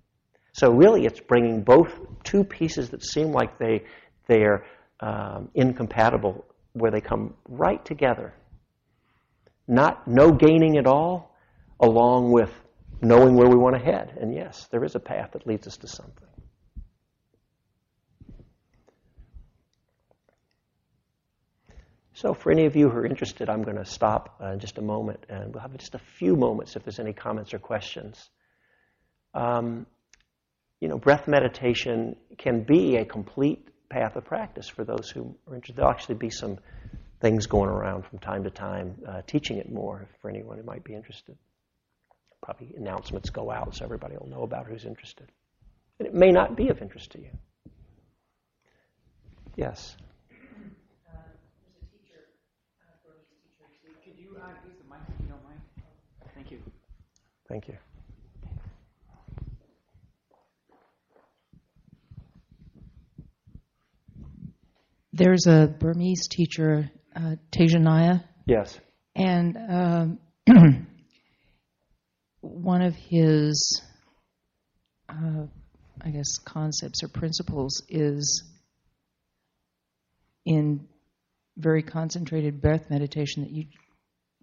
So 0.53 0.71
really, 0.71 1.05
it's 1.05 1.19
bringing 1.19 1.63
both 1.63 1.91
two 2.23 2.43
pieces 2.43 2.89
that 2.89 3.03
seem 3.03 3.31
like 3.31 3.57
they, 3.57 3.85
they're 4.27 4.65
um, 4.99 5.49
incompatible, 5.55 6.45
where 6.73 6.91
they 6.91 7.01
come 7.01 7.33
right 7.47 7.83
together. 7.83 8.33
Not 9.67 10.07
no 10.07 10.31
gaining 10.31 10.77
at 10.77 10.87
all, 10.87 11.35
along 11.79 12.31
with 12.31 12.51
knowing 13.01 13.35
where 13.35 13.47
we 13.47 13.55
want 13.55 13.75
to 13.75 13.83
head. 13.83 14.17
And 14.19 14.33
yes, 14.33 14.67
there 14.71 14.83
is 14.83 14.95
a 14.95 14.99
path 14.99 15.31
that 15.33 15.45
leads 15.47 15.67
us 15.67 15.77
to 15.77 15.87
something. 15.87 16.27
So, 22.15 22.33
for 22.33 22.51
any 22.51 22.65
of 22.65 22.75
you 22.75 22.89
who 22.89 22.97
are 22.99 23.05
interested, 23.05 23.49
I'm 23.49 23.63
going 23.63 23.77
to 23.77 23.85
stop 23.85 24.37
uh, 24.41 24.51
in 24.51 24.59
just 24.59 24.77
a 24.77 24.81
moment, 24.81 25.25
and 25.29 25.53
we'll 25.53 25.61
have 25.61 25.75
just 25.77 25.95
a 25.95 25.99
few 26.19 26.35
moments 26.35 26.75
if 26.75 26.83
there's 26.83 26.99
any 26.99 27.11
comments 27.11 27.53
or 27.53 27.59
questions. 27.59 28.29
Um, 29.33 29.87
you 30.79 30.87
know, 30.87 30.97
breath 30.97 31.27
meditation 31.27 32.15
can 32.37 32.63
be 32.63 32.97
a 32.97 33.05
complete 33.05 33.67
path 33.89 34.15
of 34.15 34.25
practice 34.25 34.69
for 34.69 34.83
those 34.83 35.09
who 35.09 35.35
are 35.47 35.55
interested. 35.55 35.77
There'll 35.77 35.91
actually 35.91 36.15
be 36.15 36.29
some 36.29 36.59
things 37.19 37.47
going 37.47 37.69
around 37.69 38.05
from 38.05 38.19
time 38.19 38.43
to 38.43 38.51
time 38.51 38.95
uh, 39.07 39.21
teaching 39.25 39.57
it 39.57 39.71
more 39.71 40.07
for 40.21 40.29
anyone 40.29 40.57
who 40.57 40.63
might 40.63 40.83
be 40.83 40.93
interested 40.93 41.35
probably 42.43 42.73
announcements 42.77 43.29
go 43.29 43.49
out 43.49 43.73
so 43.73 43.85
everybody 43.85 44.15
will 44.19 44.27
know 44.27 44.43
about 44.43 44.67
who's 44.67 44.85
interested. 44.85 45.31
And 45.99 46.07
it 46.07 46.13
may 46.13 46.29
not 46.29 46.57
be 46.57 46.67
of 46.67 46.81
interest 46.81 47.11
to 47.13 47.19
you. 47.19 47.29
Yes. 49.55 49.95
Uh, 51.07 51.15
Could 54.03 54.19
you 54.19 54.35
uh, 54.35 54.47
use 54.67 54.75
the 54.77 54.89
mic 54.89 54.99
if 55.07 55.21
you 55.21 55.27
don't 55.27 55.43
mind? 55.43 55.61
Thank 56.35 56.51
you. 56.51 56.59
Thank 57.47 57.67
you. 57.69 57.75
There's 65.13 65.45
a 65.47 65.67
Burmese 65.79 66.27
teacher, 66.27 66.89
uh, 67.15 67.35
Tejaniya. 67.51 68.23
Yes. 68.47 68.79
And 69.15 69.57
um, 69.69 70.19
one 72.43 72.81
of 72.81 72.93
his, 72.93 73.81
uh, 75.07 75.45
I 76.01 76.09
guess, 76.09 76.37
concepts 76.39 77.01
or 77.01 77.07
principles 77.07 77.81
is 77.87 78.43
in 80.45 80.85
very 81.55 81.83
concentrated 81.83 82.61
breath 82.61 82.89
meditation 82.89 83.43
that 83.43 83.51
you 83.51 83.65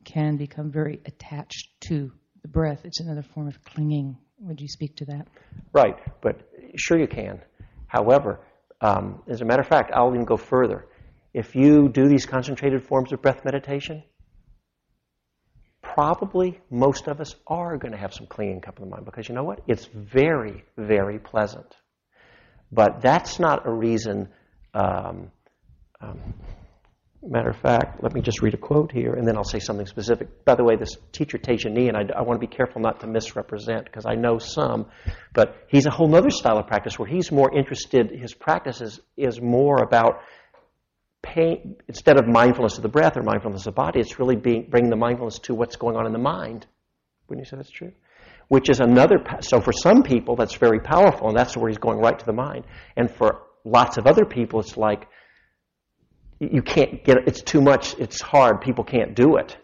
can 0.04 0.38
become 0.38 0.70
very 0.70 1.00
attached 1.04 1.68
to 1.80 2.10
the 2.40 2.48
breath. 2.48 2.84
It's 2.84 3.00
another 3.00 3.22
form 3.22 3.48
of 3.48 3.62
clinging. 3.64 4.16
Would 4.38 4.62
you 4.62 4.68
speak 4.68 4.96
to 4.96 5.04
that? 5.06 5.28
Right, 5.74 5.98
but 6.22 6.40
sure 6.76 6.98
you 6.98 7.06
can. 7.06 7.42
However, 7.86 8.40
um, 8.80 9.22
as 9.28 9.42
a 9.42 9.44
matter 9.44 9.60
of 9.60 9.68
fact, 9.68 9.92
I'll 9.94 10.08
even 10.08 10.24
go 10.24 10.38
further. 10.38 10.86
If 11.34 11.54
you 11.54 11.90
do 11.90 12.08
these 12.08 12.24
concentrated 12.24 12.82
forms 12.82 13.12
of 13.12 13.20
breath 13.20 13.44
meditation, 13.44 14.02
probably 15.94 16.60
most 16.70 17.08
of 17.08 17.20
us 17.20 17.34
are 17.46 17.76
going 17.76 17.92
to 17.92 17.98
have 17.98 18.14
some 18.14 18.26
clinging 18.26 18.60
come 18.60 18.74
the 18.78 18.86
mind 18.86 19.04
because 19.04 19.28
you 19.28 19.34
know 19.34 19.44
what? 19.44 19.60
It's 19.66 19.86
very, 19.86 20.64
very 20.76 21.18
pleasant. 21.18 21.76
But 22.72 23.00
that's 23.00 23.38
not 23.40 23.66
a 23.66 23.72
reason. 23.72 24.28
Um, 24.74 25.30
um, 26.00 26.34
matter 27.22 27.50
of 27.50 27.56
fact, 27.56 28.02
let 28.02 28.14
me 28.14 28.22
just 28.22 28.40
read 28.40 28.54
a 28.54 28.56
quote 28.56 28.92
here 28.92 29.12
and 29.12 29.26
then 29.26 29.36
I'll 29.36 29.44
say 29.44 29.58
something 29.58 29.86
specific. 29.86 30.44
By 30.44 30.54
the 30.54 30.64
way, 30.64 30.76
this 30.76 30.96
teacher 31.12 31.38
Tejani, 31.38 31.88
and 31.88 31.96
I, 31.96 32.18
I 32.18 32.22
want 32.22 32.40
to 32.40 32.46
be 32.46 32.54
careful 32.54 32.80
not 32.80 33.00
to 33.00 33.06
misrepresent 33.06 33.84
because 33.84 34.06
I 34.06 34.14
know 34.14 34.38
some, 34.38 34.86
but 35.34 35.56
he's 35.68 35.86
a 35.86 35.90
whole 35.90 36.14
other 36.14 36.30
style 36.30 36.58
of 36.58 36.66
practice 36.66 36.98
where 36.98 37.08
he's 37.08 37.30
more 37.30 37.56
interested, 37.56 38.10
his 38.10 38.32
practice 38.32 38.80
is, 38.80 39.00
is 39.16 39.40
more 39.40 39.82
about 39.82 40.20
instead 41.88 42.18
of 42.18 42.26
mindfulness 42.26 42.76
of 42.76 42.82
the 42.82 42.88
breath 42.88 43.16
or 43.16 43.22
mindfulness 43.22 43.66
of 43.66 43.74
the 43.74 43.80
body, 43.80 44.00
it's 44.00 44.18
really 44.18 44.36
being, 44.36 44.66
bringing 44.68 44.90
the 44.90 44.96
mindfulness 44.96 45.38
to 45.40 45.54
what's 45.54 45.76
going 45.76 45.96
on 45.96 46.06
in 46.06 46.12
the 46.12 46.18
mind. 46.18 46.66
Wouldn't 47.28 47.46
you 47.46 47.48
say 47.48 47.56
that's 47.56 47.70
true? 47.70 47.92
Which 48.48 48.68
is 48.68 48.80
another, 48.80 49.18
so 49.40 49.60
for 49.60 49.72
some 49.72 50.02
people, 50.02 50.34
that's 50.34 50.56
very 50.56 50.80
powerful, 50.80 51.28
and 51.28 51.36
that's 51.36 51.56
where 51.56 51.68
he's 51.68 51.78
going 51.78 51.98
right 51.98 52.18
to 52.18 52.26
the 52.26 52.32
mind. 52.32 52.64
And 52.96 53.10
for 53.10 53.42
lots 53.64 53.96
of 53.96 54.06
other 54.06 54.24
people, 54.24 54.60
it's 54.60 54.76
like, 54.76 55.06
you 56.40 56.62
can't 56.62 57.04
get 57.04 57.18
it, 57.18 57.24
it's 57.28 57.42
too 57.42 57.60
much, 57.60 57.94
it's 57.98 58.20
hard, 58.20 58.62
people 58.62 58.82
can't 58.82 59.14
do 59.14 59.36
it. 59.36 59.56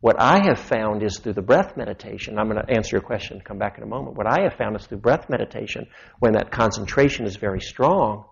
What 0.00 0.18
I 0.18 0.42
have 0.46 0.58
found 0.58 1.04
is 1.04 1.20
through 1.20 1.34
the 1.34 1.42
breath 1.42 1.76
meditation, 1.76 2.38
I'm 2.38 2.48
going 2.48 2.60
to 2.60 2.74
answer 2.74 2.96
your 2.96 3.02
question, 3.02 3.40
come 3.44 3.58
back 3.58 3.76
in 3.76 3.84
a 3.84 3.86
moment. 3.86 4.16
What 4.16 4.26
I 4.26 4.42
have 4.42 4.54
found 4.54 4.74
is 4.74 4.86
through 4.86 4.98
breath 4.98 5.30
meditation, 5.30 5.86
when 6.18 6.32
that 6.32 6.50
concentration 6.50 7.26
is 7.26 7.36
very 7.36 7.60
strong, 7.60 8.24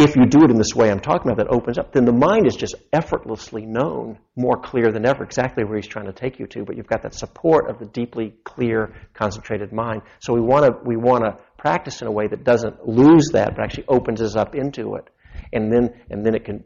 if 0.00 0.16
you 0.16 0.24
do 0.24 0.44
it 0.44 0.50
in 0.50 0.56
this 0.56 0.74
way 0.74 0.90
I'm 0.90 1.00
talking 1.00 1.30
about, 1.30 1.44
that 1.44 1.52
opens 1.52 1.78
up, 1.78 1.92
then 1.92 2.04
the 2.04 2.12
mind 2.12 2.46
is 2.46 2.56
just 2.56 2.74
effortlessly 2.92 3.66
known, 3.66 4.18
more 4.34 4.56
clear 4.56 4.90
than 4.90 5.06
ever, 5.06 5.22
exactly 5.22 5.62
where 5.64 5.76
he's 5.76 5.86
trying 5.86 6.06
to 6.06 6.12
take 6.12 6.38
you 6.38 6.46
to. 6.48 6.64
But 6.64 6.76
you've 6.76 6.86
got 6.86 7.02
that 7.02 7.14
support 7.14 7.68
of 7.68 7.78
the 7.78 7.84
deeply 7.86 8.34
clear, 8.44 8.94
concentrated 9.12 9.72
mind. 9.72 10.02
So 10.20 10.32
we 10.32 10.40
want 10.40 10.64
to 10.64 10.88
we 10.88 10.96
want 10.96 11.24
to 11.24 11.38
practice 11.58 12.00
in 12.00 12.08
a 12.08 12.12
way 12.12 12.26
that 12.26 12.44
doesn't 12.44 12.88
lose 12.88 13.28
that, 13.32 13.54
but 13.54 13.62
actually 13.62 13.84
opens 13.88 14.22
us 14.22 14.36
up 14.36 14.54
into 14.54 14.94
it, 14.94 15.08
and 15.52 15.70
then 15.70 15.94
and 16.10 16.24
then 16.24 16.34
it 16.34 16.44
can 16.44 16.64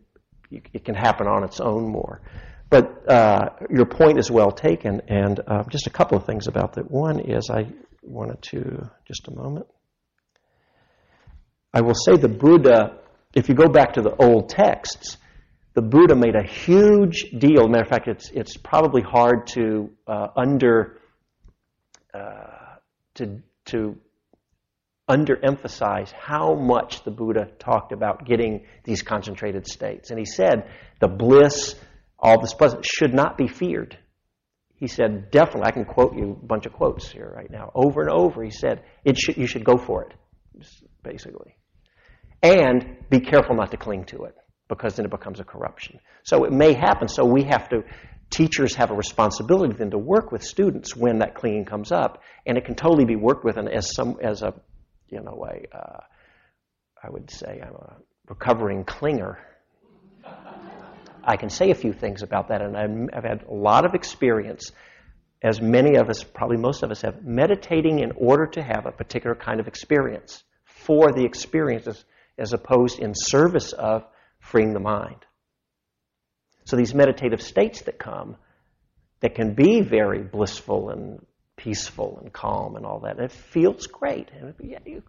it 0.50 0.84
can 0.84 0.94
happen 0.94 1.26
on 1.26 1.42
its 1.42 1.60
own 1.60 1.90
more. 1.90 2.22
But 2.70 3.10
uh, 3.10 3.50
your 3.70 3.86
point 3.86 4.18
is 4.18 4.30
well 4.30 4.52
taken, 4.52 5.02
and 5.08 5.40
uh, 5.46 5.64
just 5.68 5.86
a 5.86 5.90
couple 5.90 6.16
of 6.16 6.24
things 6.24 6.46
about 6.46 6.74
that. 6.74 6.90
One 6.90 7.20
is 7.20 7.50
I 7.50 7.66
wanted 8.02 8.42
to 8.42 8.90
just 9.06 9.26
a 9.28 9.34
moment. 9.34 9.66
I 11.72 11.80
will 11.80 11.94
say 11.94 12.16
the 12.16 12.28
Buddha 12.28 12.98
if 13.34 13.48
you 13.48 13.54
go 13.54 13.68
back 13.68 13.94
to 13.94 14.02
the 14.02 14.14
old 14.16 14.48
texts, 14.48 15.16
the 15.74 15.82
Buddha 15.82 16.14
made 16.14 16.36
a 16.36 16.46
huge 16.46 17.30
deal. 17.36 17.68
Matter 17.68 17.82
of 17.82 17.88
fact, 17.88 18.08
it's 18.08 18.30
it's 18.30 18.56
probably 18.56 19.02
hard 19.02 19.48
to 19.48 19.90
uh, 20.06 20.28
under 20.36 21.00
uh, 22.12 22.76
to 23.14 23.42
to 23.66 23.96
underemphasize 25.10 26.12
how 26.12 26.54
much 26.54 27.04
the 27.04 27.10
Buddha 27.10 27.46
talked 27.58 27.92
about 27.92 28.24
getting 28.24 28.64
these 28.84 29.02
concentrated 29.02 29.66
states. 29.66 30.10
And 30.10 30.18
he 30.18 30.24
said 30.24 30.70
the 31.00 31.08
bliss, 31.08 31.74
all 32.18 32.40
this 32.40 32.54
pleasant, 32.54 32.86
should 32.86 33.12
not 33.12 33.36
be 33.36 33.46
feared. 33.46 33.98
He 34.76 34.86
said, 34.86 35.30
definitely, 35.30 35.64
I 35.66 35.70
can 35.72 35.84
quote 35.84 36.16
you 36.16 36.38
a 36.42 36.46
bunch 36.46 36.66
of 36.66 36.72
quotes 36.72 37.08
here 37.08 37.30
right 37.34 37.50
now. 37.50 37.70
Over 37.74 38.02
and 38.02 38.10
over, 38.10 38.42
he 38.42 38.50
said, 38.50 38.82
it 39.04 39.18
should, 39.18 39.36
you 39.36 39.46
should 39.46 39.64
go 39.64 39.76
for 39.76 40.04
it, 40.04 40.14
basically. 41.02 41.56
And 42.44 42.98
be 43.08 43.20
careful 43.20 43.56
not 43.56 43.70
to 43.70 43.78
cling 43.78 44.04
to 44.06 44.24
it 44.24 44.36
because 44.68 44.96
then 44.96 45.06
it 45.06 45.10
becomes 45.10 45.40
a 45.40 45.44
corruption. 45.44 45.98
So 46.24 46.44
it 46.44 46.52
may 46.52 46.74
happen. 46.74 47.08
So 47.08 47.24
we 47.24 47.44
have 47.44 47.70
to, 47.70 47.84
teachers 48.28 48.74
have 48.74 48.90
a 48.90 48.94
responsibility 48.94 49.74
then 49.74 49.90
to 49.92 49.98
work 49.98 50.30
with 50.30 50.44
students 50.44 50.94
when 50.94 51.20
that 51.20 51.34
clinging 51.34 51.64
comes 51.64 51.90
up. 51.90 52.22
And 52.44 52.58
it 52.58 52.66
can 52.66 52.74
totally 52.74 53.06
be 53.06 53.16
worked 53.16 53.44
with 53.44 53.56
And 53.56 53.68
as 53.70 53.94
some, 53.94 54.18
as 54.22 54.42
a, 54.42 54.52
you 55.08 55.22
know, 55.22 55.46
a, 55.48 55.76
uh, 55.76 56.00
I 57.02 57.08
would 57.08 57.30
say 57.30 57.62
I'm 57.62 57.74
a 57.74 57.96
recovering 58.28 58.84
clinger. 58.84 59.36
I 61.24 61.36
can 61.36 61.48
say 61.48 61.70
a 61.70 61.74
few 61.74 61.94
things 61.94 62.22
about 62.22 62.48
that, 62.48 62.60
and 62.60 62.76
I've 62.76 63.24
had 63.24 63.44
a 63.48 63.54
lot 63.54 63.86
of 63.86 63.94
experience, 63.94 64.70
as 65.42 65.58
many 65.60 65.96
of 65.96 66.10
us, 66.10 66.22
probably 66.22 66.58
most 66.58 66.82
of 66.82 66.90
us 66.90 67.00
have, 67.00 67.24
meditating 67.24 68.00
in 68.00 68.12
order 68.16 68.46
to 68.48 68.62
have 68.62 68.84
a 68.84 68.92
particular 68.92 69.34
kind 69.34 69.58
of 69.58 69.66
experience 69.66 70.42
for 70.64 71.12
the 71.12 71.24
experiences 71.24 72.04
as 72.38 72.52
opposed 72.52 72.98
in 72.98 73.12
service 73.14 73.72
of 73.72 74.04
freeing 74.40 74.72
the 74.72 74.80
mind. 74.80 75.24
So 76.64 76.76
these 76.76 76.94
meditative 76.94 77.42
states 77.42 77.82
that 77.82 77.98
come, 77.98 78.36
that 79.20 79.34
can 79.34 79.54
be 79.54 79.80
very 79.80 80.22
blissful 80.22 80.90
and 80.90 81.24
peaceful 81.56 82.18
and 82.20 82.32
calm 82.32 82.76
and 82.76 82.84
all 82.84 83.00
that, 83.00 83.16
and 83.16 83.24
it 83.24 83.32
feels 83.32 83.86
great. 83.86 84.30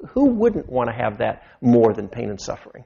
Who 0.10 0.26
wouldn't 0.26 0.70
want 0.70 0.90
to 0.90 0.96
have 0.96 1.18
that 1.20 1.44
more 1.62 1.94
than 1.94 2.08
pain 2.08 2.30
and 2.30 2.40
suffering, 2.40 2.86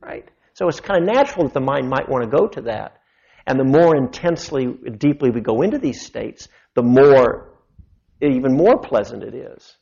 right? 0.00 0.28
So 0.54 0.68
it's 0.68 0.80
kind 0.80 1.02
of 1.02 1.14
natural 1.14 1.44
that 1.44 1.54
the 1.54 1.60
mind 1.60 1.88
might 1.88 2.08
want 2.08 2.24
to 2.24 2.36
go 2.36 2.46
to 2.46 2.62
that. 2.62 3.00
And 3.46 3.60
the 3.60 3.64
more 3.64 3.94
intensely, 3.96 4.66
deeply 4.66 5.30
we 5.30 5.40
go 5.40 5.62
into 5.62 5.78
these 5.78 6.04
states, 6.04 6.48
the 6.74 6.82
more, 6.82 7.52
even 8.20 8.56
more 8.56 8.78
pleasant 8.78 9.22
it 9.22 9.34
is. 9.34 9.76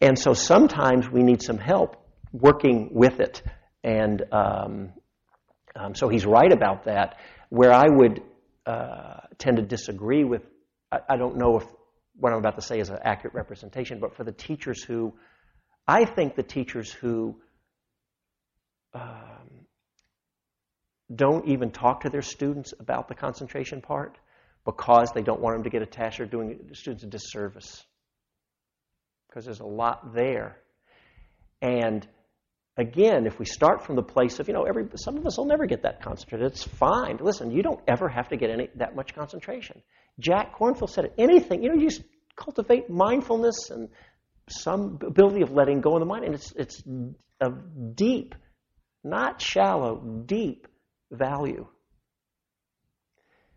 And 0.00 0.18
so 0.18 0.32
sometimes 0.32 1.10
we 1.10 1.22
need 1.22 1.42
some 1.42 1.58
help 1.58 2.01
working 2.32 2.90
with 2.92 3.20
it. 3.20 3.42
And 3.84 4.22
um, 4.32 4.92
um, 5.76 5.94
so 5.94 6.08
he's 6.08 6.26
right 6.26 6.52
about 6.52 6.84
that. 6.84 7.18
Where 7.48 7.72
I 7.72 7.88
would 7.88 8.22
uh, 8.66 9.20
tend 9.38 9.58
to 9.58 9.62
disagree 9.62 10.24
with, 10.24 10.42
I, 10.90 11.00
I, 11.10 11.16
don't 11.16 11.36
know 11.36 11.58
if 11.58 11.64
what 12.16 12.32
I'm 12.32 12.38
about 12.38 12.56
to 12.56 12.62
say 12.62 12.78
is 12.78 12.88
an 12.88 12.98
accurate 13.02 13.34
representation, 13.34 13.98
but 13.98 14.16
for 14.16 14.24
the 14.24 14.32
teachers 14.32 14.82
who, 14.82 15.14
I 15.86 16.04
think 16.04 16.36
the 16.36 16.42
teachers 16.42 16.90
who 16.90 17.36
um, 18.94 19.66
don't 21.14 21.48
even 21.48 21.70
talk 21.70 22.02
to 22.02 22.10
their 22.10 22.22
students 22.22 22.72
about 22.78 23.08
the 23.08 23.14
concentration 23.14 23.80
part 23.80 24.16
because 24.64 25.10
they 25.12 25.22
don't 25.22 25.40
want 25.40 25.56
them 25.56 25.64
to 25.64 25.70
get 25.70 25.82
attached 25.82 26.20
or 26.20 26.26
doing 26.26 26.70
students 26.72 27.02
a 27.02 27.08
disservice. 27.08 27.84
Because 29.28 29.44
there's 29.44 29.60
a 29.60 29.66
lot 29.66 30.14
there. 30.14 30.58
And 31.60 32.06
again, 32.76 33.26
if 33.26 33.38
we 33.38 33.44
start 33.44 33.84
from 33.84 33.96
the 33.96 34.02
place 34.02 34.38
of, 34.40 34.48
you 34.48 34.54
know, 34.54 34.64
every, 34.64 34.86
some 34.96 35.16
of 35.16 35.26
us 35.26 35.36
will 35.36 35.46
never 35.46 35.66
get 35.66 35.82
that 35.82 36.02
concentrated. 36.02 36.52
It's 36.52 36.64
fine. 36.64 37.18
Listen, 37.20 37.50
you 37.50 37.62
don't 37.62 37.80
ever 37.86 38.08
have 38.08 38.28
to 38.28 38.36
get 38.36 38.50
any, 38.50 38.68
that 38.76 38.96
much 38.96 39.14
concentration. 39.14 39.82
Jack 40.18 40.56
Kornfield 40.56 40.90
said 40.90 41.06
it. 41.06 41.14
Anything, 41.18 41.62
you 41.62 41.68
know, 41.68 41.74
you 41.74 41.88
just 41.88 42.02
cultivate 42.36 42.88
mindfulness 42.88 43.70
and 43.70 43.88
some 44.48 44.98
ability 45.06 45.42
of 45.42 45.52
letting 45.52 45.80
go 45.80 45.94
of 45.94 46.00
the 46.00 46.06
mind. 46.06 46.24
And 46.24 46.34
it's, 46.34 46.52
it's 46.52 46.82
a 47.40 47.50
deep, 47.94 48.34
not 49.04 49.40
shallow, 49.40 49.96
deep 50.26 50.66
value. 51.10 51.66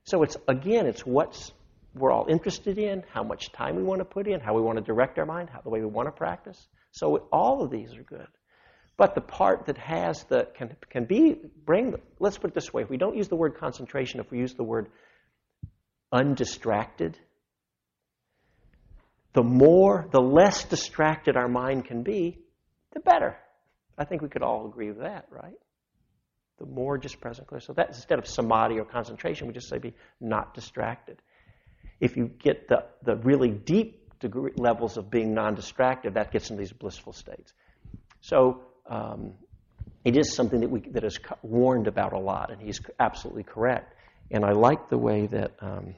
So 0.03 0.23
it's, 0.23 0.37
again, 0.47 0.85
it's 0.85 1.05
what's 1.05 1.51
we're 1.95 2.11
all 2.11 2.27
interested 2.29 2.77
in, 2.77 3.03
how 3.13 3.23
much 3.23 3.51
time 3.53 3.77
we 3.77 3.83
want 3.83 3.99
to 3.99 4.05
put 4.05 4.27
in, 4.27 4.41
how 4.41 4.53
we 4.53 4.61
want 4.61 4.77
to 4.77 4.83
direct 4.83 5.17
our 5.17 5.25
mind, 5.25 5.49
how 5.49 5.61
the 5.61 5.69
way 5.69 5.79
we 5.79 5.85
want 5.85 6.07
to 6.07 6.11
practice. 6.11 6.67
So 6.91 7.27
all 7.31 7.63
of 7.63 7.71
these 7.71 7.95
are 7.95 8.03
good. 8.03 8.27
But 8.97 9.13
the 9.13 9.21
part 9.21 9.65
that 9.65 9.77
has 9.77 10.23
the 10.25 10.47
can 10.55 10.75
can 10.89 11.05
be 11.05 11.35
bring 11.65 11.95
let's 12.19 12.37
put 12.37 12.51
it 12.51 12.53
this 12.53 12.73
way, 12.73 12.83
if 12.83 12.89
we 12.89 12.97
don't 12.97 13.15
use 13.15 13.27
the 13.27 13.35
word 13.35 13.57
concentration, 13.57 14.19
if 14.19 14.31
we 14.31 14.39
use 14.39 14.53
the 14.53 14.63
word 14.63 14.87
undistracted, 16.11 17.17
the 19.33 19.43
more 19.43 20.07
the 20.11 20.21
less 20.21 20.63
distracted 20.63 21.35
our 21.35 21.49
mind 21.49 21.85
can 21.85 22.03
be, 22.03 22.39
the 22.93 23.01
better. 23.01 23.35
I 23.97 24.05
think 24.05 24.21
we 24.21 24.29
could 24.29 24.43
all 24.43 24.65
agree 24.65 24.87
with 24.87 24.99
that, 24.99 25.27
right? 25.29 25.57
The 26.59 26.65
more 26.65 26.97
just 26.97 27.19
present 27.19 27.47
clear. 27.47 27.59
So 27.59 27.73
that 27.73 27.89
instead 27.89 28.17
of 28.17 28.27
samadhi 28.27 28.79
or 28.79 28.85
concentration, 28.85 29.47
we 29.47 29.53
just 29.53 29.69
say 29.69 29.77
be 29.77 29.93
not 30.21 30.53
distracted. 30.53 31.21
If 31.99 32.15
you 32.15 32.27
get 32.27 32.69
the, 32.69 32.85
the 33.03 33.17
really 33.17 33.49
deep 33.49 34.19
degree, 34.19 34.51
levels 34.55 34.97
of 34.97 35.09
being 35.09 35.33
non-distracted, 35.33 36.13
that 36.13 36.31
gets 36.31 36.49
into 36.49 36.61
these 36.61 36.71
blissful 36.71 37.13
states. 37.13 37.53
So 38.21 38.63
um, 38.87 39.33
it 40.03 40.17
is 40.17 40.33
something 40.33 40.61
that 40.61 40.69
we 40.69 40.81
that 40.91 41.03
is 41.03 41.19
warned 41.41 41.87
about 41.87 42.13
a 42.13 42.19
lot, 42.19 42.51
and 42.51 42.61
he's 42.61 42.79
absolutely 42.99 43.43
correct. 43.43 43.93
And 44.31 44.43
I 44.43 44.51
like 44.51 44.89
the 44.89 44.97
way 44.97 45.27
that, 45.27 45.51
um, 45.59 45.95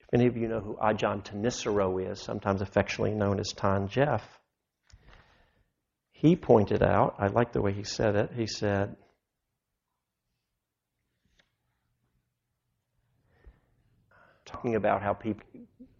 if 0.00 0.06
any 0.12 0.26
of 0.26 0.36
you 0.36 0.48
know 0.48 0.60
who 0.60 0.76
Ajahn 0.76 1.24
Thanissaro 1.24 2.10
is, 2.10 2.20
sometimes 2.20 2.60
affectionately 2.60 3.14
known 3.14 3.38
as 3.38 3.52
Than 3.52 3.88
Geoff, 3.88 4.38
he 6.12 6.34
pointed 6.34 6.82
out, 6.82 7.14
I 7.18 7.28
like 7.28 7.52
the 7.52 7.62
way 7.62 7.72
he 7.72 7.84
said 7.84 8.16
it, 8.16 8.30
he 8.34 8.46
said, 8.46 8.96
talking 14.44 14.74
about 14.74 15.02
how 15.02 15.12
people, 15.12 15.44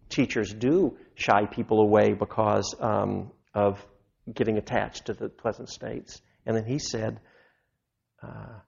teachers 0.09 0.53
do 0.53 0.97
shy 1.15 1.45
people 1.45 1.79
away 1.79 2.13
because 2.13 2.75
um, 2.79 3.31
of 3.53 3.85
getting 4.33 4.57
attached 4.57 5.05
to 5.05 5.13
the 5.13 5.29
pleasant 5.29 5.69
states. 5.69 6.21
And 6.45 6.55
then 6.55 6.65
he 6.65 6.79
said, 6.79 7.19
uh, 8.21 8.59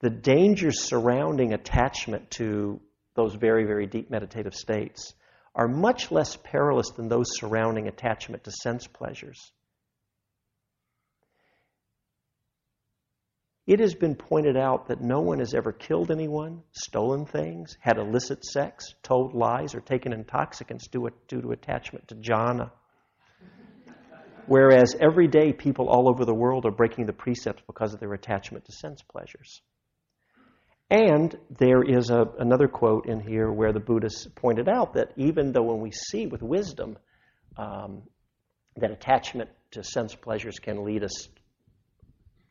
the 0.00 0.10
dangers 0.10 0.82
surrounding 0.82 1.52
attachment 1.52 2.30
to 2.32 2.80
those 3.14 3.34
very, 3.34 3.64
very 3.64 3.86
deep 3.86 4.10
meditative 4.10 4.54
states 4.54 5.14
are 5.54 5.68
much 5.68 6.10
less 6.10 6.36
perilous 6.36 6.90
than 6.90 7.08
those 7.08 7.26
surrounding 7.38 7.88
attachment 7.88 8.44
to 8.44 8.50
sense 8.50 8.86
pleasures. 8.86 9.52
It 13.66 13.78
has 13.78 13.94
been 13.94 14.16
pointed 14.16 14.56
out 14.56 14.88
that 14.88 15.00
no 15.00 15.20
one 15.20 15.38
has 15.38 15.54
ever 15.54 15.72
killed 15.72 16.10
anyone, 16.10 16.62
stolen 16.72 17.26
things, 17.26 17.76
had 17.80 17.96
illicit 17.96 18.44
sex, 18.44 18.94
told 19.04 19.34
lies, 19.34 19.74
or 19.76 19.80
taken 19.80 20.12
intoxicants 20.12 20.88
due, 20.88 21.08
to 21.28 21.52
attachment 21.52 22.08
to 22.08 22.16
jhana. 22.16 22.72
Whereas 24.46 24.94
every 25.00 25.28
day 25.28 25.52
people 25.52 25.88
all 25.88 26.08
over 26.08 26.24
the 26.24 26.34
world 26.34 26.66
are 26.66 26.72
breaking 26.72 27.06
the 27.06 27.12
precepts 27.12 27.62
because 27.66 27.94
of 27.94 28.00
their 28.00 28.12
attachment 28.12 28.64
to 28.64 28.72
sense 28.72 29.02
pleasures. 29.02 29.60
And 30.90 31.34
there 31.58 31.82
is 31.82 32.10
a, 32.10 32.26
another 32.38 32.68
quote 32.68 33.06
in 33.06 33.20
here 33.20 33.50
where 33.50 33.72
the 33.72 33.80
Buddhists 33.80 34.26
pointed 34.34 34.68
out 34.68 34.94
that 34.94 35.12
even 35.16 35.52
though 35.52 35.62
when 35.62 35.80
we 35.80 35.90
see 35.90 36.26
with 36.26 36.42
wisdom 36.42 36.98
um, 37.56 38.02
that 38.76 38.90
attachment 38.90 39.50
to 39.72 39.82
sense 39.82 40.14
pleasures 40.14 40.58
can 40.58 40.84
lead 40.84 41.02
us 41.02 41.28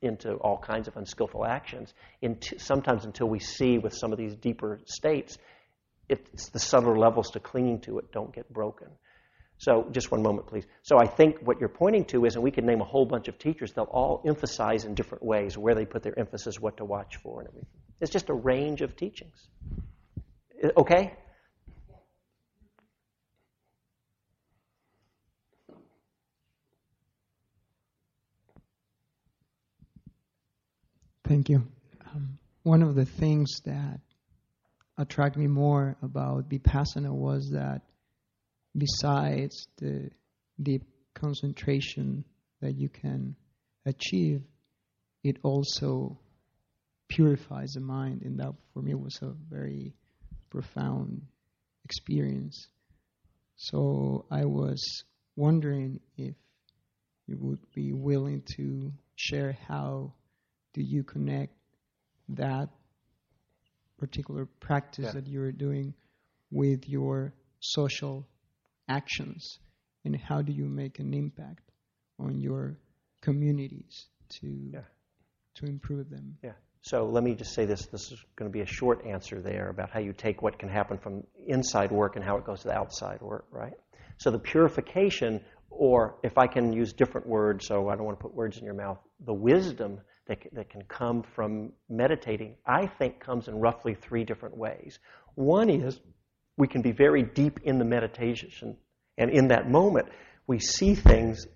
into 0.01 0.33
all 0.35 0.57
kinds 0.57 0.87
of 0.87 0.97
unskillful 0.97 1.45
actions. 1.45 1.93
Sometimes 2.57 3.05
until 3.05 3.29
we 3.29 3.39
see 3.39 3.77
with 3.77 3.93
some 3.93 4.11
of 4.11 4.17
these 4.17 4.35
deeper 4.35 4.79
states, 4.85 5.37
it's 6.09 6.49
the 6.49 6.59
subtler 6.59 6.97
levels 6.97 7.29
to 7.31 7.39
clinging 7.39 7.81
to 7.81 7.99
it 7.99 8.11
don't 8.11 8.33
get 8.33 8.51
broken. 8.51 8.87
So, 9.61 9.87
just 9.91 10.09
one 10.09 10.23
moment, 10.23 10.47
please. 10.47 10.65
So, 10.81 10.97
I 10.97 11.05
think 11.05 11.37
what 11.43 11.59
you're 11.59 11.69
pointing 11.69 12.05
to 12.05 12.25
is, 12.25 12.33
and 12.33 12.43
we 12.43 12.49
could 12.49 12.63
name 12.63 12.81
a 12.81 12.83
whole 12.83 13.05
bunch 13.05 13.27
of 13.27 13.37
teachers, 13.37 13.71
they'll 13.73 13.83
all 13.83 14.23
emphasize 14.25 14.85
in 14.85 14.95
different 14.95 15.23
ways 15.23 15.55
where 15.55 15.75
they 15.75 15.85
put 15.85 16.01
their 16.01 16.17
emphasis, 16.17 16.59
what 16.59 16.77
to 16.77 16.83
watch 16.83 17.17
for, 17.17 17.41
and 17.41 17.47
everything. 17.47 17.69
It's 17.99 18.09
just 18.09 18.29
a 18.29 18.33
range 18.33 18.81
of 18.81 18.95
teachings. 18.95 19.49
Okay? 20.75 21.13
Thank 31.27 31.49
you. 31.49 31.67
Um, 32.11 32.39
one 32.63 32.81
of 32.81 32.95
the 32.95 33.05
things 33.05 33.61
that 33.65 33.99
attracted 34.97 35.39
me 35.39 35.45
more 35.45 35.97
about 36.01 36.49
Vipassana 36.49 37.11
was 37.11 37.51
that 37.51 37.83
besides 38.77 39.67
the 39.77 40.09
deep 40.61 40.83
concentration 41.13 42.23
that 42.61 42.75
you 42.75 42.89
can 42.89 43.35
achieve, 43.85 44.43
it 45.23 45.37
also 45.43 46.17
purifies 47.07 47.71
the 47.73 47.81
mind, 47.81 48.21
and 48.21 48.39
that 48.39 48.53
for 48.73 48.81
me 48.81 48.93
was 48.93 49.19
a 49.21 49.33
very 49.49 49.93
profound 50.49 51.21
experience. 51.83 52.67
So 53.55 54.25
I 54.31 54.45
was 54.45 55.03
wondering 55.35 55.99
if 56.17 56.35
you 57.27 57.37
would 57.39 57.59
be 57.73 57.93
willing 57.93 58.43
to 58.57 58.91
share 59.15 59.57
how 59.67 60.13
do 60.73 60.81
you 60.81 61.03
connect 61.03 61.53
that 62.29 62.69
particular 63.97 64.45
practice 64.45 65.05
yeah. 65.05 65.11
that 65.11 65.27
you're 65.27 65.51
doing 65.51 65.93
with 66.49 66.87
your 66.87 67.33
social 67.59 68.27
actions 68.87 69.59
and 70.05 70.15
how 70.15 70.41
do 70.41 70.51
you 70.51 70.65
make 70.65 70.99
an 70.99 71.13
impact 71.13 71.71
on 72.19 72.39
your 72.39 72.77
communities 73.21 74.07
to 74.29 74.47
yeah. 74.73 74.79
to 75.55 75.65
improve 75.65 76.09
them 76.09 76.37
yeah 76.43 76.53
so 76.81 77.05
let 77.05 77.23
me 77.23 77.35
just 77.35 77.53
say 77.53 77.65
this 77.65 77.85
this 77.87 78.11
is 78.11 78.23
going 78.35 78.49
to 78.49 78.53
be 78.53 78.61
a 78.61 78.65
short 78.65 79.05
answer 79.05 79.41
there 79.41 79.69
about 79.69 79.89
how 79.91 79.99
you 79.99 80.13
take 80.13 80.41
what 80.41 80.57
can 80.57 80.69
happen 80.69 80.97
from 80.97 81.23
inside 81.47 81.91
work 81.91 82.15
and 82.15 82.25
how 82.25 82.37
it 82.37 82.45
goes 82.45 82.61
to 82.61 82.67
the 82.67 82.73
outside 82.73 83.21
work 83.21 83.45
right 83.51 83.73
so 84.17 84.31
the 84.31 84.39
purification 84.39 85.39
or 85.69 86.15
if 86.23 86.37
i 86.37 86.47
can 86.47 86.73
use 86.73 86.93
different 86.93 87.27
words 87.27 87.67
so 87.67 87.89
i 87.89 87.95
don't 87.95 88.05
want 88.05 88.17
to 88.17 88.23
put 88.23 88.33
words 88.33 88.57
in 88.57 88.65
your 88.65 88.73
mouth 88.73 88.97
the 89.25 89.33
wisdom 89.33 89.99
that, 90.31 90.39
that 90.53 90.69
can 90.69 90.83
come 90.83 91.23
from 91.23 91.73
meditating, 91.89 92.55
I 92.65 92.87
think 92.87 93.19
comes 93.19 93.47
in 93.47 93.55
roughly 93.59 93.95
three 93.95 94.23
different 94.23 94.55
ways. 94.55 94.99
One 95.35 95.69
is 95.69 95.99
we 96.61 96.67
can 96.67 96.83
be 96.83 96.91
very 96.91 97.23
deep 97.23 97.61
in 97.63 97.79
the 97.79 97.85
meditation, 97.85 98.77
and 99.17 99.31
in 99.31 99.47
that 99.47 99.67
moment, 99.67 100.07
we 100.45 100.59
see 100.59 100.93
things 100.93 101.47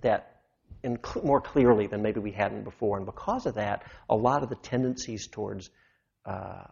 that 0.00 0.40
in 0.82 0.98
cl- 1.04 1.26
more 1.26 1.42
clearly 1.42 1.86
than 1.86 2.00
maybe 2.00 2.18
we 2.18 2.32
hadn't 2.32 2.64
before. 2.64 2.96
And 2.96 3.04
because 3.04 3.44
of 3.44 3.56
that, 3.56 3.82
a 4.08 4.16
lot 4.16 4.42
of 4.42 4.48
the 4.48 4.54
tendencies 4.54 5.28
towards 5.28 5.68
uh, 6.24 6.62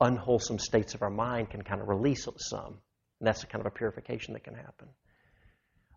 unwholesome 0.00 0.58
states 0.58 0.94
of 0.94 1.02
our 1.02 1.10
mind 1.10 1.50
can 1.50 1.60
kind 1.60 1.82
of 1.82 1.88
release 1.88 2.26
some. 2.38 2.78
And 3.18 3.26
that's 3.28 3.42
a 3.42 3.46
kind 3.46 3.60
of 3.60 3.66
a 3.66 3.76
purification 3.76 4.32
that 4.32 4.42
can 4.42 4.54
happen. 4.54 4.88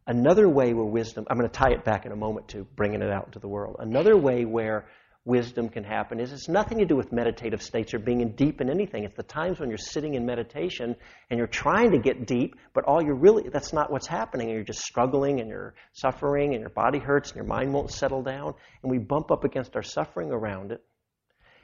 Another 0.05 0.49
way 0.49 0.73
where 0.73 0.85
wisdom, 0.85 1.25
I'm 1.29 1.37
going 1.37 1.49
to 1.49 1.57
tie 1.57 1.71
it 1.71 1.85
back 1.85 2.05
in 2.05 2.11
a 2.11 2.17
moment 2.17 2.49
to 2.49 2.65
bringing 2.75 3.01
it 3.01 3.09
out 3.09 3.27
into 3.27 3.39
the 3.39 3.47
world. 3.47 3.77
Another 3.79 4.17
way 4.17 4.43
where 4.43 4.87
wisdom 5.25 5.69
can 5.69 5.85
happen 5.85 6.19
is 6.19 6.33
it's 6.33 6.49
nothing 6.49 6.79
to 6.79 6.85
do 6.85 6.95
with 6.95 7.13
meditative 7.13 7.61
states 7.61 7.93
or 7.93 7.99
being 7.99 8.19
in 8.19 8.35
deep 8.35 8.59
in 8.59 8.69
anything. 8.69 9.05
It's 9.05 9.15
the 9.15 9.23
times 9.23 9.59
when 9.59 9.69
you're 9.69 9.77
sitting 9.77 10.15
in 10.15 10.25
meditation 10.25 10.95
and 11.29 11.37
you're 11.37 11.47
trying 11.47 11.91
to 11.91 11.99
get 11.99 12.27
deep, 12.27 12.55
but 12.73 12.83
all 12.85 13.01
you're 13.01 13.15
really, 13.15 13.47
that's 13.49 13.71
not 13.71 13.89
what's 13.89 14.07
happening. 14.07 14.49
You're 14.49 14.63
just 14.63 14.81
struggling 14.81 15.39
and 15.39 15.49
you're 15.49 15.75
suffering 15.93 16.53
and 16.53 16.59
your 16.59 16.69
body 16.69 16.99
hurts 16.99 17.29
and 17.29 17.37
your 17.37 17.45
mind 17.45 17.73
won't 17.73 17.91
settle 17.91 18.21
down. 18.21 18.55
And 18.81 18.91
we 18.91 18.97
bump 18.97 19.31
up 19.31 19.45
against 19.45 19.75
our 19.77 19.83
suffering 19.83 20.31
around 20.31 20.71
it. 20.73 20.83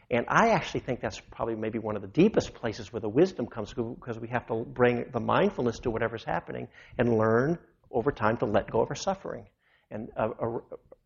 And 0.10 0.26
I 0.30 0.50
actually 0.50 0.80
think 0.80 1.02
that's 1.02 1.20
probably 1.20 1.56
maybe 1.56 1.80
one 1.80 1.96
of 1.96 2.02
the 2.02 2.08
deepest 2.08 2.54
places 2.56 2.92
where 2.92 3.02
the 3.02 3.10
wisdom 3.10 3.46
comes 3.46 3.74
because 3.74 4.18
we 4.20 4.30
have 4.30 4.48
to 4.48 4.64
bring 4.66 5.06
the 5.12 5.20
mindfulness 5.20 5.80
to 5.80 5.92
whatever's 5.92 6.24
happening 6.24 6.68
and 6.98 7.16
learn 7.16 7.60
over 7.92 8.12
time 8.12 8.38
to 8.38 8.46
let 8.46 8.72
go 8.72 8.82
of 8.82 8.90
our 8.90 8.96
suffering. 8.96 9.48
And 9.92 10.10
uh, 10.18 10.30
uh, 10.42 10.60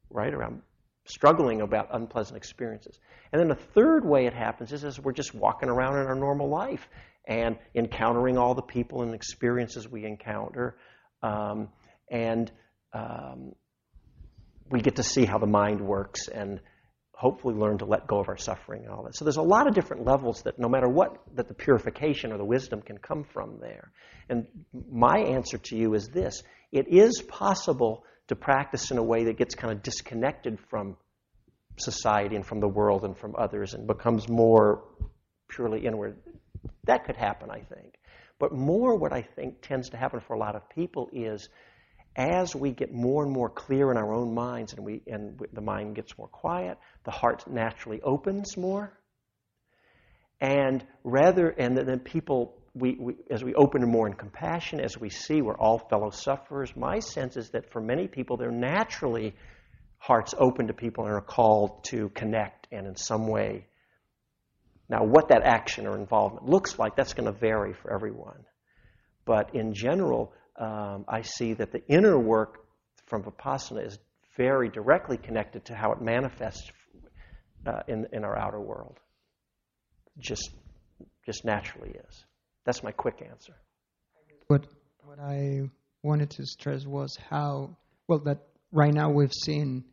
right 0.09 0.33
around 0.33 0.61
struggling 1.05 1.61
about 1.61 1.89
unpleasant 1.91 2.37
experiences. 2.37 2.99
And 3.31 3.39
then 3.39 3.49
the 3.49 3.55
third 3.55 4.05
way 4.05 4.25
it 4.25 4.33
happens 4.33 4.71
is 4.71 4.83
as 4.83 4.99
we're 4.99 5.13
just 5.13 5.33
walking 5.33 5.69
around 5.69 5.99
in 5.99 6.07
our 6.07 6.15
normal 6.15 6.49
life 6.49 6.87
and 7.27 7.57
encountering 7.75 8.37
all 8.37 8.53
the 8.53 8.61
people 8.61 9.01
and 9.01 9.13
experiences 9.13 9.87
we 9.87 10.05
encounter. 10.05 10.77
Um, 11.21 11.69
and 12.09 12.51
um, 12.93 13.53
we 14.69 14.81
get 14.81 14.97
to 14.97 15.03
see 15.03 15.25
how 15.25 15.37
the 15.37 15.47
mind 15.47 15.81
works 15.81 16.27
and 16.27 16.59
hopefully 17.11 17.55
learn 17.55 17.77
to 17.77 17.85
let 17.85 18.07
go 18.07 18.19
of 18.19 18.27
our 18.27 18.37
suffering 18.37 18.83
and 18.83 18.93
all 18.93 19.03
that. 19.03 19.15
So 19.15 19.23
there's 19.23 19.37
a 19.37 19.41
lot 19.41 19.67
of 19.67 19.73
different 19.73 20.05
levels 20.05 20.41
that 20.43 20.59
no 20.59 20.67
matter 20.67 20.89
what, 20.89 21.17
that 21.35 21.47
the 21.47 21.53
purification 21.53 22.33
or 22.33 22.37
the 22.37 22.45
wisdom 22.45 22.81
can 22.81 22.97
come 22.97 23.23
from 23.23 23.59
there. 23.61 23.91
And 24.29 24.47
my 24.91 25.19
answer 25.19 25.57
to 25.57 25.77
you 25.77 25.93
is 25.93 26.09
this. 26.09 26.43
It 26.71 26.87
is 26.87 27.21
possible 27.21 28.03
to 28.27 28.35
practice 28.35 28.91
in 28.91 28.97
a 28.97 29.03
way 29.03 29.25
that 29.25 29.37
gets 29.37 29.55
kind 29.55 29.73
of 29.73 29.83
disconnected 29.83 30.59
from 30.69 30.97
society 31.77 32.35
and 32.35 32.45
from 32.45 32.59
the 32.59 32.67
world 32.67 33.03
and 33.03 33.17
from 33.17 33.35
others 33.37 33.73
and 33.73 33.87
becomes 33.87 34.29
more 34.29 34.83
purely 35.49 35.85
inward. 35.85 36.17
That 36.85 37.05
could 37.05 37.15
happen, 37.15 37.49
I 37.49 37.61
think. 37.61 37.95
But 38.39 38.53
more 38.53 38.95
what 38.95 39.13
I 39.13 39.21
think 39.21 39.61
tends 39.61 39.89
to 39.89 39.97
happen 39.97 40.19
for 40.19 40.33
a 40.33 40.39
lot 40.39 40.55
of 40.55 40.69
people 40.69 41.09
is 41.13 41.49
as 42.15 42.55
we 42.55 42.71
get 42.71 42.93
more 42.93 43.23
and 43.23 43.31
more 43.31 43.49
clear 43.49 43.89
in 43.91 43.97
our 43.97 44.13
own 44.13 44.33
minds 44.33 44.73
and, 44.73 44.85
we, 44.85 45.01
and 45.07 45.39
the 45.51 45.61
mind 45.61 45.95
gets 45.95 46.17
more 46.17 46.27
quiet, 46.27 46.77
the 47.05 47.11
heart 47.11 47.43
naturally 47.49 48.01
opens 48.01 48.55
more. 48.55 48.93
And 50.39 50.85
rather, 51.03 51.49
and 51.49 51.77
then 51.77 51.99
people 51.99 52.55
we, 52.75 52.95
we, 52.99 53.15
as 53.29 53.43
we 53.43 53.53
open 53.53 53.87
more 53.87 54.07
in 54.07 54.13
compassion, 54.13 54.79
as 54.79 54.97
we 54.97 55.09
see 55.09 55.41
we're 55.41 55.57
all 55.57 55.77
fellow 55.77 56.09
sufferers, 56.09 56.75
my 56.75 56.99
sense 56.99 57.37
is 57.37 57.51
that 57.51 57.71
for 57.71 57.79
many 57.79 58.07
people, 58.07 58.37
they're 58.37 58.51
naturally 58.51 59.35
hearts 59.99 60.33
open 60.37 60.67
to 60.67 60.73
people 60.73 61.05
and 61.05 61.13
are 61.13 61.21
called 61.21 61.83
to 61.85 62.09
connect 62.09 62.67
and 62.71 62.87
in 62.87 62.95
some 62.95 63.27
way. 63.27 63.67
Now, 64.89 65.03
what 65.03 65.29
that 65.29 65.43
action 65.43 65.87
or 65.87 65.97
involvement 65.97 66.49
looks 66.49 66.77
like, 66.77 66.95
that's 66.95 67.13
going 67.13 67.31
to 67.31 67.39
vary 67.39 67.73
for 67.73 67.93
everyone. 67.93 68.43
But 69.25 69.55
in 69.55 69.73
general, 69.73 70.33
um, 70.59 71.05
I 71.07 71.21
see 71.21 71.53
that 71.53 71.71
the 71.71 71.85
inner 71.87 72.19
work 72.19 72.65
from 73.05 73.23
Vipassana 73.23 73.85
is 73.85 73.97
very 74.35 74.69
directly 74.69 75.17
connected 75.17 75.65
to 75.65 75.75
how 75.75 75.91
it 75.91 76.01
manifests 76.01 76.69
uh, 77.65 77.81
in, 77.87 78.07
in 78.11 78.23
our 78.23 78.37
outer 78.37 78.59
world. 78.59 78.97
Just, 80.19 80.51
just 81.25 81.45
naturally 81.45 81.91
is. 82.09 82.25
That's 82.65 82.83
my 82.83 82.91
quick 82.91 83.21
answer. 83.27 83.53
What 84.47 84.67
what 85.03 85.19
I 85.19 85.69
wanted 86.01 86.31
to 86.31 86.45
stress 86.45 86.85
was 86.85 87.17
how 87.29 87.77
well 88.07 88.19
that 88.19 88.39
right 88.71 88.93
now 88.93 89.09
we've 89.09 89.33
seen 89.33 89.85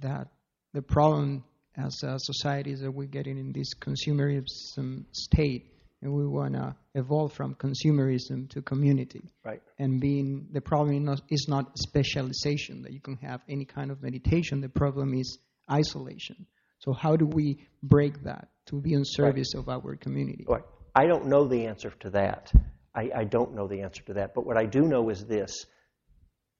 that 0.00 0.28
the 0.72 0.82
problem 0.82 1.44
as 1.76 2.02
a 2.02 2.16
society 2.18 2.72
is 2.72 2.80
that 2.80 2.90
we're 2.90 3.06
getting 3.06 3.38
in 3.38 3.52
this 3.52 3.74
consumerism 3.74 5.04
state 5.12 5.72
and 6.02 6.12
we 6.12 6.26
want 6.26 6.54
to 6.54 6.76
evolve 6.94 7.32
from 7.32 7.54
consumerism 7.54 8.48
to 8.50 8.62
community. 8.62 9.22
Right. 9.44 9.62
And 9.78 10.00
being 10.00 10.48
the 10.52 10.60
problem 10.60 11.08
is 11.28 11.46
not 11.48 11.76
specialization 11.78 12.82
that 12.82 12.92
you 12.92 13.00
can 13.00 13.16
have 13.16 13.40
any 13.48 13.64
kind 13.64 13.90
of 13.90 14.02
meditation. 14.02 14.60
The 14.60 14.68
problem 14.68 15.14
is 15.14 15.38
isolation. 15.70 16.46
So 16.78 16.92
how 16.92 17.16
do 17.16 17.26
we 17.26 17.66
break 17.82 18.22
that 18.24 18.48
to 18.66 18.80
be 18.80 18.92
in 18.92 19.02
service 19.04 19.54
right. 19.54 19.60
of 19.60 19.68
our 19.68 19.96
community? 19.96 20.44
Right. 20.48 20.62
I 20.94 21.06
don't 21.06 21.26
know 21.26 21.46
the 21.46 21.66
answer 21.66 21.90
to 22.00 22.10
that. 22.10 22.52
I, 22.94 23.10
I 23.14 23.24
don't 23.24 23.54
know 23.54 23.68
the 23.68 23.82
answer 23.82 24.02
to 24.04 24.14
that. 24.14 24.34
But 24.34 24.46
what 24.46 24.56
I 24.56 24.64
do 24.64 24.82
know 24.82 25.10
is 25.10 25.24
this 25.24 25.66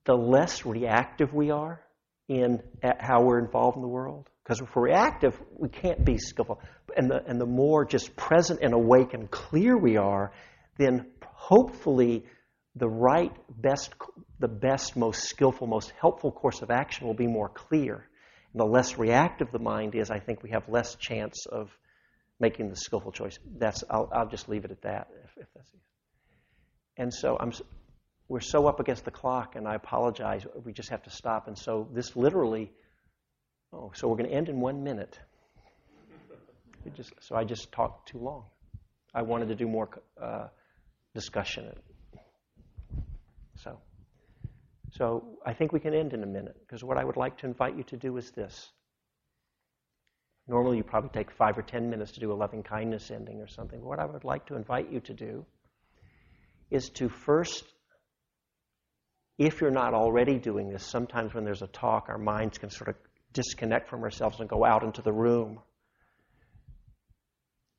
the 0.05 0.14
less 0.14 0.64
reactive 0.64 1.35
we 1.35 1.51
are 1.51 1.83
in 2.29 2.62
how 2.99 3.22
we're 3.22 3.39
involved 3.39 3.76
in 3.76 3.83
the 3.83 3.89
world, 3.89 4.31
because 4.43 4.61
if 4.61 4.74
we're 4.74 4.85
reactive, 4.85 5.39
we 5.57 5.68
can't 5.68 6.05
be 6.05 6.18
skillful. 6.18 6.61
And 6.97 7.11
the, 7.11 7.22
and 7.26 7.41
the 7.41 7.47
more 7.47 7.85
just 7.85 8.16
present 8.16 8.61
and 8.62 8.72
awake 8.72 9.14
and 9.14 9.31
clear 9.31 9.76
we 9.76 9.97
are, 9.97 10.33
then 10.79 11.07
hopefully 11.35 12.24
the 12.76 12.89
right, 12.89 13.33
best, 13.49 13.95
the 14.39 14.49
best, 14.49 14.97
most 14.97 15.24
skillful, 15.24 15.66
most 15.66 15.93
helpful 16.01 16.31
course 16.33 16.62
of 16.62 16.70
action 16.70 17.07
will 17.07 17.14
be 17.14 17.26
more 17.26 17.49
clear. 17.49 18.07
And 18.53 18.61
the 18.61 18.66
less 18.66 18.99
reactive 18.99 19.51
the 19.51 19.59
mind 19.59 19.95
is, 19.95 20.11
I 20.11 20.20
think 20.20 20.43
we 20.43 20.51
have 20.51 20.68
less 20.68 20.95
chance 20.97 21.47
of 21.47 21.70
making 22.41 22.70
the 22.70 22.76
skillful 22.76 23.12
choice. 23.12 23.39
That's 23.59 23.84
I'll, 23.91 24.09
I'll 24.12 24.28
just 24.28 24.49
leave 24.49 24.64
it 24.64 24.70
at 24.70 24.82
that. 24.82 25.09
If, 25.24 25.43
if 25.43 25.47
that's 25.55 25.70
and 26.99 27.14
so 27.14 27.36
I'm, 27.39 27.53
we're 28.28 28.41
so 28.41 28.66
up 28.66 28.80
against 28.80 29.05
the 29.05 29.11
clock, 29.12 29.55
and 29.55 29.66
I 29.66 29.76
apologize. 29.76 30.45
We 30.64 30.72
just 30.72 30.91
have 30.91 31.03
to 31.05 31.11
stop. 31.11 31.47
And 31.47 31.57
so 31.57 31.89
this 31.93 32.16
literally, 32.16 32.72
oh, 33.72 33.93
so 33.95 34.09
we're 34.09 34.16
going 34.16 34.28
to 34.28 34.34
end 34.34 34.49
in 34.49 34.61
one 34.61 34.82
minute. 34.82 35.18
just, 36.97 37.12
so 37.20 37.36
I 37.36 37.45
just 37.45 37.70
talked 37.70 38.09
too 38.09 38.18
long. 38.18 38.45
I 39.14 39.22
wanted 39.22 39.49
to 39.49 39.55
do 39.55 39.68
more 39.68 39.89
uh, 40.20 40.49
discussion. 41.14 41.72
So, 43.62 43.78
so 44.91 45.39
I 45.47 45.55
think 45.55 45.72
we 45.72 45.80
can 45.80 45.95
end 45.95 46.12
in 46.12 46.22
a 46.24 46.26
minute 46.26 46.57
because 46.66 46.82
what 46.82 46.99
I 46.99 47.05
would 47.05 47.16
like 47.16 47.39
to 47.39 47.47
invite 47.47 47.76
you 47.76 47.84
to 47.84 47.97
do 47.97 48.16
is 48.16 48.32
this. 48.32 48.70
Normally, 50.49 50.78
you 50.78 50.82
probably 50.82 51.11
take 51.11 51.30
five 51.30 51.59
or 51.59 51.62
ten 51.62 51.90
minutes 51.90 52.12
to 52.12 52.20
do 52.20 52.32
a 52.32 52.34
loving 52.34 52.62
kindness 52.62 53.11
ending 53.11 53.40
or 53.40 53.46
something. 53.46 53.84
What 53.84 53.99
I 53.99 54.07
would 54.07 54.24
like 54.24 54.46
to 54.46 54.57
invite 54.57 54.90
you 54.90 55.01
to 55.01 55.12
do 55.12 55.44
is 56.70 56.88
to 56.90 57.11
first, 57.11 57.64
if 59.36 59.61
you're 59.61 59.70
not 59.70 59.92
already 59.92 60.38
doing 60.38 60.70
this, 60.70 60.84
sometimes 60.84 61.34
when 61.34 61.44
there's 61.44 61.62
a 61.62 61.66
talk, 61.66 62.07
our 62.09 62.18
minds 62.18 62.57
can 62.57 62.70
sort 62.70 62.88
of 62.88 62.96
disconnect 63.34 63.90
from 63.90 64.03
ourselves 64.03 64.40
and 64.40 64.49
go 64.49 64.64
out 64.64 64.82
into 64.82 65.03
the 65.03 65.12
room. 65.12 65.61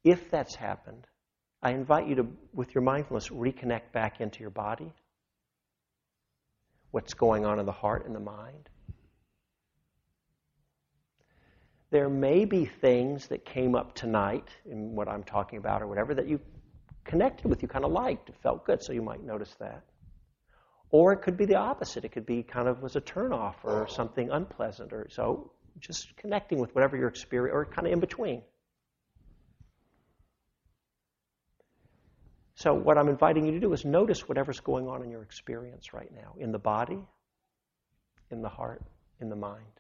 If 0.04 0.30
that's 0.30 0.56
happened, 0.56 1.08
I 1.62 1.72
invite 1.72 2.08
you 2.08 2.16
to, 2.16 2.28
with 2.54 2.74
your 2.76 2.84
mindfulness, 2.84 3.30
reconnect 3.30 3.92
back 3.94 4.22
into 4.22 4.42
your 4.42 4.52
body. 4.52 4.94
What's 6.92 7.16
going 7.16 7.46
on 7.46 7.60
in 7.60 7.66
the 7.66 7.72
heart 7.72 8.06
and 8.06 8.16
the 8.16 8.20
mind 8.20 8.70
there 11.92 12.10
may 12.10 12.46
be 12.46 12.66
things 12.66 13.28
that 13.28 13.46
came 13.46 13.76
up 13.76 13.96
tonight 13.96 14.48
in 14.66 14.96
what 14.96 15.08
I'm 15.08 15.24
talking 15.24 15.58
about 15.58 15.82
or 15.82 15.88
whatever 15.88 16.14
that 16.16 16.28
you 16.28 16.40
connected 17.04 17.48
with, 17.48 17.62
you 17.62 17.68
kind 17.68 17.86
of 17.86 17.92
liked, 17.92 18.30
it 18.30 18.36
felt 18.44 18.66
good, 18.66 18.84
so 18.84 18.94
you 18.94 19.02
might 19.02 19.24
notice 19.24 19.56
that. 19.60 19.84
Or 20.92 21.14
it 21.14 21.22
could 21.22 21.38
be 21.38 21.46
the 21.46 21.56
opposite. 21.56 22.06
It 22.06 22.12
could 22.12 22.26
be 22.26 22.44
kind 22.44 22.68
of 22.68 22.82
was 22.82 22.96
a 22.96 23.02
turnoff 23.02 23.56
or 23.64 23.88
something 23.88 24.30
unpleasant, 24.32 24.94
or 24.94 25.08
so 25.10 25.52
just 25.80 26.16
connecting 26.18 26.60
with 26.60 26.74
whatever 26.76 26.98
your 26.98 27.08
experience, 27.08 27.54
or 27.54 27.66
kind 27.66 27.88
of 27.88 27.94
in 27.94 28.00
between. 28.00 28.42
So, 32.56 32.74
what 32.74 32.98
I'm 32.98 33.08
inviting 33.08 33.46
you 33.46 33.54
to 33.54 33.60
do 33.60 33.72
is 33.72 33.86
notice 33.86 34.28
whatever's 34.28 34.60
going 34.60 34.88
on 34.88 35.02
in 35.02 35.10
your 35.10 35.22
experience 35.22 35.94
right 35.94 36.12
now 36.14 36.34
in 36.38 36.52
the 36.52 36.60
body, 36.60 37.00
in 38.32 38.42
the 38.42 38.50
heart, 38.50 38.84
in 39.22 39.30
the 39.30 39.36
mind. 39.36 39.80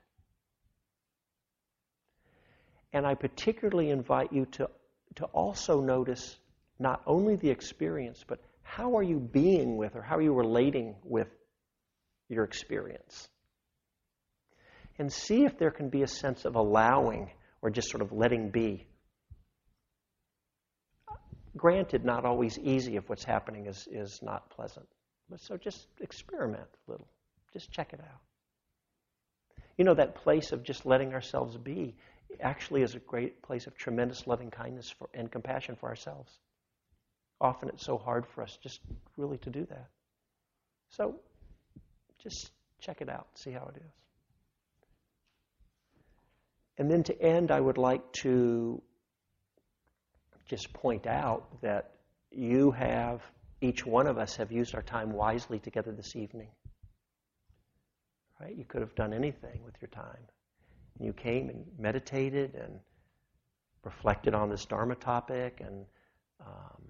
And 2.93 3.05
I 3.05 3.15
particularly 3.15 3.89
invite 3.89 4.33
you 4.33 4.45
to, 4.53 4.69
to 5.15 5.25
also 5.25 5.81
notice 5.81 6.37
not 6.79 7.01
only 7.05 7.35
the 7.35 7.49
experience, 7.49 8.23
but 8.27 8.39
how 8.63 8.97
are 8.97 9.03
you 9.03 9.19
being 9.19 9.77
with 9.77 9.95
or 9.95 10.01
how 10.01 10.17
are 10.17 10.21
you 10.21 10.33
relating 10.33 10.95
with 11.03 11.27
your 12.29 12.43
experience? 12.43 13.27
And 14.97 15.11
see 15.11 15.45
if 15.45 15.57
there 15.57 15.71
can 15.71 15.89
be 15.89 16.03
a 16.03 16.07
sense 16.07 16.45
of 16.45 16.55
allowing 16.55 17.31
or 17.61 17.69
just 17.69 17.89
sort 17.89 18.01
of 18.01 18.11
letting 18.11 18.49
be. 18.49 18.87
Granted, 21.57 22.05
not 22.05 22.25
always 22.25 22.57
easy 22.59 22.95
if 22.95 23.09
what's 23.09 23.23
happening 23.23 23.65
is, 23.67 23.87
is 23.91 24.19
not 24.21 24.49
pleasant. 24.51 24.87
But 25.29 25.41
so 25.41 25.57
just 25.57 25.87
experiment 25.99 26.67
a 26.87 26.91
little. 26.91 27.07
Just 27.53 27.71
check 27.71 27.93
it 27.93 27.99
out. 27.99 28.21
You 29.77 29.85
know, 29.85 29.93
that 29.93 30.15
place 30.15 30.51
of 30.51 30.63
just 30.63 30.85
letting 30.85 31.13
ourselves 31.13 31.57
be 31.57 31.95
actually 32.41 32.81
is 32.81 32.95
a 32.95 32.99
great 32.99 33.41
place 33.41 33.67
of 33.67 33.75
tremendous 33.75 34.27
loving 34.27 34.51
kindness 34.51 34.89
for, 34.89 35.09
and 35.13 35.31
compassion 35.31 35.75
for 35.75 35.89
ourselves. 35.89 36.31
Often 37.41 37.69
it's 37.69 37.85
so 37.85 37.97
hard 37.97 38.25
for 38.27 38.43
us 38.43 38.57
just 38.61 38.81
really 39.17 39.37
to 39.39 39.49
do 39.49 39.65
that. 39.65 39.87
So 40.89 41.15
just 42.21 42.51
check 42.79 43.01
it 43.01 43.09
out, 43.09 43.27
see 43.35 43.51
how 43.51 43.69
it 43.73 43.77
is. 43.77 43.91
And 46.77 46.89
then 46.89 47.03
to 47.03 47.21
end, 47.21 47.51
I 47.51 47.59
would 47.59 47.77
like 47.77 48.11
to 48.23 48.81
just 50.47 50.71
point 50.73 51.05
out 51.07 51.61
that 51.61 51.91
you 52.31 52.71
have, 52.71 53.21
each 53.61 53.85
one 53.85 54.07
of 54.07 54.17
us 54.17 54.37
have 54.37 54.51
used 54.51 54.73
our 54.75 54.81
time 54.81 55.11
wisely 55.11 55.59
together 55.59 55.91
this 55.91 56.15
evening. 56.15 56.47
Right? 58.39 58.55
You 58.55 58.63
could 58.63 58.81
have 58.81 58.95
done 58.95 59.13
anything 59.13 59.61
with 59.65 59.75
your 59.81 59.89
time. 59.89 60.25
You 60.99 61.13
came 61.13 61.49
and 61.49 61.65
meditated 61.77 62.55
and 62.55 62.79
reflected 63.83 64.33
on 64.33 64.49
this 64.49 64.65
Dharma 64.65 64.95
topic, 64.95 65.61
and 65.61 65.85
um, 66.41 66.83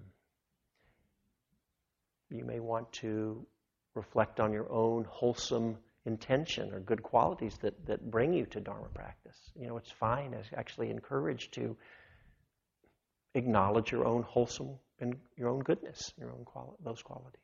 you 2.30 2.44
may 2.44 2.60
want 2.60 2.92
to 2.94 3.46
reflect 3.94 4.40
on 4.40 4.52
your 4.52 4.70
own 4.70 5.04
wholesome 5.08 5.76
intention 6.06 6.72
or 6.72 6.80
good 6.80 7.02
qualities 7.02 7.56
that, 7.62 7.86
that 7.86 8.10
bring 8.10 8.32
you 8.32 8.46
to 8.46 8.60
Dharma 8.60 8.88
practice. 8.94 9.38
You 9.54 9.68
know, 9.68 9.76
it's 9.76 9.90
fine, 9.90 10.34
it's 10.34 10.48
actually 10.56 10.90
encouraged 10.90 11.54
to 11.54 11.76
acknowledge 13.34 13.92
your 13.92 14.06
own 14.06 14.22
wholesome 14.22 14.78
and 14.98 15.16
your 15.36 15.48
own 15.48 15.60
goodness, 15.60 16.12
your 16.18 16.30
own 16.30 16.44
quali- 16.44 16.76
those 16.82 17.02
qualities. 17.02 17.40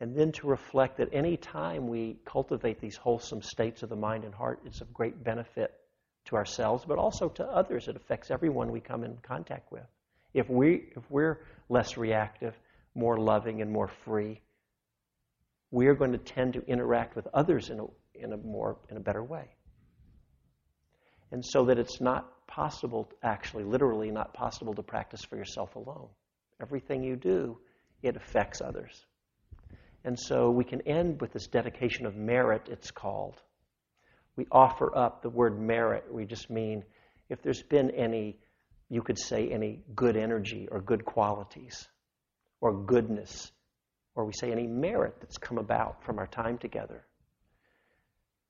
And 0.00 0.16
then 0.16 0.32
to 0.32 0.46
reflect 0.46 0.98
that 0.98 1.08
any 1.12 1.36
time 1.36 1.86
we 1.88 2.16
cultivate 2.24 2.80
these 2.80 2.96
wholesome 2.96 3.42
states 3.42 3.82
of 3.82 3.88
the 3.88 3.96
mind 3.96 4.24
and 4.24 4.34
heart, 4.34 4.60
it's 4.64 4.80
of 4.80 4.92
great 4.92 5.22
benefit 5.22 5.72
to 6.26 6.36
ourselves, 6.36 6.84
but 6.86 6.98
also 6.98 7.28
to 7.28 7.44
others. 7.44 7.88
It 7.88 7.96
affects 7.96 8.30
everyone 8.30 8.72
we 8.72 8.80
come 8.80 9.04
in 9.04 9.16
contact 9.22 9.70
with. 9.70 9.86
If, 10.32 10.50
we, 10.50 10.88
if 10.96 11.02
we're 11.10 11.40
less 11.68 11.96
reactive, 11.96 12.54
more 12.94 13.18
loving, 13.18 13.62
and 13.62 13.70
more 13.70 13.88
free, 14.04 14.40
we 15.70 15.86
are 15.86 15.94
going 15.94 16.12
to 16.12 16.18
tend 16.18 16.54
to 16.54 16.66
interact 16.66 17.16
with 17.16 17.26
others 17.32 17.70
in 17.70 17.80
a, 17.80 17.86
in 18.14 18.32
a 18.32 18.36
more 18.36 18.78
in 18.90 18.96
a 18.96 19.00
better 19.00 19.22
way. 19.22 19.48
And 21.30 21.44
so 21.44 21.64
that 21.64 21.78
it's 21.78 22.00
not 22.00 22.46
possible, 22.46 23.10
actually, 23.22 23.64
literally 23.64 24.10
not 24.10 24.34
possible 24.34 24.74
to 24.74 24.82
practice 24.82 25.24
for 25.24 25.36
yourself 25.36 25.74
alone. 25.74 26.08
Everything 26.60 27.02
you 27.02 27.16
do, 27.16 27.58
it 28.02 28.16
affects 28.16 28.60
others. 28.60 29.04
And 30.04 30.18
so 30.18 30.50
we 30.50 30.64
can 30.64 30.82
end 30.82 31.20
with 31.20 31.32
this 31.32 31.46
dedication 31.46 32.04
of 32.04 32.14
merit, 32.14 32.68
it's 32.70 32.90
called. 32.90 33.40
We 34.36 34.46
offer 34.52 34.96
up 34.96 35.22
the 35.22 35.30
word 35.30 35.58
merit. 35.58 36.04
We 36.12 36.26
just 36.26 36.50
mean 36.50 36.84
if 37.30 37.42
there's 37.42 37.62
been 37.62 37.90
any, 37.90 38.38
you 38.90 39.02
could 39.02 39.18
say, 39.18 39.48
any 39.48 39.80
good 39.94 40.16
energy 40.16 40.68
or 40.70 40.80
good 40.80 41.04
qualities 41.04 41.88
or 42.60 42.84
goodness, 42.84 43.50
or 44.14 44.26
we 44.26 44.32
say 44.32 44.52
any 44.52 44.66
merit 44.66 45.16
that's 45.20 45.38
come 45.38 45.58
about 45.58 46.04
from 46.04 46.18
our 46.18 46.26
time 46.26 46.58
together, 46.58 47.06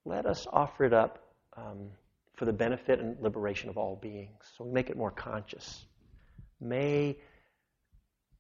let 0.05 0.27
us 0.27 0.47
offer 0.53 0.85
it 0.85 0.93
up 0.93 1.21
um, 1.57 1.91
for 2.37 2.47
the 2.47 2.53
benefit 2.53 2.99
and 2.99 3.17
liberation 3.21 3.71
of 3.71 3.79
all 3.79 3.97
beings. 3.97 4.43
So 4.57 4.65
we 4.65 4.73
make 4.73 4.91
it 4.91 4.97
more 4.97 5.11
conscious. 5.11 5.85
May, 6.61 7.17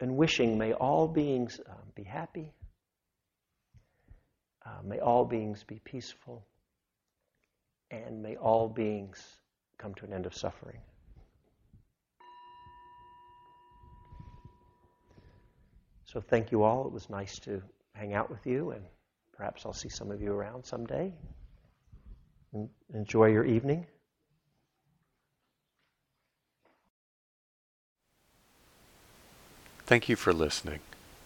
and 0.00 0.16
wishing, 0.16 0.58
may 0.58 0.72
all 0.72 1.06
beings 1.06 1.60
uh, 1.64 1.74
be 1.94 2.02
happy. 2.02 2.52
Uh, 4.66 4.70
may 4.82 4.98
all 4.98 5.24
beings 5.24 5.62
be 5.62 5.80
peaceful. 5.84 6.44
And 7.90 8.22
may 8.22 8.36
all 8.36 8.68
beings 8.68 9.22
come 9.78 9.94
to 9.94 10.04
an 10.04 10.12
end 10.12 10.26
of 10.26 10.34
suffering. 10.34 10.80
So 16.04 16.20
thank 16.20 16.52
you 16.52 16.62
all. 16.62 16.86
It 16.86 16.92
was 16.92 17.10
nice 17.10 17.38
to 17.40 17.60
hang 17.92 18.14
out 18.14 18.30
with 18.30 18.46
you, 18.46 18.70
and 18.70 18.82
perhaps 19.36 19.66
I'll 19.66 19.72
see 19.72 19.88
some 19.88 20.10
of 20.10 20.22
you 20.22 20.32
around 20.32 20.64
someday. 20.64 21.12
Enjoy 22.94 23.26
your 23.26 23.44
evening. 23.44 23.86
Thank 29.86 30.08
you 30.08 30.16
for 30.16 30.32
listening. 30.32 30.80